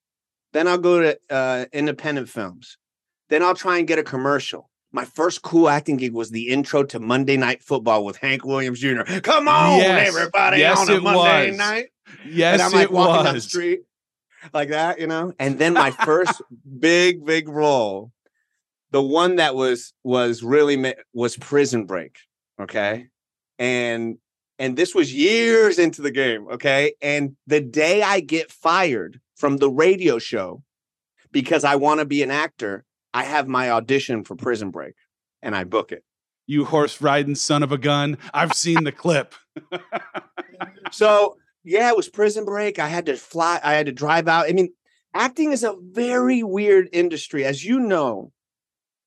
Then 0.52 0.68
I'll 0.68 0.78
go 0.78 1.02
to 1.02 1.18
uh, 1.30 1.66
independent 1.72 2.28
films. 2.30 2.78
Then 3.30 3.42
I'll 3.44 3.56
try 3.56 3.78
and 3.78 3.88
get 3.88 3.98
a 3.98 4.04
commercial." 4.04 4.70
My 4.96 5.04
first 5.04 5.42
cool 5.42 5.68
acting 5.68 5.98
gig 5.98 6.14
was 6.14 6.32
the 6.32 6.48
intro 6.48 6.84
to 6.86 7.00
Monday 7.02 7.36
Night 7.36 7.62
Football 7.62 8.06
with 8.06 8.16
Hank 8.16 8.46
Williams 8.46 8.80
Jr. 8.80 9.02
Come 9.24 9.50
on, 9.50 9.78
Yes. 9.80 10.08
everybody, 10.08 10.60
Yes, 10.60 10.80
on 10.80 10.90
a 10.96 11.02
Monday 11.02 11.50
was. 11.50 11.58
night 11.58 11.86
Yes, 12.26 12.54
and 12.54 12.62
I'm 12.62 12.72
like 12.72 12.84
it 12.86 12.92
walking 12.94 13.16
down 13.16 13.26
the 13.26 13.34
was. 13.34 13.44
street 13.44 13.82
like 14.54 14.70
that, 14.70 15.02
you 15.02 15.08
know. 15.08 15.34
And 15.38 15.60
then 15.60 15.74
my 15.74 15.92
first 15.92 16.42
big, 16.80 17.26
big 17.26 17.50
role, 17.50 18.14
the 18.92 19.02
one 19.02 19.36
that 19.36 19.54
was 19.54 19.92
was 20.06 20.42
really 20.44 20.78
ma- 20.78 20.92
was 21.14 21.36
Prison 21.36 21.86
Break. 21.86 22.16
Okay, 22.62 23.08
and 23.60 24.18
and 24.60 24.78
this 24.78 24.96
was 24.96 25.14
years 25.14 25.78
into 25.78 26.04
the 26.04 26.12
game. 26.12 26.48
Okay, 26.54 26.94
and 27.02 27.36
the 27.48 27.60
day 27.60 28.02
I 28.02 28.22
get 28.22 28.50
fired 28.50 29.20
from 29.36 29.58
the 29.58 29.70
radio 29.70 30.20
show 30.20 30.64
because 31.34 31.66
I 31.66 31.76
want 31.76 32.00
to 32.00 32.06
be 32.06 32.24
an 32.24 32.32
actor, 32.32 32.86
I 33.16 33.24
have 33.24 33.48
my 33.48 33.72
audition 33.72 34.24
for 34.24 34.36
Prison 34.36 34.70
Break, 34.70 34.94
and 35.42 35.56
I 35.56 35.64
book 35.64 35.92
it. 35.92 36.04
You 36.46 36.66
horse 36.66 37.02
riding 37.02 37.34
son 37.34 37.64
of 37.64 37.72
a 37.72 37.78
gun. 37.78 38.18
I've 38.34 38.54
seen 38.54 38.84
the 38.84 38.92
clip. 38.92 39.34
So 40.96 41.36
yeah, 41.66 41.90
it 41.90 41.98
was 41.98 42.08
prison 42.08 42.46
break. 42.46 42.80
I 42.80 42.88
had 42.88 43.06
to 43.08 43.18
fly, 43.18 43.60
I 43.62 43.74
had 43.74 43.88
to 43.88 43.92
drive 43.92 44.30
out. 44.30 44.48
I 44.48 44.54
mean, 44.54 44.74
acting 45.14 45.52
is 45.52 45.64
a 45.64 45.76
very 45.82 46.42
weird 46.42 46.88
industry. 46.94 47.44
As 47.44 47.66
you 47.66 47.82
know, 47.82 48.32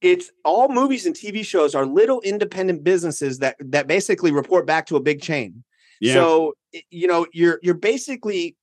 it's 0.03 0.31
all 0.45 0.69
movies 0.69 1.07
and 1.07 1.17
TV 1.17 1.43
shows 1.45 1.75
are 1.75 1.87
little 1.87 2.21
independent 2.21 2.85
businesses 2.85 3.39
that 3.39 3.57
that 3.61 3.87
basically 3.87 4.33
report 4.33 4.67
back 4.67 4.85
to 4.87 4.97
a 4.97 5.01
big 5.01 5.23
chain. 5.23 5.65
Yeah. 6.01 6.13
So 6.15 6.55
you 6.91 7.07
know, 7.07 7.27
you're 7.33 7.59
you're 7.63 7.75
basically 7.75 8.58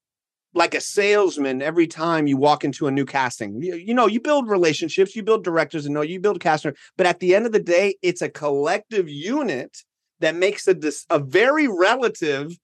like 0.55 0.73
a 0.73 0.81
salesman 0.81 1.61
every 1.61 1.85
time 1.85 2.25
you 2.27 2.37
walk 2.37 2.63
into 2.63 2.87
a 2.87 2.91
new 2.91 3.05
casting. 3.05 3.61
You, 3.61 3.75
you 3.75 3.93
know, 3.93 4.07
you 4.07 4.19
build 4.19 4.49
relationships, 4.49 5.15
you 5.15 5.21
build 5.21 5.43
directors, 5.43 5.85
and 5.85 5.93
know 5.93 6.01
you 6.01 6.19
build 6.19 6.39
casting. 6.39 6.73
But 6.97 7.05
at 7.05 7.19
the 7.19 7.35
end 7.35 7.45
of 7.45 7.51
the 7.51 7.59
day, 7.59 7.95
it's 8.01 8.21
a 8.21 8.29
collective 8.29 9.07
unit 9.09 9.77
that 10.21 10.33
makes 10.35 10.67
a 10.67 10.75
a 11.09 11.19
very 11.19 11.67
relative 11.67 12.57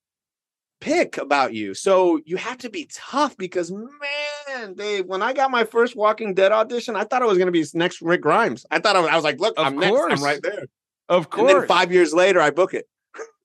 pick 0.79 1.17
about 1.17 1.53
you. 1.53 1.73
So 1.73 2.19
you 2.25 2.37
have 2.37 2.57
to 2.59 2.69
be 2.69 2.89
tough 2.91 3.37
because 3.37 3.71
man, 3.71 4.73
Dave, 4.73 5.05
when 5.05 5.21
I 5.21 5.33
got 5.33 5.51
my 5.51 5.63
first 5.63 5.95
Walking 5.95 6.33
Dead 6.33 6.51
audition, 6.51 6.95
I 6.95 7.03
thought 7.03 7.21
I 7.21 7.25
was 7.25 7.37
going 7.37 7.47
to 7.47 7.51
be 7.51 7.65
next 7.73 8.01
Rick 8.01 8.21
Grimes. 8.21 8.65
I 8.71 8.79
thought 8.79 8.95
I 8.95 9.01
was, 9.01 9.09
I 9.09 9.15
was 9.15 9.23
like, 9.23 9.39
look, 9.39 9.53
Of 9.57 9.65
I'm 9.67 9.77
next. 9.77 9.91
course. 9.91 10.13
I'm 10.19 10.23
right 10.23 10.39
there. 10.41 10.63
of 11.09 11.29
course. 11.29 11.51
And 11.51 11.61
then 11.61 11.67
five 11.67 11.91
years 11.91 12.13
later, 12.13 12.39
I 12.41 12.49
book 12.49 12.73
it. 12.73 12.87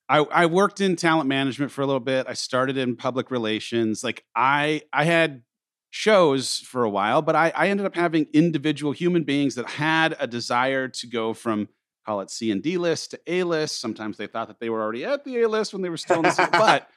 I, 0.08 0.18
I 0.18 0.46
worked 0.46 0.80
in 0.80 0.96
talent 0.96 1.28
management 1.28 1.72
for 1.72 1.82
a 1.82 1.86
little 1.86 2.00
bit. 2.00 2.26
I 2.28 2.34
started 2.34 2.76
in 2.76 2.96
public 2.96 3.30
relations. 3.30 4.04
Like 4.04 4.24
I 4.34 4.82
I 4.92 5.04
had 5.04 5.42
shows 5.90 6.58
for 6.58 6.84
a 6.84 6.90
while, 6.90 7.22
but 7.22 7.34
I, 7.34 7.52
I 7.56 7.68
ended 7.68 7.86
up 7.86 7.96
having 7.96 8.26
individual 8.32 8.92
human 8.92 9.24
beings 9.24 9.54
that 9.54 9.66
had 9.66 10.16
a 10.20 10.26
desire 10.26 10.88
to 10.88 11.06
go 11.06 11.32
from 11.32 11.68
call 12.04 12.20
it 12.20 12.30
C 12.30 12.50
and 12.52 12.62
D 12.62 12.78
list 12.78 13.12
to 13.12 13.20
A 13.26 13.42
list. 13.42 13.80
Sometimes 13.80 14.16
they 14.16 14.26
thought 14.26 14.48
that 14.48 14.60
they 14.60 14.70
were 14.70 14.80
already 14.80 15.04
at 15.04 15.24
the 15.24 15.42
A 15.42 15.48
list 15.48 15.72
when 15.72 15.82
they 15.82 15.88
were 15.88 15.96
still 15.96 16.18
in 16.18 16.22
the 16.22 16.30
C. 16.30 16.44
But 16.52 16.88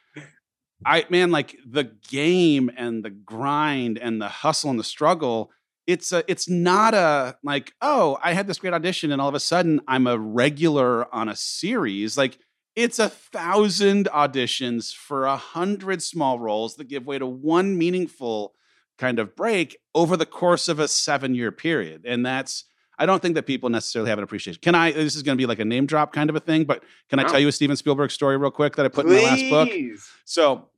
I 0.86 1.05
man, 1.10 1.32
like 1.32 1.57
the 1.66 1.91
game 2.10 2.70
and 2.78 3.03
the 3.03 3.10
grind 3.10 3.97
and 3.97 4.22
the 4.22 4.30
hustle 4.30 4.70
and 4.70 4.80
the 4.80 4.84
struggle. 4.84 5.51
It's 5.88 6.12
a, 6.12 6.24
it's 6.28 6.47
not 6.47 6.93
a 6.93 7.38
like, 7.43 7.74
oh, 7.82 8.20
I 8.24 8.34
had 8.34 8.45
this 8.45 8.60
great 8.60 8.74
audition 8.74 9.12
and 9.12 9.20
all 9.20 9.28
of 9.28 9.34
a 9.34 9.39
sudden 9.39 9.82
I'm 9.88 10.05
a 10.05 10.20
regular 10.20 11.12
on 11.14 11.28
a 11.28 11.36
series. 11.36 12.16
Like 12.16 12.38
It's 12.80 12.97
a 12.97 13.09
thousand 13.09 14.05
auditions 14.05 14.95
for 14.95 15.25
a 15.25 15.36
hundred 15.36 16.01
small 16.01 16.39
roles 16.39 16.77
that 16.77 16.88
give 16.88 17.05
way 17.05 17.19
to 17.19 17.25
one 17.25 17.77
meaningful 17.77 18.53
kind 18.97 19.19
of 19.19 19.36
break 19.36 19.75
over 19.93 20.15
the 20.15 20.25
course 20.25 20.69
of 20.69 20.80
a 20.80 20.88
seven 20.88 21.36
year 21.36 21.51
period. 21.51 22.05
And 22.05 22.25
that's, 22.25 22.63
I 22.97 23.05
don't 23.05 23.21
think 23.21 23.36
that 23.36 23.45
people 23.45 23.69
necessarily 23.69 24.09
have 24.09 24.17
an 24.17 24.23
appreciation. 24.23 24.61
Can 24.61 24.75
I, 24.75 24.93
this 24.93 25.17
is 25.17 25.23
going 25.23 25.38
to 25.38 25.41
be 25.41 25.45
like 25.45 25.59
a 25.59 25.65
name 25.65 25.88
drop 25.88 26.13
kind 26.13 26.30
of 26.30 26.38
a 26.38 26.39
thing, 26.39 26.63
but 26.63 26.82
can 27.09 27.19
I 27.19 27.23
tell 27.23 27.38
you 27.38 27.49
a 27.49 27.51
Steven 27.51 27.75
Spielberg 27.75 28.11
story 28.11 28.38
real 28.38 28.49
quick 28.49 28.77
that 28.77 28.86
I 28.86 28.89
put 28.89 29.05
Please. 29.05 29.17
in 29.17 29.23
my 29.25 29.30
last 29.30 29.49
book? 29.49 29.69
So 30.23 30.69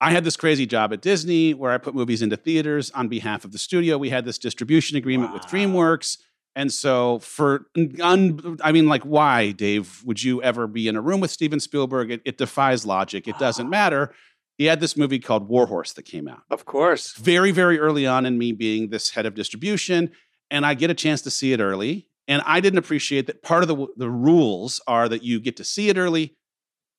I 0.00 0.12
had 0.12 0.22
this 0.22 0.36
crazy 0.36 0.66
job 0.66 0.92
at 0.92 1.02
Disney 1.02 1.52
where 1.52 1.72
I 1.72 1.78
put 1.78 1.96
movies 1.96 2.22
into 2.22 2.36
theaters 2.36 2.92
on 2.92 3.08
behalf 3.08 3.44
of 3.44 3.50
the 3.50 3.58
studio. 3.58 3.98
We 3.98 4.10
had 4.10 4.24
this 4.24 4.38
distribution 4.38 4.96
agreement 4.96 5.32
with 5.32 5.42
DreamWorks. 5.42 6.18
And 6.54 6.72
so 6.72 7.18
for 7.20 7.66
un, 8.00 8.58
I 8.62 8.72
mean, 8.72 8.86
like, 8.86 9.02
why, 9.04 9.52
Dave, 9.52 10.02
would 10.04 10.22
you 10.22 10.42
ever 10.42 10.66
be 10.66 10.86
in 10.86 10.96
a 10.96 11.00
room 11.00 11.20
with 11.20 11.30
Steven 11.30 11.60
Spielberg? 11.60 12.10
It, 12.10 12.22
it 12.24 12.36
defies 12.38 12.84
logic. 12.84 13.26
It 13.26 13.38
doesn't 13.38 13.70
matter. 13.80 14.12
He 14.58 14.66
had 14.66 14.80
this 14.80 14.96
movie 14.96 15.18
called 15.18 15.48
Warhorse 15.48 15.94
that 15.94 16.02
came 16.02 16.28
out 16.28 16.42
Of 16.50 16.66
course. 16.66 17.14
very, 17.16 17.52
very 17.52 17.78
early 17.78 18.06
on 18.06 18.26
in 18.26 18.36
me 18.38 18.52
being 18.52 18.90
this 18.90 19.10
head 19.10 19.24
of 19.24 19.34
distribution, 19.34 20.10
and 20.50 20.66
I 20.66 20.74
get 20.74 20.90
a 20.90 20.94
chance 20.94 21.22
to 21.22 21.30
see 21.30 21.52
it 21.54 21.60
early. 21.60 22.08
And 22.28 22.42
I 22.44 22.60
didn't 22.60 22.78
appreciate 22.78 23.26
that 23.26 23.42
part 23.42 23.62
of 23.64 23.68
the 23.68 23.86
the 23.96 24.08
rules 24.10 24.80
are 24.86 25.08
that 25.08 25.24
you 25.24 25.40
get 25.40 25.56
to 25.56 25.64
see 25.64 25.88
it 25.88 25.96
early, 25.96 26.36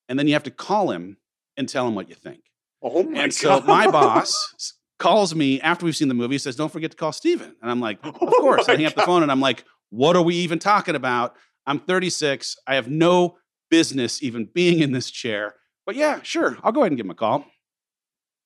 and 0.09 0.17
then 0.19 0.27
you 0.27 0.33
have 0.33 0.43
to 0.43 0.51
call 0.51 0.89
him 0.91 1.17
and 1.55 1.69
tell 1.69 1.87
him 1.87 1.95
what 1.95 2.09
you 2.09 2.15
think. 2.15 2.41
Oh 2.81 3.03
my 3.03 3.23
and 3.23 3.33
so 3.33 3.61
my 3.61 3.87
boss 3.91 4.73
calls 5.03 5.35
me 5.35 5.59
after 5.59 5.85
we've 5.85 5.97
seen 5.97 6.07
the 6.07 6.13
movie, 6.13 6.37
says, 6.37 6.55
"Don't 6.55 6.71
forget 6.71 6.91
to 6.91 6.97
call 6.97 7.11
Steven." 7.11 7.53
And 7.61 7.69
I'm 7.69 7.81
like, 7.81 7.99
"Of 8.03 8.15
course." 8.15 8.69
I 8.69 8.77
hang 8.77 8.85
up 8.85 8.95
the 8.95 9.01
phone, 9.01 9.21
and 9.21 9.31
I'm 9.31 9.41
like, 9.41 9.65
"What 9.89 10.15
are 10.15 10.21
we 10.21 10.35
even 10.37 10.59
talking 10.59 10.95
about?" 10.95 11.35
I'm 11.67 11.79
36. 11.79 12.55
I 12.67 12.75
have 12.75 12.87
no 12.89 13.37
business 13.69 14.23
even 14.23 14.45
being 14.53 14.79
in 14.79 14.91
this 14.93 15.11
chair. 15.11 15.55
But 15.85 15.95
yeah, 15.95 16.21
sure, 16.23 16.57
I'll 16.63 16.71
go 16.71 16.81
ahead 16.81 16.91
and 16.91 16.97
give 16.97 17.05
him 17.05 17.11
a 17.11 17.15
call. 17.15 17.45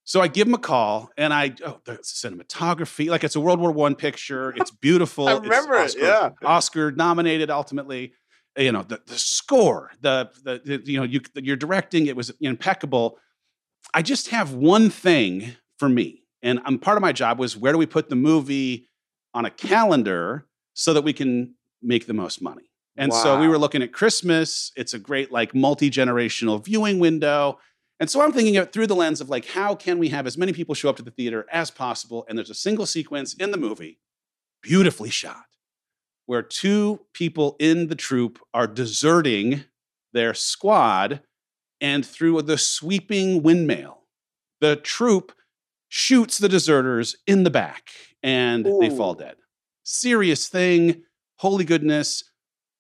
So 0.04 0.22
I 0.22 0.28
give 0.30 0.48
him 0.48 0.54
a 0.56 0.60
call, 0.60 1.10
and 1.18 1.32
I 1.34 1.54
oh, 1.66 1.80
the 1.86 1.98
cinematography, 1.98 3.10
like 3.10 3.24
it's 3.24 3.36
a 3.36 3.40
World 3.40 3.60
War 3.60 3.72
One 3.72 3.94
picture. 3.96 4.54
It's 4.58 4.72
beautiful. 4.72 5.28
I 5.28 5.34
It's 5.34 5.42
remember 5.42 5.76
it, 5.76 5.96
yeah. 5.98 6.30
Oscar 6.44 6.92
nominated 6.92 7.50
ultimately. 7.52 8.14
You 8.58 8.72
know 8.72 8.82
the 8.82 9.00
the 9.06 9.20
score, 9.20 9.92
the 10.02 10.32
the, 10.44 10.62
the 10.66 10.92
you 10.92 10.98
know 10.98 11.04
you 11.04 11.22
you're 11.36 11.56
directing. 11.56 12.08
It 12.08 12.16
was 12.16 12.32
impeccable. 12.42 13.20
I 13.94 14.02
just 14.02 14.30
have 14.30 14.54
one 14.54 14.90
thing 14.90 15.56
for 15.78 15.88
me, 15.88 16.24
and 16.42 16.60
um, 16.66 16.80
part 16.80 16.98
of 16.98 17.02
my 17.02 17.12
job 17.12 17.40
was 17.40 17.58
where 17.58 17.72
do 17.72 17.78
we 17.78 17.86
put 17.86 18.10
the 18.10 18.16
movie 18.16 18.88
on 19.34 19.46
a 19.46 19.52
calendar 19.52 20.46
so 20.74 20.94
that 20.94 21.04
we 21.04 21.14
can 21.14 21.56
make 21.82 22.08
the 22.08 22.14
most 22.14 22.42
money. 22.42 22.70
And 22.98 23.14
so 23.14 23.40
we 23.40 23.48
were 23.48 23.60
looking 23.60 23.84
at 23.84 23.94
Christmas. 23.94 24.72
It's 24.76 24.96
a 24.96 25.00
great 25.00 25.32
like 25.32 25.54
multi 25.54 25.92
generational 25.92 26.64
viewing 26.64 26.98
window. 26.98 27.60
And 28.00 28.10
so 28.10 28.22
I'm 28.22 28.32
thinking 28.32 28.56
it 28.56 28.74
through 28.74 28.88
the 28.88 28.96
lens 28.96 29.22
of 29.22 29.30
like, 29.30 29.46
how 29.46 29.76
can 29.76 30.00
we 30.00 30.10
have 30.10 30.26
as 30.26 30.38
many 30.38 30.54
people 30.54 30.74
show 30.74 30.90
up 30.90 30.96
to 30.98 31.04
the 31.04 31.12
theater 31.12 31.46
as 31.52 31.70
possible? 31.70 32.26
And 32.28 32.38
there's 32.38 32.50
a 32.50 32.56
single 32.56 32.88
sequence 32.88 33.36
in 33.36 33.52
the 33.52 33.58
movie, 33.58 34.00
beautifully 34.64 35.10
shot, 35.10 35.46
where 36.26 36.42
two 36.42 37.02
people 37.14 37.56
in 37.60 37.88
the 37.88 37.96
troop 37.96 38.40
are 38.54 38.68
deserting 38.68 39.64
their 40.14 40.34
squad. 40.34 41.22
And 41.80 42.04
through 42.04 42.42
the 42.42 42.58
sweeping 42.58 43.44
windmill, 43.44 44.02
the 44.60 44.76
troop 44.76 45.34
shoots 45.90 46.38
the 46.38 46.50
deserters 46.50 47.16
in 47.26 47.44
the 47.44 47.50
back 47.50 47.90
and 48.24 48.66
they 48.82 48.90
fall 48.90 49.14
dead. 49.14 49.36
Serious 49.84 50.48
thing, 50.48 51.04
holy 51.38 51.64
goodness. 51.66 52.24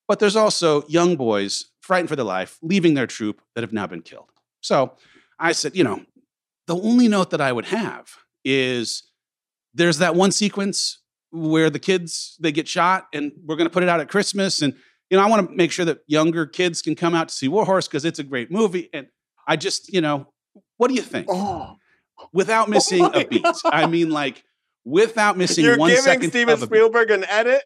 But 0.07 0.19
there's 0.19 0.35
also 0.35 0.85
young 0.87 1.15
boys 1.15 1.65
frightened 1.81 2.09
for 2.09 2.15
their 2.15 2.25
life, 2.25 2.57
leaving 2.61 2.93
their 2.93 3.07
troop 3.07 3.41
that 3.55 3.61
have 3.61 3.73
now 3.73 3.87
been 3.87 4.01
killed. 4.01 4.29
So 4.61 4.93
I 5.39 5.51
said, 5.51 5.75
you 5.75 5.83
know, 5.83 6.01
the 6.67 6.75
only 6.75 7.07
note 7.07 7.29
that 7.31 7.41
I 7.41 7.51
would 7.51 7.65
have 7.65 8.09
is 8.43 9.03
there's 9.73 9.99
that 9.99 10.15
one 10.15 10.31
sequence 10.31 10.99
where 11.31 11.69
the 11.69 11.79
kids 11.79 12.37
they 12.39 12.51
get 12.51 12.67
shot 12.67 13.07
and 13.13 13.31
we're 13.45 13.55
going 13.57 13.67
to 13.67 13.73
put 13.73 13.83
it 13.83 13.89
out 13.89 13.99
at 13.99 14.09
Christmas 14.09 14.61
and 14.61 14.73
you 15.09 15.17
know 15.17 15.23
I 15.23 15.29
want 15.29 15.49
to 15.49 15.55
make 15.55 15.71
sure 15.73 15.85
that 15.85 15.99
younger 16.07 16.45
kids 16.45 16.81
can 16.81 16.95
come 16.95 17.13
out 17.13 17.27
to 17.29 17.35
see 17.35 17.47
Warhorse 17.49 17.87
because 17.87 18.05
it's 18.05 18.19
a 18.19 18.23
great 18.23 18.49
movie 18.49 18.89
and 18.93 19.07
I 19.45 19.57
just 19.57 19.91
you 19.93 19.99
know 19.99 20.27
what 20.77 20.87
do 20.87 20.93
you 20.93 21.01
think 21.01 21.27
Oh, 21.29 21.75
without 22.33 22.69
missing 22.69 23.01
my 23.01 23.11
a 23.13 23.27
beat 23.27 23.45
I 23.65 23.85
mean 23.87 24.09
like 24.09 24.43
without 24.85 25.37
missing 25.37 25.65
you're 25.65 25.77
one 25.77 25.89
giving 25.89 26.03
second 26.03 26.29
Steven 26.29 26.53
of 26.53 26.63
a 26.63 26.67
beat 26.67 26.77
Spielberg 26.77 27.11
an 27.11 27.25
edit? 27.25 27.63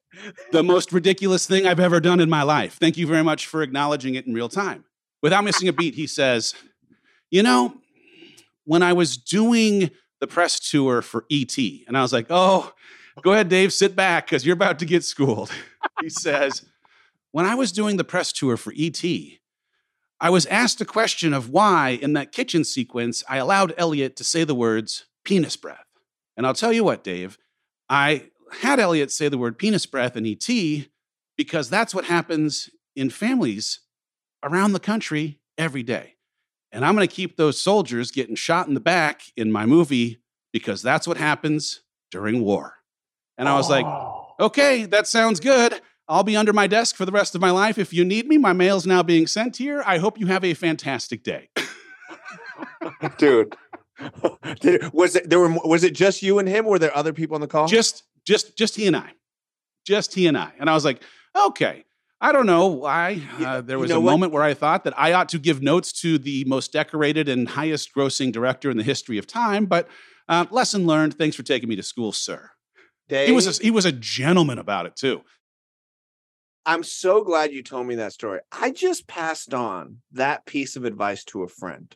the 0.52 0.64
most 0.64 0.92
ridiculous 0.92 1.46
thing 1.46 1.68
I've 1.68 1.80
ever 1.80 2.00
done 2.00 2.20
in 2.20 2.30
my 2.30 2.44
life. 2.44 2.78
Thank 2.80 2.98
you 2.98 3.06
very 3.06 3.24
much 3.24 3.46
for 3.46 3.62
acknowledging 3.62 4.16
it 4.16 4.26
in 4.26 4.34
real 4.34 4.50
time. 4.50 4.86
Without 5.22 5.44
missing 5.44 5.68
a 5.68 5.74
beat, 5.74 5.94
he 5.94 6.08
says, 6.08 6.56
You 7.30 7.44
know, 7.44 7.76
when 8.66 8.82
I 8.82 8.94
was 8.94 9.18
doing 9.18 9.92
the 10.20 10.28
press 10.28 10.60
tour 10.60 11.02
for 11.02 11.26
ET, 11.32 11.56
and 11.88 11.98
I 11.98 12.02
was 12.02 12.12
like, 12.12 12.26
Oh, 12.30 12.74
go 13.22 13.34
ahead, 13.34 13.50
Dave, 13.50 13.72
sit 13.72 13.96
back 13.96 14.26
because 14.26 14.46
you're 14.46 14.56
about 14.56 14.80
to 14.80 14.86
get 14.86 15.04
schooled. 15.04 15.52
he 16.02 16.10
says, 16.10 16.66
When 17.32 17.46
I 17.46 17.54
was 17.54 17.72
doing 17.72 17.98
the 17.98 18.04
press 18.04 18.32
tour 18.32 18.58
for 18.58 18.74
ET, 18.76 19.04
I 20.22 20.30
was 20.30 20.46
asked 20.46 20.80
a 20.80 20.86
question 20.86 21.34
of 21.34 21.50
why, 21.50 21.90
in 22.00 22.14
that 22.14 22.32
kitchen 22.32 22.64
sequence, 22.64 23.24
I 23.28 23.38
allowed 23.38 23.74
Elliott 23.76 24.16
to 24.18 24.24
say 24.24 24.44
the 24.44 24.54
words 24.54 25.06
penis 25.26 25.58
breath. 25.58 25.88
And 26.38 26.46
I'll 26.46 26.54
tell 26.54 26.72
you 26.72 26.84
what, 26.84 27.04
Dave, 27.04 27.40
I 27.90 28.30
had 28.60 28.80
Elliott 28.80 29.12
say 29.12 29.30
the 29.30 29.38
word 29.40 29.58
penis 29.58 29.88
breath 29.88 30.16
in 30.16 30.28
ET 30.28 30.48
because 31.38 31.72
that's 31.72 31.96
what 31.96 32.06
happens 32.06 32.70
in 32.96 33.10
families 33.10 33.80
around 34.44 34.74
the 34.74 34.80
country 34.80 35.40
every 35.58 35.82
day. 35.82 36.16
And 36.72 36.86
I'm 36.86 36.96
going 36.96 37.08
to 37.08 37.14
keep 37.14 37.36
those 37.36 37.60
soldiers 37.60 38.12
getting 38.12 38.36
shot 38.36 38.68
in 38.68 38.76
the 38.76 38.80
back 38.80 39.24
in 39.36 39.52
my 39.52 39.66
movie 39.66 40.22
because 40.54 40.84
that's 40.84 41.08
what 41.08 41.18
happens 41.18 41.82
during 42.12 42.44
war. 42.44 42.76
And 43.40 43.50
I 43.50 43.56
was 43.56 43.70
like, 43.70 43.88
okay, 44.40 44.86
that 44.86 45.08
sounds 45.08 45.40
good. 45.40 45.82
I'll 46.12 46.24
be 46.24 46.36
under 46.36 46.52
my 46.52 46.68
desk 46.68 46.98
for 46.98 47.06
the 47.06 47.12
rest 47.14 47.36
of 47.36 47.42
my 47.42 47.52
life. 47.52 47.78
If 47.78 47.94
you 47.94 48.04
need 48.04 48.28
me, 48.28 48.38
my 48.38 48.52
mail's 48.52 48.86
now 48.86 49.02
being 49.02 49.28
sent 49.28 49.56
here. 49.56 49.82
I 49.86 49.98
hope 49.98 50.20
you 50.20 50.28
have 50.28 50.44
a 50.44 50.54
fantastic 50.54 51.24
day. 51.24 51.50
dude. 53.18 53.56
Did- 54.60 54.92
was 54.92 55.16
it 55.16 55.30
there 55.30 55.40
were 55.40 55.50
was 55.64 55.86
it 55.86 55.96
just 55.96 56.22
you 56.22 56.38
and 56.40 56.50
him? 56.50 56.66
Or 56.66 56.72
were 56.72 56.80
there 56.80 56.96
other 56.96 57.14
people 57.14 57.36
on 57.36 57.42
the 57.42 57.48
call? 57.48 57.68
just 57.68 58.04
just 58.26 58.58
just 58.58 58.76
he 58.76 58.88
and 58.88 58.96
I, 58.96 59.12
just 59.88 60.14
he 60.14 60.28
and 60.28 60.38
I. 60.38 60.52
And 60.60 60.70
I 60.70 60.74
was 60.74 60.84
like, 60.84 61.02
okay. 61.48 61.86
I 62.24 62.32
don't 62.34 62.46
know 62.46 62.68
why. 62.68 63.20
Uh, 63.40 63.62
there 63.62 63.78
you 63.78 63.82
was 63.82 63.90
know 63.90 63.98
a 63.98 64.00
what? 64.02 64.12
moment 64.12 64.32
where 64.32 64.44
I 64.44 64.54
thought 64.54 64.84
that 64.84 64.94
I 65.00 65.14
ought 65.14 65.30
to 65.30 65.40
give 65.40 65.64
notes 65.64 65.92
to 66.02 66.20
the 66.20 66.44
most 66.46 66.72
decorated 66.72 67.28
and 67.28 67.50
highest 67.50 67.96
grossing 67.96 68.32
director 68.32 68.70
in 68.70 68.78
the 68.78 68.84
history 68.84 69.18
of 69.18 69.26
time. 69.26 69.66
But 69.66 69.88
uh, 70.30 70.46
lesson 70.52 70.86
learned. 70.86 71.18
Thanks 71.18 71.36
for 71.36 71.42
taking 71.42 71.68
me 71.68 71.76
to 71.78 71.84
school, 71.84 72.12
sir. 72.12 72.52
Dave, 73.10 73.28
He 73.28 73.34
was 73.34 73.60
a, 73.60 73.64
he 73.64 73.72
was 73.72 73.86
a 73.86 73.92
gentleman 73.92 74.60
about 74.60 74.86
it 74.86 74.96
too. 74.96 75.22
I'm 76.66 76.84
so 76.84 77.24
glad 77.24 77.52
you 77.52 77.64
told 77.64 77.88
me 77.88 77.96
that 77.96 78.14
story. 78.14 78.40
I 78.52 78.72
just 78.72 79.08
passed 79.08 79.54
on 79.54 79.98
that 80.12 80.46
piece 80.46 80.76
of 80.76 80.86
advice 80.86 81.24
to 81.26 81.44
a 81.44 81.48
friend. 81.48 81.94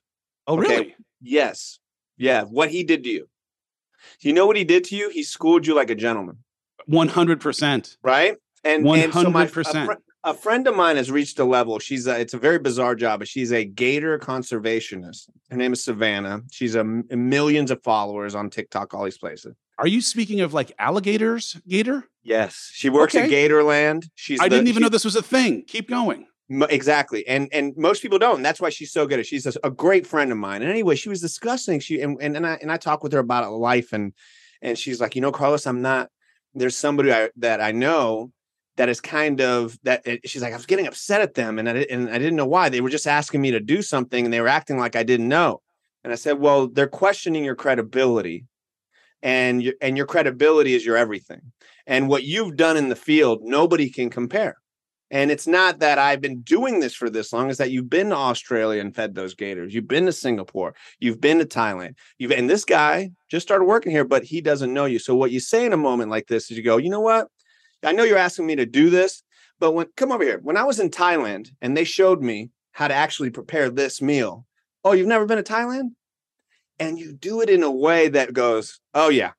Oh, 0.47 0.57
Okay. 0.59 0.67
really? 0.77 0.95
Yes. 1.21 1.79
Yeah. 2.17 2.43
What 2.43 2.69
he 2.71 2.83
did 2.83 3.03
to 3.03 3.09
you. 3.09 3.29
You 4.21 4.33
know 4.33 4.45
what 4.45 4.55
he 4.55 4.63
did 4.63 4.83
to 4.85 4.95
you? 4.95 5.09
He 5.09 5.23
schooled 5.23 5.65
you 5.65 5.75
like 5.75 5.89
a 5.89 5.95
gentleman, 5.95 6.37
One 6.85 7.07
hundred 7.07 7.41
percent. 7.41 7.97
right? 8.03 8.35
And 8.63 8.87
and 8.87 9.13
so 9.13 9.29
my- 9.31 9.45
a 9.45 9.47
100%. 9.47 9.97
A 10.25 10.33
friend 10.33 10.67
of 10.67 10.75
mine 10.75 10.95
has 10.97 11.11
reached 11.11 11.37
a 11.37 11.45
level. 11.45 11.77
She's 11.77 12.07
a, 12.07 12.19
it's 12.19 12.33
a 12.33 12.39
very 12.39 12.57
bizarre 12.57 12.95
job, 12.95 13.19
but 13.19 13.27
she's 13.27 13.51
a 13.53 13.63
gator 13.63 14.17
conservationist. 14.17 15.29
Her 15.51 15.57
name 15.57 15.71
is 15.73 15.83
Savannah. 15.83 16.41
She's 16.51 16.73
a 16.73 16.83
millions 16.83 17.69
of 17.69 17.81
followers 17.83 18.33
on 18.33 18.49
TikTok, 18.49 18.93
all 18.95 19.05
these 19.05 19.19
places. 19.19 19.55
Are 19.77 19.87
you 19.87 20.01
speaking 20.01 20.41
of 20.41 20.51
like 20.53 20.71
alligators, 20.79 21.57
Gator? 21.67 22.05
Yes, 22.23 22.71
she 22.73 22.89
works 22.89 23.13
at 23.13 23.29
Gatorland. 23.29 24.09
She's 24.15 24.39
I 24.39 24.45
the- 24.49 24.55
didn't 24.55 24.67
even 24.69 24.81
she- 24.81 24.83
know 24.85 24.89
this 24.89 25.05
was 25.05 25.15
a 25.15 25.21
thing. 25.21 25.63
Keep 25.67 25.89
going. 25.89 26.25
Exactly, 26.69 27.27
and 27.27 27.49
and 27.51 27.73
most 27.75 28.01
people 28.03 28.19
don't. 28.19 28.35
And 28.37 28.45
that's 28.45 28.61
why 28.61 28.69
she's 28.69 28.91
so 28.93 29.07
good. 29.07 29.19
at 29.19 29.25
She's 29.25 29.45
a, 29.47 29.53
a 29.63 29.71
great 29.71 30.05
friend 30.05 30.31
of 30.31 30.37
mine. 30.37 30.61
And 30.61 30.69
anyway, 30.69 30.95
she 30.95 31.09
was 31.09 31.19
discussing 31.19 31.79
she 31.79 32.01
and 32.01 32.17
and, 32.21 32.37
and 32.37 32.45
I 32.45 32.57
and 32.61 32.71
I 32.71 32.77
talked 32.77 33.01
with 33.03 33.13
her 33.13 33.19
about 33.19 33.51
life, 33.51 33.93
and 33.93 34.13
and 34.61 34.77
she's 34.77 35.01
like, 35.01 35.15
you 35.15 35.21
know, 35.21 35.31
Carlos, 35.31 35.65
I'm 35.65 35.81
not. 35.81 36.09
There's 36.53 36.77
somebody 36.77 37.11
I, 37.11 37.29
that 37.37 37.61
I 37.61 37.71
know 37.71 38.31
that 38.77 38.89
is 38.89 39.01
kind 39.01 39.41
of 39.41 39.77
that. 39.83 40.05
it- 40.05 40.29
She's 40.29 40.41
like, 40.41 40.53
I 40.53 40.57
was 40.57 40.65
getting 40.65 40.87
upset 40.87 41.21
at 41.21 41.33
them, 41.33 41.59
and 41.59 41.69
I 41.69 41.73
and 41.89 42.09
I 42.09 42.17
didn't 42.17 42.35
know 42.35 42.45
why. 42.45 42.69
They 42.69 42.81
were 42.81 42.89
just 42.89 43.07
asking 43.07 43.41
me 43.41 43.51
to 43.51 43.59
do 43.59 43.81
something, 43.81 44.25
and 44.25 44.33
they 44.33 44.41
were 44.41 44.47
acting 44.47 44.77
like 44.77 44.95
I 44.95 45.03
didn't 45.03 45.27
know. 45.29 45.61
And 46.03 46.13
I 46.13 46.15
said, 46.15 46.39
well, 46.39 46.67
they're 46.67 46.87
questioning 46.87 47.43
your 47.43 47.55
credibility, 47.55 48.45
and 49.21 49.63
your 49.63 49.73
and 49.81 49.97
your 49.97 50.05
credibility 50.05 50.73
is 50.75 50.85
your 50.85 50.97
everything. 50.97 51.41
And 51.87 52.09
what 52.09 52.23
you've 52.23 52.55
done 52.57 52.77
in 52.77 52.89
the 52.89 52.95
field, 52.95 53.39
nobody 53.43 53.89
can 53.89 54.09
compare. 54.09 54.55
And 55.11 55.29
it's 55.29 55.45
not 55.45 55.79
that 55.79 55.99
I've 55.99 56.19
been 56.19 56.41
doing 56.41 56.79
this 56.79 56.95
for 56.95 57.09
this 57.11 57.31
long, 57.31 57.49
it's 57.49 57.59
that 57.59 57.69
you've 57.69 57.89
been 57.89 58.09
to 58.09 58.15
Australia 58.15 58.81
and 58.81 58.93
fed 58.93 59.13
those 59.13 59.35
gators. 59.35 59.73
You've 59.73 59.87
been 59.87 60.07
to 60.07 60.11
Singapore. 60.11 60.73
You've 60.99 61.21
been 61.21 61.37
to 61.39 61.45
Thailand. 61.45 61.95
You've 62.17 62.31
and 62.31 62.49
this 62.49 62.65
guy 62.65 63.11
just 63.29 63.45
started 63.47 63.65
working 63.65 63.91
here, 63.91 64.03
but 64.03 64.23
he 64.23 64.41
doesn't 64.41 64.73
know 64.73 64.85
you. 64.85 64.97
So 64.99 65.15
what 65.15 65.31
you 65.31 65.39
say 65.39 65.65
in 65.65 65.73
a 65.73 65.77
moment 65.77 66.09
like 66.09 66.27
this 66.27 66.49
is 66.49 66.57
you 66.57 66.63
go, 66.63 66.77
you 66.77 66.89
know 66.89 67.01
what? 67.01 67.27
I 67.85 67.91
know 67.91 68.03
you're 68.03 68.17
asking 68.17 68.47
me 68.47 68.55
to 68.55 68.65
do 68.65 68.89
this, 68.89 69.23
but 69.59 69.71
when 69.71 69.87
come 69.95 70.11
over 70.11 70.23
here. 70.23 70.39
When 70.41 70.57
I 70.57 70.63
was 70.63 70.79
in 70.79 70.89
Thailand 70.89 71.51
and 71.61 71.75
they 71.75 71.83
showed 71.83 72.21
me 72.21 72.51
how 72.71 72.87
to 72.87 72.93
actually 72.93 73.29
prepare 73.29 73.69
this 73.69 74.01
meal. 74.01 74.45
Oh, 74.83 74.91
you've 74.91 75.07
never 75.07 75.25
been 75.25 75.41
to 75.41 75.43
Thailand? 75.43 75.91
And 76.77 76.99
you 76.99 77.13
do 77.13 77.41
it 77.41 77.49
in 77.49 77.63
a 77.63 77.71
way 77.71 78.09
that 78.09 78.33
goes, 78.33 78.81
oh 78.93 79.09
yeah, 79.09 79.31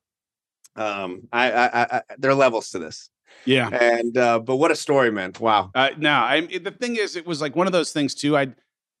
um, 0.75 1.27
I, 1.31 1.51
I, 1.51 1.97
I, 1.97 2.01
there 2.17 2.31
are 2.31 2.35
levels 2.35 2.71
to 2.71 2.79
this. 2.79 3.09
Yeah. 3.45 3.69
And 3.69 4.17
uh, 4.17 4.39
but 4.39 4.55
what 4.55 4.71
a 4.71 4.75
story, 4.75 5.11
man! 5.11 5.33
Wow. 5.39 5.71
Uh, 5.75 5.91
no, 5.97 6.11
I 6.11 6.41
the 6.41 6.71
thing 6.71 6.95
is, 6.95 7.15
it 7.15 7.27
was 7.27 7.41
like 7.41 7.55
one 7.55 7.67
of 7.67 7.73
those 7.73 7.91
things 7.91 8.15
too. 8.15 8.35
I'd 8.35 8.55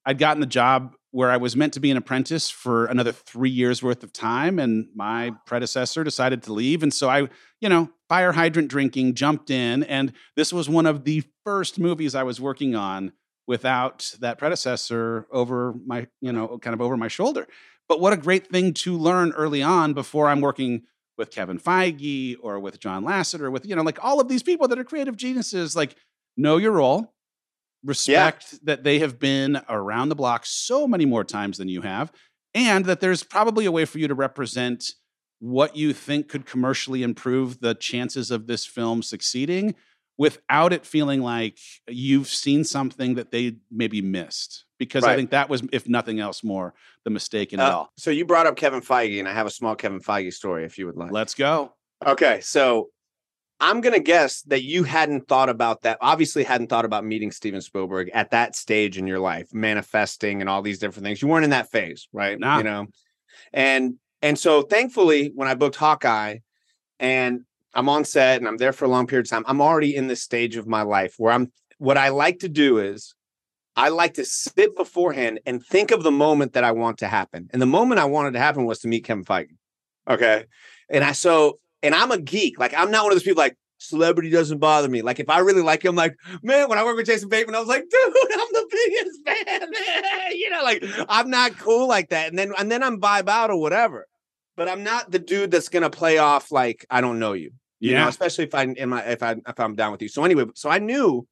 I'd 0.05 0.19
gotten 0.19 0.39
the 0.39 0.45
job 0.45 0.93
where 1.11 1.31
I 1.31 1.37
was 1.37 1.55
meant 1.55 1.73
to 1.73 1.79
be 1.79 1.89
an 1.89 1.97
apprentice 1.97 2.49
for 2.49 2.85
another 2.85 3.11
three 3.11 3.49
years 3.49 3.81
worth 3.81 4.03
of 4.03 4.13
time, 4.13 4.59
and 4.59 4.87
my 4.93 5.31
predecessor 5.45 6.03
decided 6.03 6.43
to 6.43 6.53
leave, 6.53 6.83
and 6.83 6.93
so 6.93 7.09
I, 7.09 7.29
you 7.61 7.69
know, 7.69 7.89
fire 8.09 8.33
hydrant 8.33 8.69
drinking, 8.69 9.15
jumped 9.15 9.49
in, 9.49 9.83
and 9.83 10.13
this 10.35 10.51
was 10.51 10.69
one 10.69 10.85
of 10.85 11.05
the 11.05 11.23
first 11.45 11.79
movies 11.79 12.13
I 12.13 12.23
was 12.23 12.41
working 12.41 12.75
on 12.75 13.13
without 13.47 14.13
that 14.19 14.37
predecessor 14.37 15.25
over 15.31 15.73
my, 15.85 16.07
you 16.19 16.31
know, 16.31 16.57
kind 16.59 16.73
of 16.73 16.81
over 16.81 16.97
my 16.97 17.07
shoulder. 17.07 17.47
But 17.87 18.01
what 18.01 18.11
a 18.11 18.17
great 18.17 18.47
thing 18.47 18.73
to 18.75 18.97
learn 18.97 19.31
early 19.31 19.63
on 19.63 19.93
before 19.93 20.27
I'm 20.27 20.41
working 20.41 20.83
with 21.17 21.31
Kevin 21.31 21.57
Feige 21.57 22.35
or 22.41 22.59
with 22.59 22.79
John 22.79 23.05
Lasseter, 23.05 23.49
with, 23.49 23.65
you 23.65 23.75
know, 23.75 23.81
like 23.81 24.03
all 24.03 24.19
of 24.19 24.27
these 24.27 24.43
people 24.43 24.67
that 24.67 24.77
are 24.77 24.83
creative 24.83 25.15
geniuses, 25.15 25.75
like 25.75 25.95
know 26.35 26.57
your 26.57 26.73
role, 26.73 27.13
respect 27.87 28.47
yeah. 28.51 28.59
that 28.63 28.83
they 28.83 28.99
have 28.99 29.17
been 29.17 29.61
around 29.69 30.09
the 30.09 30.15
block 30.15 30.45
so 30.45 30.87
many 30.87 31.05
more 31.05 31.23
times 31.23 31.57
than 31.57 31.69
you 31.69 31.81
have, 31.81 32.11
and 32.53 32.85
that 32.85 32.99
there's 32.99 33.23
probably 33.23 33.65
a 33.65 33.71
way 33.71 33.85
for 33.85 33.97
you 33.97 34.07
to 34.07 34.13
represent 34.13 34.83
what 35.39 35.75
you 35.75 35.93
think 35.93 36.27
could 36.27 36.45
commercially 36.45 37.03
improve 37.03 37.59
the 37.59 37.73
chances 37.73 38.31
of 38.31 38.47
this 38.47 38.65
film 38.65 39.01
succeeding 39.01 39.75
without 40.17 40.73
it 40.73 40.85
feeling 40.85 41.21
like 41.21 41.59
you've 41.87 42.27
seen 42.27 42.63
something 42.63 43.15
that 43.15 43.31
they 43.31 43.55
maybe 43.71 44.01
missed. 44.01 44.65
Because 44.79 45.03
right. 45.03 45.13
I 45.13 45.15
think 45.15 45.31
that 45.31 45.49
was, 45.49 45.63
if 45.71 45.87
nothing 45.87 46.19
else, 46.19 46.43
more 46.43 46.73
the 47.03 47.09
mistake 47.09 47.53
in 47.53 47.59
uh, 47.59 47.65
it 47.65 47.71
all. 47.71 47.89
So 47.97 48.11
you 48.11 48.25
brought 48.25 48.47
up 48.47 48.55
Kevin 48.55 48.81
Feige, 48.81 49.19
and 49.19 49.27
I 49.27 49.33
have 49.33 49.47
a 49.47 49.51
small 49.51 49.75
Kevin 49.75 49.99
Feige 49.99 50.33
story 50.33 50.65
if 50.65 50.77
you 50.77 50.85
would 50.87 50.97
like. 50.97 51.11
Let's 51.11 51.33
go. 51.33 51.73
Okay. 52.05 52.41
So 52.41 52.89
I'm 53.59 53.81
going 53.81 53.93
to 53.93 53.99
guess 53.99 54.43
that 54.43 54.63
you 54.63 54.83
hadn't 54.83 55.27
thought 55.27 55.49
about 55.49 55.81
that. 55.81 55.97
Obviously, 56.01 56.43
hadn't 56.43 56.67
thought 56.67 56.85
about 56.85 57.05
meeting 57.05 57.31
Steven 57.31 57.61
Spielberg 57.61 58.09
at 58.13 58.31
that 58.31 58.55
stage 58.55 58.97
in 58.97 59.07
your 59.07 59.19
life, 59.19 59.47
manifesting 59.53 60.41
and 60.41 60.49
all 60.49 60.61
these 60.61 60.79
different 60.79 61.05
things. 61.05 61.21
You 61.21 61.27
weren't 61.27 61.43
in 61.43 61.49
that 61.49 61.71
phase, 61.71 62.07
right? 62.13 62.39
Nah. 62.39 62.57
You 62.57 62.63
know, 62.63 62.87
and 63.53 63.95
and 64.21 64.37
so 64.37 64.61
thankfully, 64.61 65.31
when 65.33 65.47
I 65.47 65.55
booked 65.55 65.75
Hawkeye, 65.75 66.37
and 66.99 67.41
I'm 67.73 67.89
on 67.89 68.05
set 68.05 68.39
and 68.39 68.47
I'm 68.47 68.57
there 68.57 68.73
for 68.73 68.85
a 68.85 68.89
long 68.89 69.07
period 69.07 69.27
of 69.27 69.29
time. 69.29 69.43
I'm 69.47 69.61
already 69.61 69.95
in 69.95 70.07
this 70.07 70.21
stage 70.21 70.55
of 70.55 70.67
my 70.67 70.81
life 70.81 71.15
where 71.17 71.31
I'm 71.33 71.51
what 71.77 71.97
I 71.97 72.09
like 72.09 72.39
to 72.39 72.49
do 72.49 72.79
is 72.79 73.13
I 73.75 73.89
like 73.89 74.15
to 74.15 74.25
sit 74.25 74.75
beforehand 74.75 75.39
and 75.45 75.63
think 75.63 75.91
of 75.91 76.01
the 76.01 76.11
moment 76.11 76.53
that 76.53 76.63
I 76.63 76.71
want 76.71 76.97
to 76.99 77.07
happen. 77.07 77.49
And 77.53 77.61
the 77.61 77.67
moment 77.67 77.99
I 77.99 78.05
wanted 78.05 78.33
to 78.33 78.39
happen 78.39 78.65
was 78.65 78.79
to 78.79 78.87
meet 78.87 79.05
Kevin 79.05 79.23
Feige. 79.23 79.55
Okay. 80.09 80.45
And 80.89 81.03
I 81.03 81.11
so 81.11 81.59
and 81.83 81.95
I'm 81.95 82.11
a 82.11 82.19
geek. 82.19 82.59
Like 82.59 82.73
I'm 82.73 82.91
not 82.91 83.03
one 83.03 83.11
of 83.11 83.15
those 83.15 83.23
people 83.23 83.41
like 83.41 83.57
celebrity 83.79 84.29
doesn't 84.29 84.57
bother 84.57 84.89
me. 84.89 85.01
Like 85.01 85.19
if 85.19 85.29
I 85.29 85.39
really 85.39 85.61
like 85.61 85.83
him, 85.83 85.95
like 85.95 86.15
man, 86.43 86.69
when 86.69 86.77
I 86.77 86.83
worked 86.83 86.97
with 86.97 87.05
Jason 87.05 87.29
Bateman, 87.29 87.55
I 87.55 87.59
was 87.59 87.67
like, 87.67 87.83
dude, 87.89 88.15
I'm 88.33 88.47
the 88.51 88.67
biggest 88.71 89.19
fan. 89.25 89.59
Man. 89.59 90.03
You 90.29 90.49
know, 90.51 90.61
like 90.63 90.83
I'm 91.09 91.29
not 91.29 91.57
cool 91.57 91.87
like 91.87 92.09
that. 92.09 92.29
And 92.29 92.37
then 92.37 92.53
and 92.57 92.71
then 92.71 92.83
I'm 92.83 92.99
vibe 92.99 93.27
out 93.27 93.49
or 93.49 93.59
whatever. 93.59 94.07
But 94.55 94.67
I'm 94.69 94.83
not 94.83 95.11
the 95.11 95.19
dude 95.19 95.51
that's 95.51 95.69
gonna 95.69 95.89
play 95.89 96.17
off 96.17 96.51
like 96.51 96.85
I 96.89 97.01
don't 97.01 97.19
know 97.19 97.33
you. 97.33 97.51
You 97.79 97.91
yeah. 97.91 98.03
know, 98.03 98.07
especially 98.07 98.45
if 98.45 98.55
I 98.55 98.63
am 98.63 98.93
if 98.93 99.23
I 99.23 99.35
if 99.47 99.59
I'm 99.59 99.75
down 99.75 99.91
with 99.91 100.01
you. 100.01 100.09
So 100.09 100.23
anyway, 100.23 100.45
so 100.55 100.69
I 100.69 100.79
knew, 100.79 101.27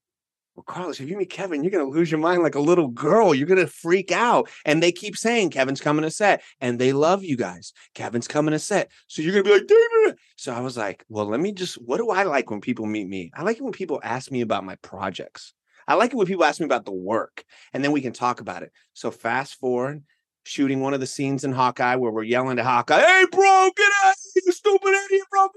well, 0.55 0.63
Carlos, 0.63 1.01
if 1.01 1.09
you 1.09 1.17
meet 1.17 1.29
Kevin, 1.29 1.63
you're 1.63 1.71
gonna 1.71 1.83
lose 1.83 2.09
your 2.09 2.19
mind 2.19 2.41
like 2.41 2.55
a 2.55 2.61
little 2.61 2.87
girl. 2.87 3.35
You're 3.35 3.47
gonna 3.47 3.67
freak 3.67 4.11
out. 4.11 4.49
And 4.63 4.81
they 4.81 4.91
keep 4.91 5.17
saying 5.17 5.49
Kevin's 5.49 5.81
coming 5.81 6.03
to 6.03 6.11
set, 6.11 6.43
and 6.61 6.79
they 6.79 6.93
love 6.93 7.23
you 7.23 7.35
guys. 7.35 7.73
Kevin's 7.93 8.27
coming 8.27 8.53
to 8.53 8.59
set, 8.59 8.89
so 9.07 9.21
you're 9.21 9.33
gonna 9.33 9.43
be 9.43 9.51
like, 9.51 9.67
David. 9.67 10.17
So 10.37 10.53
I 10.53 10.61
was 10.61 10.77
like, 10.77 11.03
well, 11.09 11.25
let 11.25 11.41
me 11.41 11.51
just. 11.51 11.75
What 11.75 11.97
do 11.97 12.09
I 12.09 12.23
like 12.23 12.49
when 12.49 12.61
people 12.61 12.85
meet 12.85 13.07
me? 13.07 13.31
I 13.35 13.43
like 13.43 13.57
it 13.57 13.63
when 13.63 13.73
people 13.73 13.99
ask 14.01 14.31
me 14.31 14.41
about 14.41 14.63
my 14.63 14.75
projects. 14.77 15.53
I 15.87 15.95
like 15.95 16.13
it 16.13 16.15
when 16.15 16.27
people 16.27 16.45
ask 16.45 16.59
me 16.59 16.65
about 16.65 16.85
the 16.85 16.93
work, 16.93 17.43
and 17.73 17.83
then 17.83 17.91
we 17.91 18.01
can 18.01 18.13
talk 18.13 18.39
about 18.39 18.63
it. 18.63 18.71
So 18.93 19.11
fast 19.11 19.55
forward, 19.55 20.03
shooting 20.43 20.79
one 20.79 20.93
of 20.93 20.99
the 21.01 21.07
scenes 21.07 21.43
in 21.43 21.51
Hawkeye 21.51 21.95
where 21.95 22.11
we're 22.11 22.23
yelling 22.23 22.55
to 22.57 22.63
Hawkeye, 22.63 23.01
"Hey, 23.01 23.25
bro, 23.29 23.71
get 23.75 23.91
out! 24.05 24.15
You 24.35 24.51
stupid 24.53 24.93
idiot, 25.05 25.23
bro! 25.29 25.45
A 25.45 25.49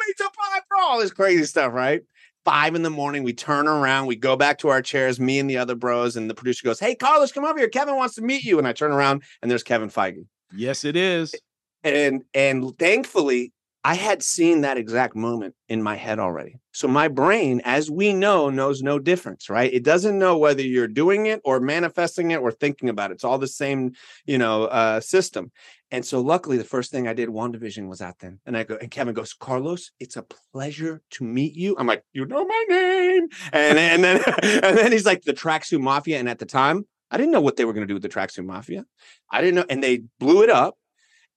pizza 0.00 0.24
pie, 0.24 0.60
bro!" 0.68 0.80
All 0.80 1.00
this 1.00 1.12
crazy 1.12 1.44
stuff, 1.44 1.72
right? 1.74 2.02
Five 2.46 2.76
in 2.76 2.82
the 2.82 2.90
morning, 2.90 3.24
we 3.24 3.32
turn 3.32 3.66
around, 3.66 4.06
we 4.06 4.14
go 4.14 4.36
back 4.36 4.58
to 4.58 4.68
our 4.68 4.80
chairs, 4.80 5.18
me 5.18 5.40
and 5.40 5.50
the 5.50 5.58
other 5.58 5.74
bros, 5.74 6.14
and 6.14 6.30
the 6.30 6.34
producer 6.34 6.62
goes, 6.64 6.78
"Hey, 6.78 6.94
Carlos, 6.94 7.32
come 7.32 7.44
over 7.44 7.58
here. 7.58 7.68
Kevin 7.68 7.96
wants 7.96 8.14
to 8.14 8.22
meet 8.22 8.44
you." 8.44 8.56
And 8.56 8.68
I 8.68 8.72
turn 8.72 8.92
around, 8.92 9.24
and 9.42 9.50
there's 9.50 9.64
Kevin 9.64 9.90
Feige. 9.90 10.26
Yes, 10.54 10.84
it 10.84 10.94
is. 10.94 11.34
And 11.82 12.22
and 12.34 12.72
thankfully, 12.78 13.52
I 13.86 13.94
had 13.94 14.20
seen 14.20 14.62
that 14.62 14.78
exact 14.78 15.14
moment 15.14 15.54
in 15.68 15.80
my 15.80 15.94
head 15.94 16.18
already. 16.18 16.58
So 16.72 16.88
my 16.88 17.06
brain, 17.06 17.62
as 17.64 17.88
we 17.88 18.12
know, 18.12 18.50
knows 18.50 18.82
no 18.82 18.98
difference, 18.98 19.48
right? 19.48 19.72
It 19.72 19.84
doesn't 19.84 20.18
know 20.18 20.36
whether 20.38 20.60
you're 20.60 20.88
doing 20.88 21.26
it 21.26 21.40
or 21.44 21.60
manifesting 21.60 22.32
it 22.32 22.38
or 22.38 22.50
thinking 22.50 22.88
about 22.88 23.12
it. 23.12 23.14
It's 23.14 23.22
all 23.22 23.38
the 23.38 23.46
same, 23.46 23.92
you 24.24 24.38
know, 24.38 24.64
uh, 24.64 24.98
system. 24.98 25.52
And 25.92 26.04
so 26.04 26.20
luckily 26.20 26.56
the 26.56 26.64
first 26.64 26.90
thing 26.90 27.06
I 27.06 27.12
did, 27.12 27.28
WandaVision 27.28 27.88
was 27.88 28.02
out 28.02 28.18
then. 28.18 28.40
And 28.44 28.56
I 28.56 28.64
go, 28.64 28.76
and 28.76 28.90
Kevin 28.90 29.14
goes, 29.14 29.32
Carlos, 29.32 29.92
it's 30.00 30.16
a 30.16 30.26
pleasure 30.52 31.00
to 31.10 31.24
meet 31.24 31.54
you. 31.54 31.76
I'm 31.78 31.86
like, 31.86 32.02
you 32.12 32.26
know 32.26 32.44
my 32.44 32.64
name. 32.68 33.28
And, 33.52 33.78
and 33.78 34.02
then 34.02 34.16
and 34.42 34.76
then 34.78 34.90
he's 34.90 35.06
like, 35.06 35.22
the 35.22 35.32
tracksuit 35.32 35.80
mafia. 35.80 36.18
And 36.18 36.28
at 36.28 36.40
the 36.40 36.46
time, 36.46 36.88
I 37.12 37.18
didn't 37.18 37.30
know 37.30 37.40
what 37.40 37.54
they 37.54 37.64
were 37.64 37.72
going 37.72 37.86
to 37.86 37.88
do 37.88 37.94
with 37.94 38.02
the 38.02 38.08
tracksuit 38.08 38.46
mafia. 38.46 38.84
I 39.30 39.42
didn't 39.42 39.54
know. 39.54 39.66
And 39.70 39.80
they 39.80 40.02
blew 40.18 40.42
it 40.42 40.50
up. 40.50 40.74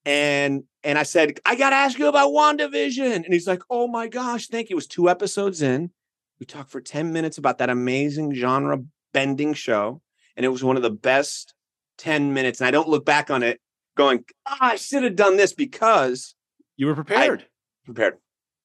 And 0.10 0.64
and 0.84 0.98
I 0.98 1.04
said, 1.04 1.40
I 1.46 1.54
gotta 1.54 1.76
ask 1.76 2.00
you 2.00 2.08
about 2.08 2.32
WandaVision. 2.32 3.14
And 3.14 3.32
he's 3.32 3.46
like, 3.46 3.62
Oh 3.70 3.88
my 3.88 4.08
gosh, 4.08 4.48
thank 4.48 4.70
you. 4.70 4.74
It 4.74 4.76
was 4.76 4.88
two 4.88 5.08
episodes 5.08 5.62
in. 5.62 5.92
We 6.40 6.48
talked 6.48 6.72
for 6.72 6.82
10 6.82 7.14
minutes 7.14 7.38
about 7.38 7.60
that 7.60 7.70
amazing 7.70 8.34
genre 8.34 8.80
bending 9.14 9.54
show. 9.54 10.02
And 10.36 10.44
it 10.44 10.50
was 10.50 10.64
one 10.64 10.78
of 10.78 10.82
the 10.82 10.90
best 10.90 11.54
10 12.00 12.34
minutes. 12.34 12.60
And 12.60 12.68
I 12.68 12.72
don't 12.72 12.90
look 12.90 13.06
back 13.06 13.30
on 13.30 13.44
it 13.44 13.62
going, 13.96 14.24
oh, 14.48 14.58
I 14.60 14.78
should 14.78 15.04
have 15.04 15.16
done 15.16 15.38
this 15.38 15.54
because 15.54 16.34
you 16.76 16.88
were 16.88 16.96
prepared. 16.96 17.46
prepared. 17.86 18.18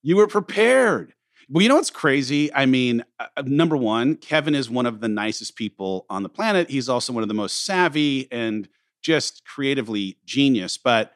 You 0.03 0.17
were 0.17 0.29
prepared. 0.29 1.13
Well, 1.51 1.63
you 1.63 1.69
know 1.69 1.75
what's 1.75 1.91
crazy? 1.91 2.51
I 2.55 2.65
mean, 2.65 3.05
uh, 3.21 3.27
uh, 3.37 3.43
number 3.45 3.77
one, 3.77 4.17
Kevin 4.17 4.55
is 4.55 4.71
one 4.71 4.87
of 4.87 5.01
the 5.01 5.09
nicest 5.09 5.57
people 5.57 6.07
on 6.09 6.23
the 6.23 6.31
planet. 6.31 6.71
He's 6.71 6.89
also 6.89 7.13
one 7.13 7.23
of 7.23 7.29
the 7.29 7.35
most 7.35 7.67
savvy 7.67 8.29
and 8.33 8.67
just 9.03 9.45
creatively 9.45 10.17
genius. 10.25 10.79
But 10.79 11.13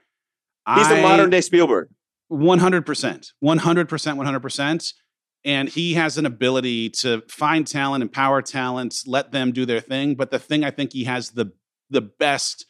he's 0.75 0.87
I, 0.87 0.97
the 0.97 1.03
modern 1.03 1.31
day 1.31 1.41
Spielberg. 1.41 1.89
100%. 2.31 3.33
100%. 3.43 3.89
100%. 3.89 4.93
And 5.45 5.69
he 5.69 5.95
has 5.95 6.19
an 6.19 6.27
ability 6.27 6.91
to 6.91 7.23
find 7.29 7.66
talent, 7.66 8.03
empower 8.03 8.43
talents, 8.43 9.07
let 9.07 9.33
them 9.33 9.53
do 9.53 9.64
their 9.64 9.81
thing. 9.81 10.14
But 10.14 10.31
the 10.31 10.39
thing 10.39 10.64
I 10.64 10.71
think 10.71 10.93
he 10.93 11.05
has 11.05 11.31
the 11.31 11.53
the 11.91 12.03
best 12.03 12.66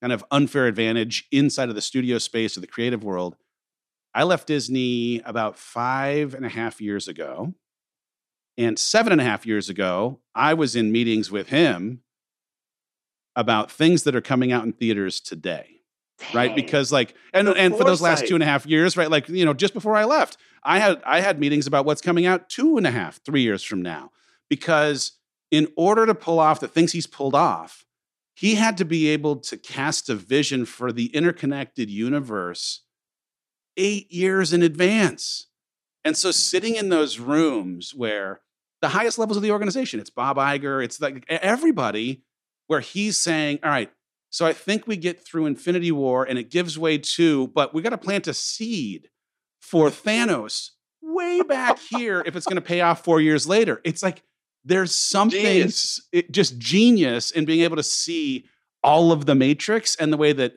kind 0.00 0.12
of 0.12 0.24
unfair 0.30 0.66
advantage 0.66 1.26
inside 1.32 1.68
of 1.68 1.74
the 1.74 1.80
studio 1.80 2.18
space 2.18 2.56
of 2.56 2.60
the 2.60 2.66
creative 2.66 3.02
world. 3.02 3.36
I 4.14 4.22
left 4.24 4.46
Disney 4.46 5.20
about 5.24 5.58
five 5.58 6.34
and 6.34 6.44
a 6.44 6.48
half 6.48 6.80
years 6.80 7.08
ago. 7.08 7.54
And 8.56 8.78
seven 8.78 9.12
and 9.12 9.20
a 9.20 9.24
half 9.24 9.46
years 9.46 9.68
ago, 9.68 10.20
I 10.34 10.54
was 10.54 10.76
in 10.76 10.92
meetings 10.92 11.30
with 11.30 11.48
him 11.48 12.02
about 13.36 13.70
things 13.70 14.02
that 14.02 14.14
are 14.14 14.20
coming 14.20 14.52
out 14.52 14.64
in 14.64 14.72
theaters 14.72 15.20
today. 15.20 15.79
Right. 16.34 16.54
Because 16.54 16.92
like 16.92 17.14
and 17.32 17.48
and 17.48 17.76
for 17.76 17.84
those 17.84 18.00
last 18.00 18.26
two 18.26 18.34
and 18.34 18.42
a 18.42 18.46
half 18.46 18.66
years, 18.66 18.96
right? 18.96 19.10
Like, 19.10 19.28
you 19.28 19.44
know, 19.44 19.54
just 19.54 19.74
before 19.74 19.96
I 19.96 20.04
left, 20.04 20.36
I 20.62 20.78
had 20.78 21.00
I 21.04 21.20
had 21.20 21.40
meetings 21.40 21.66
about 21.66 21.84
what's 21.84 22.00
coming 22.00 22.26
out 22.26 22.48
two 22.48 22.76
and 22.76 22.86
a 22.86 22.90
half, 22.90 23.20
three 23.24 23.42
years 23.42 23.62
from 23.62 23.82
now. 23.82 24.10
Because 24.48 25.12
in 25.50 25.68
order 25.76 26.06
to 26.06 26.14
pull 26.14 26.38
off 26.38 26.60
the 26.60 26.68
things 26.68 26.92
he's 26.92 27.06
pulled 27.06 27.34
off, 27.34 27.84
he 28.34 28.54
had 28.54 28.76
to 28.78 28.84
be 28.84 29.08
able 29.08 29.36
to 29.36 29.56
cast 29.56 30.08
a 30.08 30.14
vision 30.14 30.64
for 30.64 30.92
the 30.92 31.06
interconnected 31.14 31.90
universe 31.90 32.82
eight 33.76 34.10
years 34.12 34.52
in 34.52 34.62
advance. 34.62 35.46
And 36.04 36.16
so, 36.16 36.30
sitting 36.30 36.76
in 36.76 36.88
those 36.88 37.18
rooms 37.18 37.94
where 37.94 38.40
the 38.80 38.88
highest 38.88 39.18
levels 39.18 39.36
of 39.36 39.42
the 39.42 39.50
organization, 39.50 40.00
it's 40.00 40.10
Bob 40.10 40.36
Iger, 40.36 40.82
it's 40.82 41.00
like 41.00 41.24
everybody, 41.28 42.22
where 42.66 42.80
he's 42.80 43.18
saying, 43.18 43.58
All 43.62 43.70
right, 43.70 43.90
so 44.30 44.46
I 44.46 44.52
think 44.52 44.86
we 44.86 44.96
get 44.96 45.24
through 45.24 45.46
Infinity 45.46 45.90
War 45.90 46.24
and 46.24 46.38
it 46.38 46.50
gives 46.50 46.78
way 46.78 46.98
to, 46.98 47.48
but 47.48 47.74
we 47.74 47.82
got 47.82 47.90
to 47.90 47.98
plant 47.98 48.28
a 48.28 48.34
seed 48.34 49.08
for 49.60 49.88
Thanos 49.90 50.70
way 51.02 51.42
back 51.42 51.78
here 51.78 52.22
if 52.24 52.36
it's 52.36 52.46
going 52.46 52.56
to 52.56 52.62
pay 52.62 52.80
off 52.80 53.04
four 53.04 53.20
years 53.20 53.46
later. 53.46 53.80
It's 53.84 54.02
like, 54.02 54.22
there's 54.64 54.94
something 54.94 55.40
genius. 55.40 56.06
It, 56.12 56.30
just 56.30 56.58
genius 56.58 57.30
in 57.30 57.44
being 57.44 57.62
able 57.62 57.76
to 57.76 57.82
see 57.82 58.46
all 58.84 59.10
of 59.10 59.26
the 59.26 59.34
matrix 59.34 59.96
and 59.96 60.12
the 60.12 60.16
way 60.16 60.32
that 60.32 60.54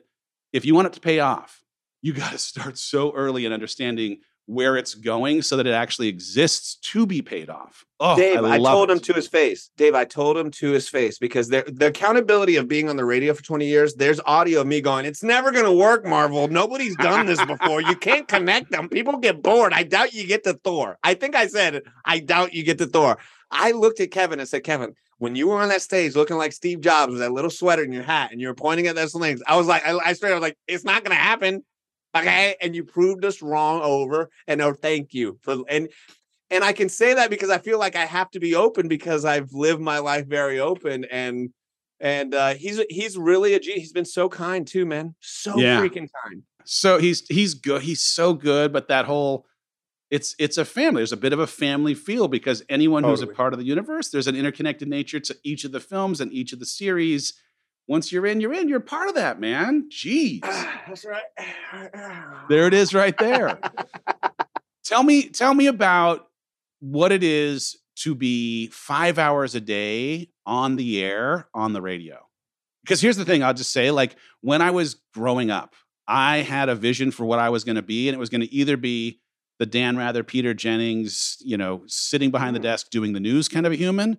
if 0.52 0.64
you 0.64 0.74
want 0.74 0.86
it 0.86 0.92
to 0.92 1.00
pay 1.00 1.18
off, 1.18 1.62
you 2.00 2.12
got 2.12 2.32
to 2.32 2.38
start 2.38 2.78
so 2.78 3.12
early 3.14 3.44
in 3.44 3.52
understanding 3.52 4.20
where 4.46 4.76
it's 4.76 4.94
going 4.94 5.40
so 5.40 5.56
that 5.56 5.66
it 5.66 5.72
actually 5.72 6.08
exists 6.08 6.76
to 6.76 7.06
be 7.06 7.22
paid 7.22 7.48
off. 7.48 7.84
Oh, 7.98 8.16
Dave, 8.16 8.44
I, 8.44 8.54
I 8.54 8.58
told 8.58 8.90
it. 8.90 8.94
him 8.94 9.00
to 9.00 9.12
his 9.14 9.26
face. 9.26 9.70
Dave, 9.76 9.94
I 9.94 10.04
told 10.04 10.36
him 10.36 10.50
to 10.50 10.70
his 10.72 10.88
face 10.88 11.18
because 11.18 11.48
there, 11.48 11.64
the 11.66 11.86
accountability 11.86 12.56
of 12.56 12.68
being 12.68 12.90
on 12.90 12.96
the 12.96 13.04
radio 13.04 13.32
for 13.32 13.42
20 13.42 13.66
years, 13.66 13.94
there's 13.94 14.20
audio 14.26 14.60
of 14.60 14.66
me 14.66 14.80
going, 14.82 15.06
it's 15.06 15.22
never 15.22 15.50
going 15.50 15.64
to 15.64 15.72
work, 15.72 16.04
Marvel. 16.04 16.48
Nobody's 16.48 16.96
done 16.96 17.26
this 17.26 17.42
before. 17.44 17.80
you 17.80 17.96
can't 17.96 18.28
connect 18.28 18.70
them. 18.70 18.88
People 18.88 19.18
get 19.18 19.42
bored. 19.42 19.72
I 19.72 19.82
doubt 19.84 20.12
you 20.12 20.26
get 20.26 20.44
to 20.44 20.54
Thor. 20.54 20.98
I 21.02 21.14
think 21.14 21.34
I 21.34 21.46
said, 21.46 21.82
I 22.04 22.18
doubt 22.18 22.52
you 22.52 22.64
get 22.64 22.78
to 22.78 22.86
Thor. 22.86 23.18
I 23.50 23.70
looked 23.70 24.00
at 24.00 24.10
Kevin 24.10 24.40
and 24.40 24.48
said, 24.48 24.64
Kevin, 24.64 24.94
when 25.18 25.36
you 25.36 25.48
were 25.48 25.60
on 25.60 25.68
that 25.70 25.80
stage 25.80 26.16
looking 26.16 26.36
like 26.36 26.52
Steve 26.52 26.80
Jobs 26.80 27.12
with 27.12 27.20
that 27.20 27.32
little 27.32 27.50
sweater 27.50 27.82
and 27.82 27.94
your 27.94 28.02
hat 28.02 28.32
and 28.32 28.40
you 28.40 28.48
were 28.48 28.54
pointing 28.54 28.88
at 28.88 28.96
those 28.96 29.12
things, 29.12 29.42
I 29.46 29.56
was 29.56 29.66
like, 29.66 29.86
I, 29.86 29.96
I 29.96 30.12
straight, 30.12 30.32
I 30.32 30.34
was 30.34 30.42
like, 30.42 30.58
it's 30.66 30.84
not 30.84 31.02
going 31.04 31.16
to 31.16 31.22
happen. 31.22 31.64
Okay. 32.14 32.56
And 32.60 32.74
you 32.74 32.84
proved 32.84 33.24
us 33.24 33.42
wrong 33.42 33.82
over 33.82 34.30
and 34.46 34.60
oh, 34.60 34.74
thank 34.74 35.14
you 35.14 35.38
for, 35.42 35.64
and, 35.68 35.88
and 36.50 36.62
I 36.62 36.72
can 36.72 36.88
say 36.88 37.14
that 37.14 37.30
because 37.30 37.50
I 37.50 37.58
feel 37.58 37.78
like 37.78 37.96
I 37.96 38.04
have 38.04 38.30
to 38.32 38.40
be 38.40 38.54
open 38.54 38.86
because 38.88 39.24
I've 39.24 39.52
lived 39.52 39.80
my 39.80 39.98
life 39.98 40.26
very 40.26 40.60
open 40.60 41.04
and, 41.10 41.50
and 42.00 42.34
uh, 42.34 42.54
he's 42.54 42.80
he's 42.90 43.16
really 43.16 43.54
a 43.54 43.60
G. 43.60 43.72
He's 43.72 43.92
been 43.92 44.04
so 44.04 44.28
kind 44.28 44.66
too, 44.66 44.84
man. 44.84 45.14
So 45.20 45.58
Yeah. 45.58 45.80
freaking 45.80 46.08
kind. 46.24 46.42
So 46.64 46.98
he's 46.98 47.26
he's 47.28 47.54
good. 47.54 47.82
He's 47.82 48.02
so 48.02 48.34
good, 48.34 48.72
but 48.72 48.88
that 48.88 49.04
whole 49.06 49.46
it's 50.10 50.34
it's 50.38 50.58
a 50.58 50.64
family. 50.64 51.00
There's 51.00 51.12
a 51.12 51.16
bit 51.16 51.32
of 51.32 51.38
a 51.38 51.46
family 51.46 51.94
feel 51.94 52.28
because 52.28 52.62
anyone 52.68 53.04
who's 53.04 53.22
a 53.22 53.26
part 53.26 53.52
of 53.52 53.58
the 53.58 53.64
universe, 53.64 54.10
there's 54.10 54.26
an 54.26 54.36
interconnected 54.36 54.88
nature 54.88 55.20
to 55.20 55.36
each 55.44 55.64
of 55.64 55.72
the 55.72 55.80
films 55.80 56.20
and 56.20 56.32
each 56.32 56.52
of 56.52 56.58
the 56.58 56.66
series. 56.66 57.34
Once 57.86 58.10
you're 58.10 58.26
in, 58.26 58.40
you're 58.40 58.52
in. 58.52 58.68
You're 58.68 58.80
part 58.80 59.08
of 59.08 59.14
that, 59.16 59.40
man. 59.40 59.88
Jeez. 59.92 60.40
That's 60.40 61.04
right. 61.04 61.22
There 62.48 62.66
it 62.66 62.74
is 62.74 62.92
right 62.92 63.16
there. 63.16 63.58
tell 64.84 65.02
me, 65.02 65.28
tell 65.28 65.54
me 65.54 65.66
about 65.66 66.28
what 66.80 67.10
it 67.10 67.22
is 67.22 67.78
to 67.96 68.14
be 68.14 68.68
five 68.68 69.18
hours 69.18 69.54
a 69.54 69.60
day 69.60 70.28
on 70.44 70.76
the 70.76 71.02
air 71.02 71.48
on 71.54 71.72
the 71.72 71.80
radio. 71.80 72.18
Because 72.82 73.00
here's 73.00 73.16
the 73.16 73.24
thing, 73.24 73.42
I'll 73.42 73.54
just 73.54 73.72
say, 73.72 73.90
like 73.90 74.16
when 74.42 74.60
I 74.60 74.70
was 74.70 74.96
growing 75.14 75.50
up, 75.50 75.74
I 76.06 76.38
had 76.38 76.68
a 76.68 76.74
vision 76.74 77.10
for 77.10 77.24
what 77.24 77.38
I 77.38 77.48
was 77.48 77.64
going 77.64 77.76
to 77.76 77.82
be, 77.82 78.08
and 78.08 78.14
it 78.14 78.18
was 78.18 78.28
going 78.28 78.42
to 78.42 78.52
either 78.52 78.76
be 78.76 79.20
the 79.58 79.66
Dan 79.66 79.96
Rather, 79.96 80.22
Peter 80.22 80.52
Jennings, 80.52 81.38
you 81.40 81.56
know, 81.56 81.82
sitting 81.86 82.30
behind 82.30 82.54
the 82.54 82.60
mm-hmm. 82.60 82.64
desk 82.64 82.90
doing 82.90 83.14
the 83.14 83.20
news 83.20 83.48
kind 83.48 83.66
of 83.66 83.72
a 83.72 83.76
human, 83.76 84.18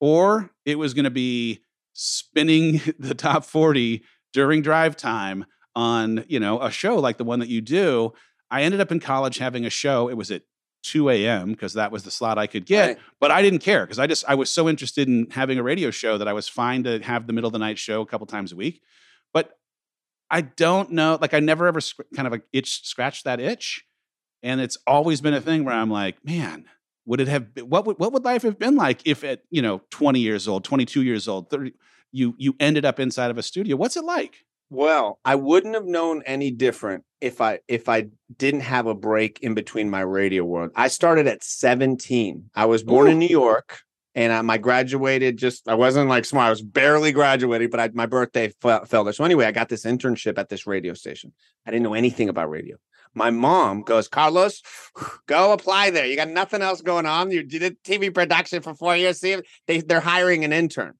or 0.00 0.50
it 0.66 0.78
was 0.78 0.92
going 0.92 1.04
to 1.04 1.10
be 1.10 1.60
spinning 1.92 2.80
the 2.98 3.14
top 3.14 3.44
40 3.44 4.02
during 4.32 4.62
drive 4.62 4.96
time 4.96 5.44
on, 5.74 6.24
you 6.28 6.40
know, 6.40 6.60
a 6.60 6.70
show 6.70 6.96
like 6.96 7.18
the 7.18 7.24
one 7.24 7.40
that 7.40 7.48
you 7.48 7.60
do. 7.60 8.12
I 8.50 8.62
ended 8.62 8.80
up 8.80 8.92
in 8.92 9.00
college 9.00 9.38
having 9.38 9.64
a 9.64 9.70
show. 9.70 10.08
It 10.08 10.16
was 10.16 10.30
at 10.30 10.42
2 10.82 11.10
a.m. 11.10 11.52
because 11.52 11.74
that 11.74 11.92
was 11.92 12.02
the 12.02 12.10
slot 12.10 12.38
I 12.38 12.46
could 12.46 12.66
get. 12.66 12.86
Right. 12.88 12.98
But 13.20 13.30
I 13.30 13.40
didn't 13.40 13.60
care 13.60 13.84
because 13.86 13.98
I 13.98 14.06
just 14.06 14.24
I 14.28 14.34
was 14.34 14.50
so 14.50 14.68
interested 14.68 15.08
in 15.08 15.30
having 15.30 15.58
a 15.58 15.62
radio 15.62 15.90
show 15.90 16.18
that 16.18 16.28
I 16.28 16.32
was 16.32 16.48
fine 16.48 16.82
to 16.84 17.00
have 17.00 17.26
the 17.26 17.32
middle 17.32 17.48
of 17.48 17.52
the 17.52 17.58
night 17.58 17.78
show 17.78 18.00
a 18.00 18.06
couple 18.06 18.26
times 18.26 18.52
a 18.52 18.56
week. 18.56 18.82
But 19.32 19.56
I 20.30 20.42
don't 20.42 20.92
know, 20.92 21.18
like 21.20 21.34
I 21.34 21.40
never 21.40 21.66
ever 21.66 21.80
sc- 21.80 22.02
kind 22.14 22.26
of 22.26 22.32
like 22.32 22.44
itch 22.52 22.86
scratched 22.86 23.24
that 23.24 23.40
itch, 23.40 23.84
and 24.42 24.60
it's 24.60 24.78
always 24.86 25.20
been 25.20 25.34
a 25.34 25.40
thing 25.40 25.64
where 25.64 25.74
I'm 25.74 25.90
like, 25.90 26.24
man, 26.24 26.66
would 27.06 27.20
it 27.20 27.28
have 27.28 27.54
been, 27.54 27.68
what 27.68 27.86
would 27.86 27.98
what 27.98 28.12
would 28.12 28.24
life 28.24 28.42
have 28.42 28.58
been 28.58 28.76
like 28.76 29.06
if 29.06 29.24
at 29.24 29.42
you 29.50 29.62
know 29.62 29.82
20 29.90 30.20
years 30.20 30.48
old, 30.48 30.64
22 30.64 31.02
years 31.02 31.28
old, 31.28 31.50
30, 31.50 31.72
you 32.12 32.34
you 32.38 32.54
ended 32.60 32.84
up 32.84 33.00
inside 33.00 33.30
of 33.30 33.38
a 33.38 33.42
studio? 33.42 33.76
What's 33.76 33.96
it 33.96 34.04
like? 34.04 34.44
Well, 34.70 35.18
I 35.24 35.34
wouldn't 35.34 35.74
have 35.74 35.84
known 35.84 36.22
any 36.24 36.50
different 36.50 37.04
if 37.20 37.40
I 37.40 37.60
if 37.68 37.88
I 37.88 38.06
didn't 38.36 38.60
have 38.60 38.86
a 38.86 38.94
break 38.94 39.40
in 39.40 39.54
between 39.54 39.90
my 39.90 40.00
radio 40.00 40.44
world. 40.44 40.70
I 40.74 40.88
started 40.88 41.26
at 41.26 41.44
17. 41.44 42.50
I 42.54 42.64
was 42.64 42.82
born 42.82 43.08
in 43.08 43.18
New 43.18 43.28
York 43.28 43.80
and 44.14 44.32
I, 44.32 44.54
I 44.54 44.58
graduated 44.58 45.36
just 45.36 45.68
I 45.68 45.74
wasn't 45.74 46.08
like 46.08 46.24
smart. 46.24 46.46
I 46.46 46.50
was 46.50 46.62
barely 46.62 47.12
graduated, 47.12 47.70
but 47.70 47.80
I, 47.80 47.90
my 47.92 48.06
birthday 48.06 48.52
fell, 48.60 48.84
fell 48.84 49.04
there. 49.04 49.12
So 49.12 49.24
anyway, 49.24 49.46
I 49.46 49.52
got 49.52 49.68
this 49.68 49.84
internship 49.84 50.38
at 50.38 50.48
this 50.48 50.66
radio 50.66 50.94
station. 50.94 51.32
I 51.66 51.70
didn't 51.70 51.82
know 51.82 51.94
anything 51.94 52.28
about 52.28 52.50
radio. 52.50 52.76
My 53.14 53.30
mom 53.30 53.82
goes, 53.82 54.08
Carlos, 54.08 54.62
go 55.26 55.52
apply 55.52 55.90
there. 55.90 56.06
You 56.06 56.16
got 56.16 56.28
nothing 56.28 56.62
else 56.62 56.80
going 56.80 57.06
on. 57.06 57.30
You 57.30 57.42
did 57.42 57.82
TV 57.84 58.12
production 58.12 58.62
for 58.62 58.74
four 58.74 58.96
years. 58.96 59.20
See, 59.20 59.32
if 59.32 59.42
they, 59.66 59.80
they're 59.80 60.00
hiring 60.00 60.44
an 60.44 60.52
intern. 60.52 60.94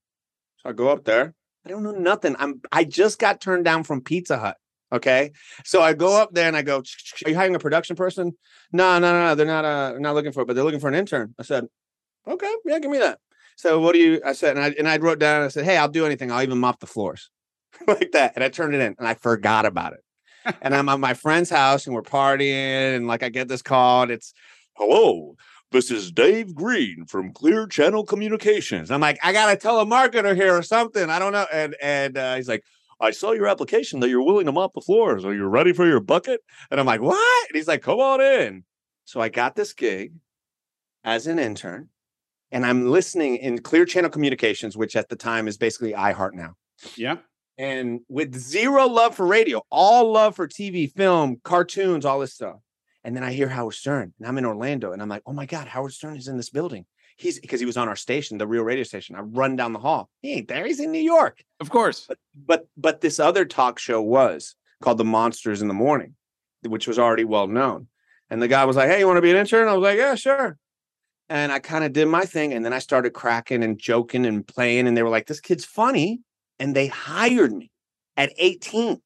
So 0.63 0.71
I 0.71 0.73
go 0.73 0.89
up 0.89 1.05
there. 1.05 1.35
I 1.65 1.71
don't 1.71 1.83
know 1.83 1.93
nothing. 1.93 2.37
I'm 2.39 2.61
I 2.71 2.85
just 2.85 3.19
got 3.19 3.41
turned 3.41 3.65
down 3.65 3.85
from 3.85 4.01
Pizza 4.01 4.39
Hut. 4.39 4.57
Okay. 4.93 5.33
So 5.65 5.81
I 5.81 5.95
go 5.95 6.21
up 6.21 6.35
there 6.35 6.49
and 6.49 6.57
I 6.57 6.63
go, 6.63 6.83
Are 7.25 7.31
you 7.31 7.37
hiring 7.37 7.55
a 7.55 7.61
production 7.61 7.97
person? 7.97 8.33
No, 8.73 8.99
no, 8.99 9.13
no, 9.13 9.27
no. 9.29 9.35
They're 9.35 9.47
not 9.47 9.65
uh 9.65 9.99
not 9.99 10.15
looking 10.15 10.33
for 10.33 10.43
it, 10.43 10.47
but 10.47 10.55
they're 10.55 10.65
looking 10.65 10.81
for 10.81 10.89
an 10.89 10.95
intern. 10.95 11.35
I 11.39 11.45
said, 11.45 11.67
Okay, 12.29 12.53
yeah, 12.67 12.79
give 12.79 12.91
me 12.91 12.99
that. 12.99 13.19
So 13.57 13.81
what 13.81 13.93
do 13.93 14.01
you 14.01 14.21
I 14.25 14.33
said, 14.33 14.57
and 14.57 14.65
I 14.65 14.75
and 14.79 14.89
I 14.89 14.99
wrote 14.99 15.19
down, 15.19 15.43
I 15.43 15.49
said, 15.49 15.65
Hey, 15.65 15.77
I'll 15.77 15.89
do 15.89 16.05
anything. 16.05 16.31
I'll 16.31 16.43
even 16.43 16.59
mop 16.59 16.81
the 16.81 16.87
floors. 16.87 17.31
like 17.87 18.13
that. 18.13 18.33
And 18.35 18.45
I 18.45 18.49
turned 18.49 18.75
it 18.75 18.81
in 18.81 18.95
and 18.99 19.09
I 19.09 19.15
forgot 19.15 19.67
about 19.67 19.95
it. 19.95 20.01
And 20.61 20.75
I'm 20.75 20.89
at 20.89 21.01
my 21.01 21.15
friend's 21.15 21.51
house 21.51 21.87
and 21.87 21.95
we're 21.95 22.03
partying, 22.03 22.97
and 22.97 23.07
like 23.07 23.23
I 23.23 23.29
get 23.29 23.49
this 23.49 23.63
call, 23.63 24.03
and 24.03 24.11
it's 24.11 24.35
hello. 24.75 25.37
This 25.71 25.91
is 25.91 26.13
Dave 26.13 26.55
Green 26.55 27.07
from 27.07 27.33
Clear 27.33 27.67
Channel 27.67 28.05
Communications. 28.05 28.91
I'm 28.91 29.01
like, 29.01 29.19
I 29.23 29.33
got 29.33 29.55
a 29.55 29.57
telemarketer 29.57 30.37
here 30.37 30.55
or 30.55 30.63
something. 30.63 31.09
I 31.09 31.19
don't 31.19 31.33
know. 31.33 31.47
And 31.53 31.75
and 31.81 32.19
uh, 32.19 32.35
he's 32.37 32.49
like, 32.49 32.63
I 33.01 33.11
saw 33.11 33.33
your 33.33 33.47
application 33.47 34.01
that 34.01 34.11
you're 34.11 34.23
willing 34.23 34.47
to 34.47 34.53
mop 34.53 34.75
the 34.75 34.81
floors. 34.81 35.25
Are 35.25 35.35
you 35.35 35.47
ready 35.47 35.73
for 35.73 35.87
your 35.87 36.01
bucket? 36.01 36.41
And 36.71 36.79
I'm 36.79 36.87
like, 36.87 37.01
what? 37.01 37.49
And 37.49 37.57
he's 37.57 37.69
like, 37.69 37.83
come 37.83 38.01
on 38.01 38.21
in. 38.21 38.65
So 39.07 39.21
I 39.21 39.29
got 39.29 39.57
this 39.57 39.73
gig 39.73 40.13
as 41.05 41.27
an 41.27 41.39
intern, 41.39 41.89
and 42.51 42.65
I'm 42.65 42.89
listening 42.91 43.37
in 43.37 43.61
Clear 43.61 43.85
Channel 43.85 44.11
Communications, 44.11 44.77
which 44.77 44.95
at 44.95 45.09
the 45.09 45.17
time 45.17 45.49
is 45.49 45.57
basically 45.57 45.93
iHeart 45.93 46.35
now 46.35 46.55
Yeah. 46.97 47.17
And 47.59 48.01
with 48.09 48.35
zero 48.35 48.87
love 48.87 49.15
for 49.15 49.27
radio, 49.27 49.63
all 49.71 50.13
love 50.13 50.37
for 50.37 50.49
TV, 50.49 50.93
film, 50.93 51.41
cartoons, 51.45 52.05
all 52.05 52.21
this 52.21 52.35
stuff. 52.35 52.57
And 53.05 53.17
then 53.17 53.25
I 53.25 53.33
hear 53.33 53.49
Howard 53.49 53.75
Stern, 53.75 54.15
and 54.19 54.29
I'm 54.29 54.39
in 54.39 54.45
Orlando, 54.45 54.93
and 54.93 55.03
I'm 55.03 55.09
like, 55.09 55.23
oh 55.27 55.33
my 55.33 55.47
God, 55.47 55.67
Howard 55.67 55.93
Stern 55.93 56.17
is 56.17 56.29
in 56.29 56.37
this 56.37 56.51
building. 56.51 56.87
He's 57.17 57.41
because 57.41 57.61
he 57.61 57.67
was 57.67 57.77
on 57.77 57.89
our 57.89 57.97
station, 57.97 58.39
the 58.39 58.47
real 58.47 58.63
radio 58.63 58.85
station. 58.85 59.17
I 59.17 59.21
run 59.21 59.57
down 59.57 59.73
the 59.73 59.79
hall. 59.79 60.09
He 60.23 60.33
ain't 60.33 60.49
there. 60.49 60.67
He's 60.67 60.81
in 60.81 60.93
New 60.93 61.03
York. 61.03 61.43
Of 61.61 61.71
course. 61.71 62.09
But 62.35 62.67
but 62.77 63.01
this 63.01 63.21
other 63.21 63.45
talk 63.45 63.79
show 63.79 64.01
was 64.01 64.55
called 64.83 64.99
The 64.99 65.05
Monsters 65.05 65.63
in 65.63 65.69
the 65.69 65.75
Morning, 65.75 66.15
which 66.63 66.89
was 66.89 66.99
already 66.99 67.25
well 67.25 67.47
known. 67.47 67.89
And 68.31 68.41
the 68.41 68.49
guy 68.49 68.65
was 68.65 68.77
like, 68.77 68.89
Hey, 68.89 69.01
you 69.01 69.07
want 69.07 69.19
to 69.19 69.23
be 69.23 69.31
an 69.31 69.37
intern? 69.37 69.69
I 69.69 69.75
was 69.75 69.83
like, 69.83 69.99
Yeah, 69.99 70.15
sure. 70.15 70.57
And 71.29 71.53
I 71.53 71.59
kind 71.59 71.85
of 71.85 71.93
did 71.93 72.07
my 72.07 72.25
thing. 72.25 72.53
And 72.53 72.65
then 72.65 72.73
I 72.73 72.79
started 72.79 73.11
cracking 73.11 73.63
and 73.63 73.79
joking 73.79 74.27
and 74.27 74.47
playing. 74.47 74.89
And 74.89 74.97
they 74.97 75.03
were 75.03 75.09
like, 75.11 75.27
This 75.27 75.41
kid's 75.41 75.65
funny. 75.65 76.21
And 76.59 76.75
they 76.75 76.87
hired 76.87 77.53
me 77.53 77.71
at 78.17 78.33
18 78.37 79.01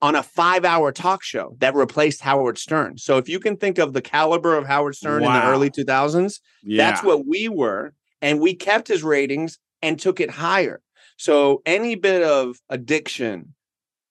on 0.00 0.14
a 0.14 0.22
five 0.22 0.64
hour 0.64 0.92
talk 0.92 1.22
show 1.22 1.56
that 1.58 1.74
replaced 1.74 2.20
Howard 2.22 2.58
Stern. 2.58 2.98
So 2.98 3.18
if 3.18 3.28
you 3.28 3.40
can 3.40 3.56
think 3.56 3.78
of 3.78 3.92
the 3.92 4.02
caliber 4.02 4.56
of 4.56 4.66
Howard 4.66 4.94
Stern 4.94 5.24
in 5.24 5.32
the 5.32 5.44
early 5.44 5.70
2000s, 5.70 6.40
Yeah. 6.62 6.90
that's 6.90 7.04
what 7.04 7.26
we 7.26 7.48
were. 7.48 7.94
And 8.22 8.40
we 8.40 8.54
kept 8.54 8.88
his 8.88 9.02
ratings 9.02 9.58
and 9.82 9.98
took 9.98 10.20
it 10.20 10.30
higher. 10.30 10.80
So 11.16 11.62
any 11.66 11.96
bit 11.96 12.22
of 12.22 12.56
addiction, 12.68 13.54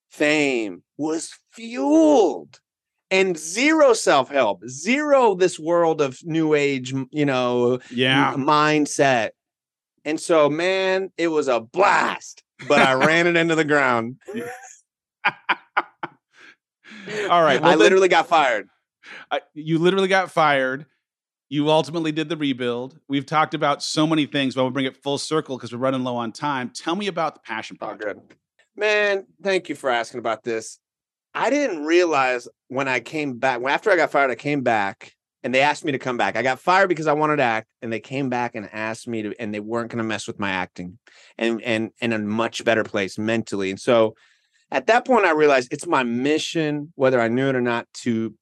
fame 0.09 0.83
was 0.97 1.37
fueled 1.51 2.59
and 3.09 3.37
zero 3.37 3.93
self 3.93 4.29
help, 4.29 4.67
zero 4.67 5.35
this 5.35 5.57
world 5.57 6.01
of 6.01 6.19
new 6.23 6.53
age, 6.53 6.93
you 7.11 7.25
know, 7.25 7.79
yeah. 7.91 8.33
mindset. 8.37 9.29
And 10.07 10.17
so, 10.19 10.49
man, 10.49 11.11
it 11.17 11.27
was 11.27 11.49
a 11.49 11.59
blast, 11.59 12.41
but 12.69 12.79
I 12.79 12.93
ran 12.93 13.27
it 13.27 13.35
into 13.35 13.55
the 13.55 13.65
ground. 13.65 14.15
All 17.29 17.43
right. 17.43 17.61
Well, 17.61 17.65
I 17.65 17.71
then- 17.71 17.79
literally 17.79 18.07
got 18.07 18.27
fired. 18.27 18.69
I, 19.29 19.41
you 19.53 19.79
literally 19.79 20.07
got 20.07 20.31
fired. 20.31 20.85
You 21.49 21.69
ultimately 21.69 22.13
did 22.13 22.29
the 22.29 22.37
rebuild. 22.37 22.97
We've 23.09 23.25
talked 23.25 23.53
about 23.53 23.83
so 23.83 24.07
many 24.07 24.25
things, 24.25 24.55
but 24.55 24.63
we'll 24.63 24.71
bring 24.71 24.85
it 24.85 24.95
full 24.95 25.17
circle 25.17 25.57
because 25.57 25.73
we're 25.73 25.79
running 25.79 26.05
low 26.05 26.15
on 26.15 26.31
time. 26.31 26.69
Tell 26.73 26.95
me 26.95 27.07
about 27.07 27.33
the 27.35 27.41
passion 27.41 27.77
Oh, 27.81 27.87
project. 27.87 28.03
good. 28.29 28.35
Man, 28.77 29.25
thank 29.43 29.67
you 29.67 29.75
for 29.75 29.89
asking 29.89 30.19
about 30.19 30.43
this. 30.43 30.79
I 31.33 31.49
didn't 31.49 31.83
realize 31.85 32.47
when 32.69 32.87
I 32.87 33.01
came 33.01 33.39
back, 33.39 33.59
when 33.59 33.73
after 33.73 33.91
I 33.91 33.97
got 33.97 34.11
fired, 34.11 34.31
I 34.31 34.35
came 34.35 34.61
back 34.61 35.13
and 35.47 35.55
they 35.55 35.61
asked 35.61 35.85
me 35.85 35.93
to 35.93 35.97
come 35.97 36.17
back. 36.17 36.35
I 36.35 36.41
got 36.41 36.59
fired 36.59 36.89
because 36.89 37.07
I 37.07 37.13
wanted 37.13 37.37
to 37.37 37.43
act, 37.43 37.69
and 37.81 37.91
they 37.91 38.01
came 38.01 38.27
back 38.27 38.53
and 38.53 38.67
asked 38.73 39.07
me 39.07 39.21
to, 39.21 39.33
and 39.39 39.53
they 39.53 39.61
weren't 39.61 39.89
going 39.89 39.99
to 39.99 40.03
mess 40.03 40.27
with 40.27 40.41
my 40.41 40.51
acting 40.51 40.99
and 41.37 41.61
and 41.61 41.91
in 42.01 42.11
a 42.11 42.19
much 42.19 42.65
better 42.65 42.83
place 42.83 43.17
mentally. 43.17 43.69
And 43.69 43.79
so 43.79 44.17
at 44.71 44.87
that 44.87 45.05
point, 45.05 45.25
I 45.25 45.31
realized 45.31 45.71
it's 45.71 45.87
my 45.87 46.03
mission, 46.03 46.91
whether 46.95 47.21
I 47.21 47.29
knew 47.29 47.47
it 47.47 47.55
or 47.55 47.61
not, 47.61 47.87
to 48.01 48.35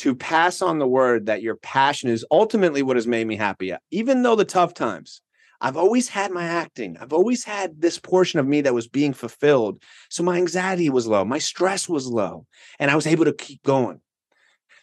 to 0.00 0.14
pass 0.14 0.60
on 0.60 0.78
the 0.78 0.86
word 0.86 1.26
that 1.26 1.40
your 1.40 1.56
passion 1.56 2.10
is 2.10 2.26
ultimately 2.30 2.82
what 2.82 2.96
has 2.96 3.06
made 3.06 3.26
me 3.26 3.36
happy. 3.36 3.72
Even 3.90 4.22
though 4.22 4.36
the 4.36 4.44
tough 4.44 4.74
times, 4.74 5.22
I've 5.62 5.78
always 5.78 6.10
had 6.10 6.30
my 6.30 6.44
acting. 6.44 6.98
I've 7.00 7.14
always 7.14 7.42
had 7.42 7.80
this 7.80 7.98
portion 7.98 8.38
of 8.38 8.46
me 8.46 8.60
that 8.60 8.74
was 8.74 8.86
being 8.86 9.14
fulfilled. 9.14 9.82
So 10.10 10.22
my 10.22 10.36
anxiety 10.36 10.90
was 10.90 11.06
low, 11.06 11.24
my 11.24 11.38
stress 11.38 11.88
was 11.88 12.06
low, 12.06 12.44
and 12.78 12.90
I 12.90 12.96
was 12.96 13.06
able 13.06 13.24
to 13.24 13.32
keep 13.32 13.62
going. 13.62 14.02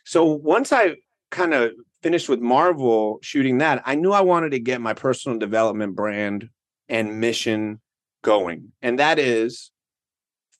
So 0.05 0.25
once 0.25 0.73
I 0.73 0.95
kind 1.30 1.53
of 1.53 1.71
finished 2.01 2.30
with 2.30 2.39
Marvel 2.39 3.19
shooting 3.21 3.57
that, 3.59 3.82
I 3.86 3.95
knew 3.95 4.11
I 4.11 4.21
wanted 4.21 4.51
to 4.51 4.59
get 4.59 4.82
my 4.82 4.93
personal 4.93 5.38
development 5.38 5.95
brand 5.95 6.49
and 6.89 7.19
mission 7.19 7.82
going. 8.23 8.71
And 8.82 8.99
that 8.99 9.19
is 9.19 9.71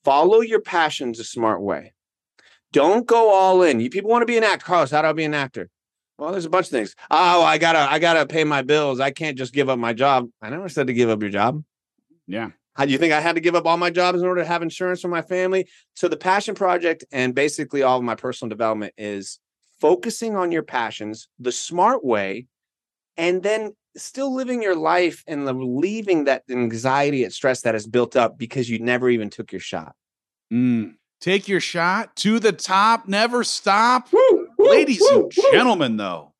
follow 0.03 0.41
your 0.41 0.61
passions 0.61 1.20
a 1.20 1.24
smart 1.24 1.61
way. 1.61 1.93
Don't 2.74 3.07
go 3.07 3.30
all 3.34 3.61
in. 3.61 3.80
You 3.80 3.89
people 3.89 4.09
want 4.09 4.22
to 4.24 4.28
be 4.28 4.38
an 4.38 4.43
actor. 4.43 4.65
Carlos, 4.65 4.91
how 4.91 5.01
do 5.01 5.07
I 5.07 5.13
be 5.13 5.24
an 5.24 5.34
actor? 5.34 5.70
Well, 6.18 6.32
there's 6.32 6.45
a 6.45 6.49
bunch 6.49 6.68
of 6.68 6.72
things. 6.72 6.95
Oh, 7.11 7.43
I 7.43 7.57
gotta, 7.57 7.80
I 7.80 7.99
gotta 7.99 8.26
pay 8.26 8.43
my 8.43 8.61
bills. 8.61 8.99
I 8.99 9.11
can't 9.11 9.38
just 9.38 9.53
give 9.53 9.70
up 9.70 9.78
my 9.78 9.93
job. 9.93 10.30
I 10.41 10.49
never 10.49 10.68
said 10.68 10.88
to 10.88 10.93
give 10.93 11.09
up 11.09 11.22
your 11.22 11.30
job. 11.30 11.63
Yeah. 12.26 12.49
How 12.74 12.86
do 12.86 12.91
you 12.91 12.97
think 12.97 13.13
I 13.13 13.22
had 13.22 13.36
to 13.36 13.41
give 13.41 13.55
up 13.55 13.65
all 13.65 13.78
my 13.78 13.89
jobs 13.89 14.22
in 14.22 14.28
order 14.28 14.41
to 14.41 14.47
have 14.47 14.61
insurance 14.61 15.01
for 15.01 15.07
my 15.07 15.22
family? 15.22 15.68
So 15.95 16.07
the 16.07 16.18
passion 16.18 16.55
project 16.55 17.05
and 17.11 17.34
basically 17.34 17.84
all 17.84 17.97
of 17.97 18.03
my 18.03 18.15
personal 18.15 18.49
development 18.49 18.93
is 18.97 19.39
focusing 19.80 20.36
on 20.36 20.51
your 20.51 20.63
passions 20.63 21.28
the 21.39 21.51
smart 21.51 22.03
way, 22.03 22.47
and 23.15 23.43
then 23.43 23.73
still 23.95 24.34
living 24.34 24.61
your 24.61 24.75
life 24.75 25.23
and 25.28 25.45
relieving 25.45 26.25
that 26.25 26.43
anxiety 26.49 27.23
and 27.23 27.34
stress 27.34 27.61
that 27.61 27.73
has 27.73 27.88
built 27.88 28.15
up 28.15 28.38
because 28.38 28.69
you 28.69 28.80
never 28.80 29.09
even 29.09 29.30
took 29.30 29.51
your 29.51 29.61
shot. 29.61 29.95
Mm. 30.53 30.95
Take 31.19 31.47
your 31.47 31.59
shot 31.59 32.15
to 32.17 32.39
the 32.39 32.51
top, 32.51 33.07
never 33.07 33.43
stop. 33.43 34.13
Woo, 34.13 34.47
woo, 34.57 34.69
Ladies 34.69 35.01
woo, 35.01 35.23
and 35.23 35.32
gentlemen, 35.51 35.97
though, 35.97 36.34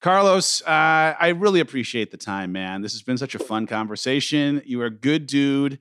Carlos, 0.00 0.62
uh, 0.62 1.14
I 1.18 1.34
really 1.36 1.60
appreciate 1.60 2.10
the 2.10 2.16
time, 2.16 2.52
man. 2.52 2.80
This 2.80 2.92
has 2.92 3.02
been 3.02 3.18
such 3.18 3.34
a 3.34 3.38
fun 3.38 3.66
conversation. 3.66 4.62
You 4.64 4.80
are 4.80 4.86
a 4.86 4.90
good 4.90 5.26
dude 5.26 5.78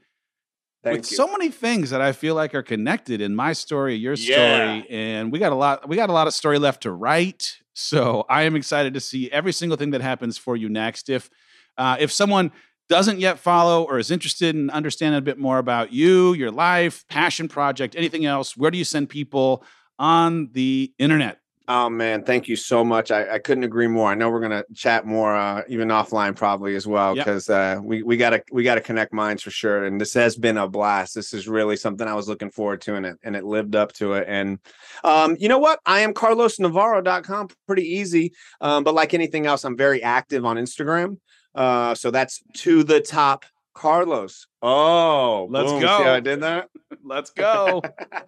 Thank 0.88 1.01
with 1.03 1.11
you. 1.11 1.17
so 1.17 1.27
many 1.27 1.49
things 1.49 1.89
that 1.91 2.01
I 2.01 2.11
feel 2.11 2.35
like 2.35 2.53
are 2.55 2.63
connected 2.63 3.21
in 3.21 3.35
my 3.35 3.53
story, 3.53 3.95
your 3.95 4.15
story, 4.15 4.35
Yeah. 4.38 4.81
and 4.89 5.31
we 5.31 5.39
got 5.39 5.51
a 5.51 5.55
lot. 5.55 5.88
We 5.88 5.95
got 5.95 6.09
a 6.09 6.13
lot 6.13 6.27
of 6.27 6.33
story 6.33 6.59
left 6.59 6.83
to 6.83 6.91
write. 6.91 7.57
So 7.73 8.25
I 8.29 8.43
am 8.43 8.55
excited 8.55 8.93
to 8.95 8.99
see 8.99 9.29
every 9.31 9.53
single 9.53 9.77
thing 9.77 9.91
that 9.91 10.01
happens 10.01 10.38
for 10.38 10.55
you 10.55 10.67
next. 10.69 11.09
If 11.09 11.29
uh, 11.77 11.97
if 11.99 12.11
someone 12.11 12.51
doesn't 12.89 13.19
yet 13.19 13.38
follow 13.38 13.83
or 13.83 13.99
is 13.99 14.09
interested 14.11 14.55
in 14.55 14.69
understanding 14.69 15.17
a 15.17 15.21
bit 15.21 15.38
more 15.38 15.57
about 15.59 15.91
you, 15.91 16.33
your 16.33 16.51
life, 16.51 17.05
passion 17.09 17.47
project, 17.47 17.95
anything 17.97 18.25
else, 18.25 18.55
where 18.57 18.71
do 18.71 18.77
you 18.77 18.85
send 18.85 19.09
people 19.09 19.63
on 19.99 20.49
the 20.53 20.93
internet? 20.97 21.39
Oh 21.70 21.89
man, 21.89 22.24
thank 22.24 22.47
you 22.47 22.55
so 22.55 22.82
much. 22.82 23.11
I, 23.11 23.34
I 23.36 23.39
couldn't 23.39 23.65
agree 23.65 23.88
more. 23.88 24.09
I 24.09 24.15
know 24.15 24.30
we're 24.30 24.39
gonna 24.39 24.63
chat 24.74 25.05
more, 25.05 25.36
uh, 25.36 25.63
even 25.68 25.89
offline 25.89 26.34
probably 26.34 26.76
as 26.78 26.88
well, 26.88 27.13
Yep. 27.13 27.26
because 27.26 27.49
uh, 27.49 27.80
we 27.84 28.03
we 28.03 28.15
gotta 28.15 28.41
we 28.53 28.63
gotta 28.63 28.80
connect 28.80 29.11
minds 29.11 29.43
for 29.43 29.51
sure. 29.51 29.84
And 29.84 29.99
this 29.99 30.13
has 30.13 30.38
been 30.38 30.57
a 30.57 30.68
blast. 30.68 31.13
This 31.13 31.34
is 31.34 31.45
really 31.45 31.76
something 31.76 32.07
I 32.07 32.13
was 32.13 32.30
looking 32.30 32.51
forward 32.51 32.80
to, 32.84 32.95
and 32.95 33.05
it 33.05 33.18
and 33.24 33.36
it 33.36 33.43
lived 33.43 33.76
up 33.76 33.91
to 33.93 34.13
it. 34.13 34.26
And 34.30 34.59
um, 35.03 35.36
you 35.39 35.49
know 35.49 35.57
what? 35.59 35.80
I 35.86 35.99
am 35.99 36.13
CarlosNavarro.com. 36.13 37.49
Pretty 37.68 37.84
easy, 37.84 38.32
um, 38.61 38.86
but 38.86 38.93
like 38.93 39.13
anything 39.13 39.45
else, 39.45 39.65
I'm 39.65 39.76
very 39.76 40.01
active 40.01 40.45
on 40.45 40.55
Instagram. 40.55 41.18
Uh, 41.53 41.95
so 41.95 42.11
that's 42.11 42.41
to 42.53 42.84
the 42.86 43.01
top, 43.01 43.43
Carlos. 43.74 44.47
Oh, 44.61 45.47
Let's 45.51 45.72
boom. 45.72 45.82
go. 45.82 45.97
See 45.97 46.03
how 46.05 46.13
I 46.13 46.20
did 46.22 46.41
that. 46.43 46.70
Let's 47.03 47.32
go. 47.32 47.82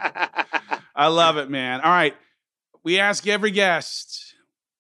I 0.96 1.08
love 1.08 1.38
it, 1.38 1.50
man. 1.50 1.80
All 1.82 1.92
right. 1.92 2.16
We 2.84 3.00
ask 3.00 3.28
every 3.28 3.52
guest 3.52 4.36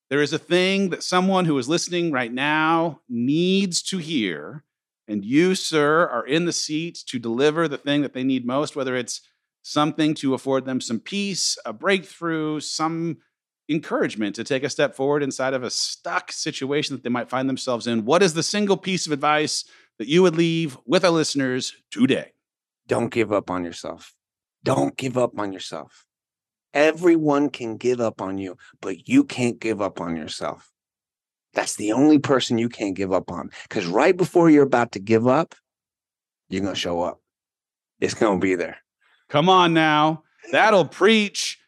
there 0.09 0.21
is 0.21 0.33
a 0.33 0.39
thing 0.39 0.89
that 0.89 1.03
someone 1.03 1.45
who 1.45 1.57
is 1.57 1.69
listening 1.69 2.11
right 2.11 2.31
now 2.31 3.01
needs 3.07 3.81
to 3.83 3.97
hear. 3.97 4.63
And 5.07 5.25
you, 5.25 5.55
sir, 5.55 6.07
are 6.07 6.25
in 6.25 6.45
the 6.45 6.53
seat 6.53 7.03
to 7.07 7.19
deliver 7.19 7.67
the 7.67 7.77
thing 7.77 8.01
that 8.01 8.13
they 8.13 8.23
need 8.23 8.45
most, 8.45 8.75
whether 8.75 8.95
it's 8.95 9.21
something 9.61 10.13
to 10.15 10.33
afford 10.33 10.65
them 10.65 10.81
some 10.81 10.99
peace, 10.99 11.57
a 11.65 11.73
breakthrough, 11.73 12.59
some 12.59 13.17
encouragement 13.67 14.35
to 14.35 14.43
take 14.43 14.63
a 14.63 14.69
step 14.69 14.95
forward 14.95 15.21
inside 15.21 15.53
of 15.53 15.63
a 15.63 15.69
stuck 15.69 16.31
situation 16.31 16.95
that 16.95 17.03
they 17.03 17.09
might 17.09 17.29
find 17.29 17.47
themselves 17.47 17.85
in. 17.85 18.05
What 18.05 18.23
is 18.23 18.33
the 18.33 18.43
single 18.43 18.77
piece 18.77 19.05
of 19.05 19.11
advice 19.11 19.65
that 19.99 20.07
you 20.07 20.23
would 20.23 20.35
leave 20.35 20.77
with 20.85 21.05
our 21.05 21.11
listeners 21.11 21.73
today? 21.91 22.31
don't 22.89 23.11
give 23.11 23.31
up 23.31 23.49
on 23.49 23.63
yourself. 23.63 24.15
Don't 24.63 24.97
give 24.97 25.17
up 25.17 25.39
on 25.39 25.53
yourself. 25.53 26.05
Everyone 26.73 27.49
can 27.49 27.77
give 27.77 27.99
up 27.99 28.21
on 28.21 28.37
you, 28.37 28.57
but 28.81 29.07
you 29.07 29.23
can't 29.23 29.59
give 29.59 29.81
up 29.81 29.99
on 29.99 30.15
yourself. 30.15 30.71
That's 31.53 31.75
the 31.75 31.91
only 31.93 32.19
person 32.19 32.57
you 32.57 32.69
can't 32.69 32.95
give 32.95 33.11
up 33.11 33.31
on. 33.31 33.49
Because 33.63 33.87
right 33.87 34.15
before 34.15 34.49
you're 34.49 34.63
about 34.63 34.91
to 34.91 34.99
give 34.99 35.27
up, 35.27 35.55
you're 36.47 36.61
going 36.61 36.75
to 36.75 36.79
show 36.79 37.01
up. 37.01 37.21
It's 37.99 38.13
going 38.13 38.39
to 38.39 38.43
be 38.43 38.55
there. 38.55 38.77
Come 39.29 39.49
on 39.49 39.73
now. 39.73 40.23
That'll 40.51 40.85
preach. 40.85 41.59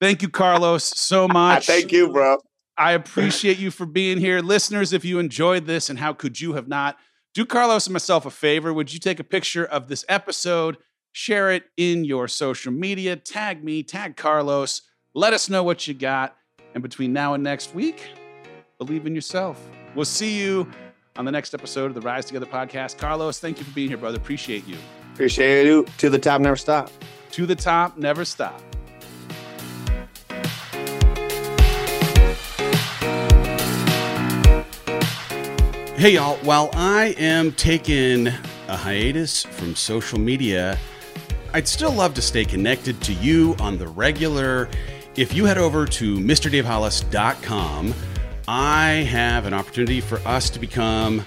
Thank 0.00 0.22
you, 0.22 0.28
Carlos, 0.28 0.84
so 0.84 1.28
much. 1.28 1.66
Thank 1.66 1.92
you, 1.92 2.12
bro. 2.12 2.38
I 2.76 2.92
appreciate 2.92 3.58
you 3.58 3.70
for 3.70 3.86
being 3.86 4.18
here. 4.18 4.40
Listeners, 4.40 4.92
if 4.92 5.04
you 5.04 5.18
enjoyed 5.18 5.66
this, 5.66 5.88
and 5.88 5.98
how 5.98 6.12
could 6.12 6.40
you 6.40 6.54
have 6.54 6.66
not, 6.66 6.96
do 7.32 7.44
Carlos 7.44 7.86
and 7.86 7.92
myself 7.92 8.26
a 8.26 8.30
favor. 8.30 8.72
Would 8.72 8.92
you 8.92 8.98
take 8.98 9.20
a 9.20 9.24
picture 9.24 9.64
of 9.64 9.88
this 9.88 10.04
episode, 10.08 10.78
share 11.14 11.52
it 11.52 11.62
in 11.76 12.04
your 12.04 12.26
social 12.26 12.72
media, 12.72 13.14
tag 13.14 13.62
me, 13.62 13.84
tag 13.84 14.16
Carlos, 14.16 14.82
let 15.14 15.32
us 15.32 15.48
know 15.48 15.62
what 15.62 15.86
you 15.86 15.94
got. 15.94 16.36
And 16.74 16.82
between 16.82 17.12
now 17.12 17.34
and 17.34 17.44
next 17.44 17.72
week, 17.72 18.08
believe 18.78 19.06
in 19.06 19.14
yourself. 19.14 19.64
We'll 19.94 20.06
see 20.06 20.36
you 20.36 20.68
on 21.14 21.24
the 21.24 21.30
next 21.30 21.54
episode 21.54 21.86
of 21.86 21.94
the 21.94 22.00
Rise 22.00 22.24
Together 22.24 22.46
podcast. 22.46 22.98
Carlos, 22.98 23.38
thank 23.38 23.58
you 23.58 23.64
for 23.64 23.70
being 23.70 23.88
here, 23.88 23.96
brother. 23.96 24.16
Appreciate 24.16 24.66
you. 24.66 24.76
Appreciate 25.12 25.66
you. 25.66 25.86
To 25.98 26.10
the 26.10 26.18
top, 26.18 26.40
never 26.40 26.56
stop. 26.56 26.90
To 27.30 27.46
the 27.46 27.54
top, 27.54 27.96
never 27.96 28.24
stop. 28.24 28.60
Hey, 35.96 36.14
y'all. 36.14 36.38
While 36.38 36.70
I 36.74 37.14
am 37.18 37.52
taking 37.52 38.26
a 38.26 38.76
hiatus 38.76 39.44
from 39.44 39.76
social 39.76 40.18
media, 40.18 40.76
I'd 41.54 41.68
still 41.68 41.92
love 41.92 42.14
to 42.14 42.20
stay 42.20 42.44
connected 42.44 43.00
to 43.02 43.12
you 43.12 43.54
on 43.60 43.78
the 43.78 43.86
regular. 43.86 44.68
If 45.14 45.32
you 45.32 45.44
head 45.44 45.56
over 45.56 45.86
to 45.86 46.16
MrDaveHollis.com, 46.16 47.94
I 48.48 48.88
have 48.90 49.46
an 49.46 49.54
opportunity 49.54 50.00
for 50.00 50.18
us 50.26 50.50
to 50.50 50.58
become 50.58 51.20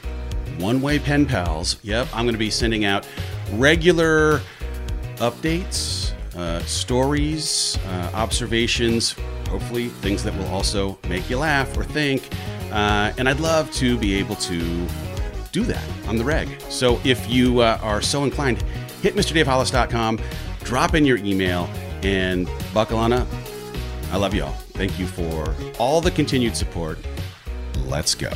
one 0.57 0.81
way 0.81 0.99
pen 0.99 1.27
pals. 1.27 1.77
Yep, 1.81 2.09
I'm 2.13 2.25
going 2.25 2.35
to 2.35 2.39
be 2.39 2.49
sending 2.49 2.83
out 2.83 3.07
regular 3.53 4.41
updates, 5.15 6.11
uh, 6.35 6.59
stories, 6.63 7.77
uh, 7.87 8.11
observations, 8.13 9.15
hopefully 9.47 9.87
things 9.87 10.25
that 10.25 10.35
will 10.35 10.47
also 10.47 10.99
make 11.07 11.29
you 11.29 11.37
laugh 11.37 11.77
or 11.77 11.85
think. 11.85 12.27
Uh, 12.69 13.13
and 13.17 13.29
I'd 13.29 13.39
love 13.39 13.71
to 13.75 13.97
be 13.97 14.15
able 14.15 14.35
to 14.35 14.87
do 15.53 15.63
that 15.63 15.87
on 16.05 16.17
the 16.17 16.25
reg. 16.25 16.49
So 16.69 16.99
if 17.05 17.29
you 17.29 17.61
uh, 17.61 17.79
are 17.81 18.01
so 18.01 18.25
inclined, 18.25 18.61
hit 19.01 19.15
MrDaveHollis.com, 19.15 20.19
drop 20.63 20.95
in 20.95 21.05
your 21.05 21.17
email, 21.17 21.69
and 22.03 22.49
buckle 22.73 22.97
on 22.97 23.13
up. 23.13 23.27
I 24.11 24.17
love 24.17 24.33
you 24.33 24.43
all. 24.43 24.53
Thank 24.73 24.99
you 24.99 25.07
for 25.07 25.53
all 25.79 26.01
the 26.01 26.11
continued 26.11 26.55
support. 26.55 26.99
Let's 27.85 28.15
go. 28.15 28.31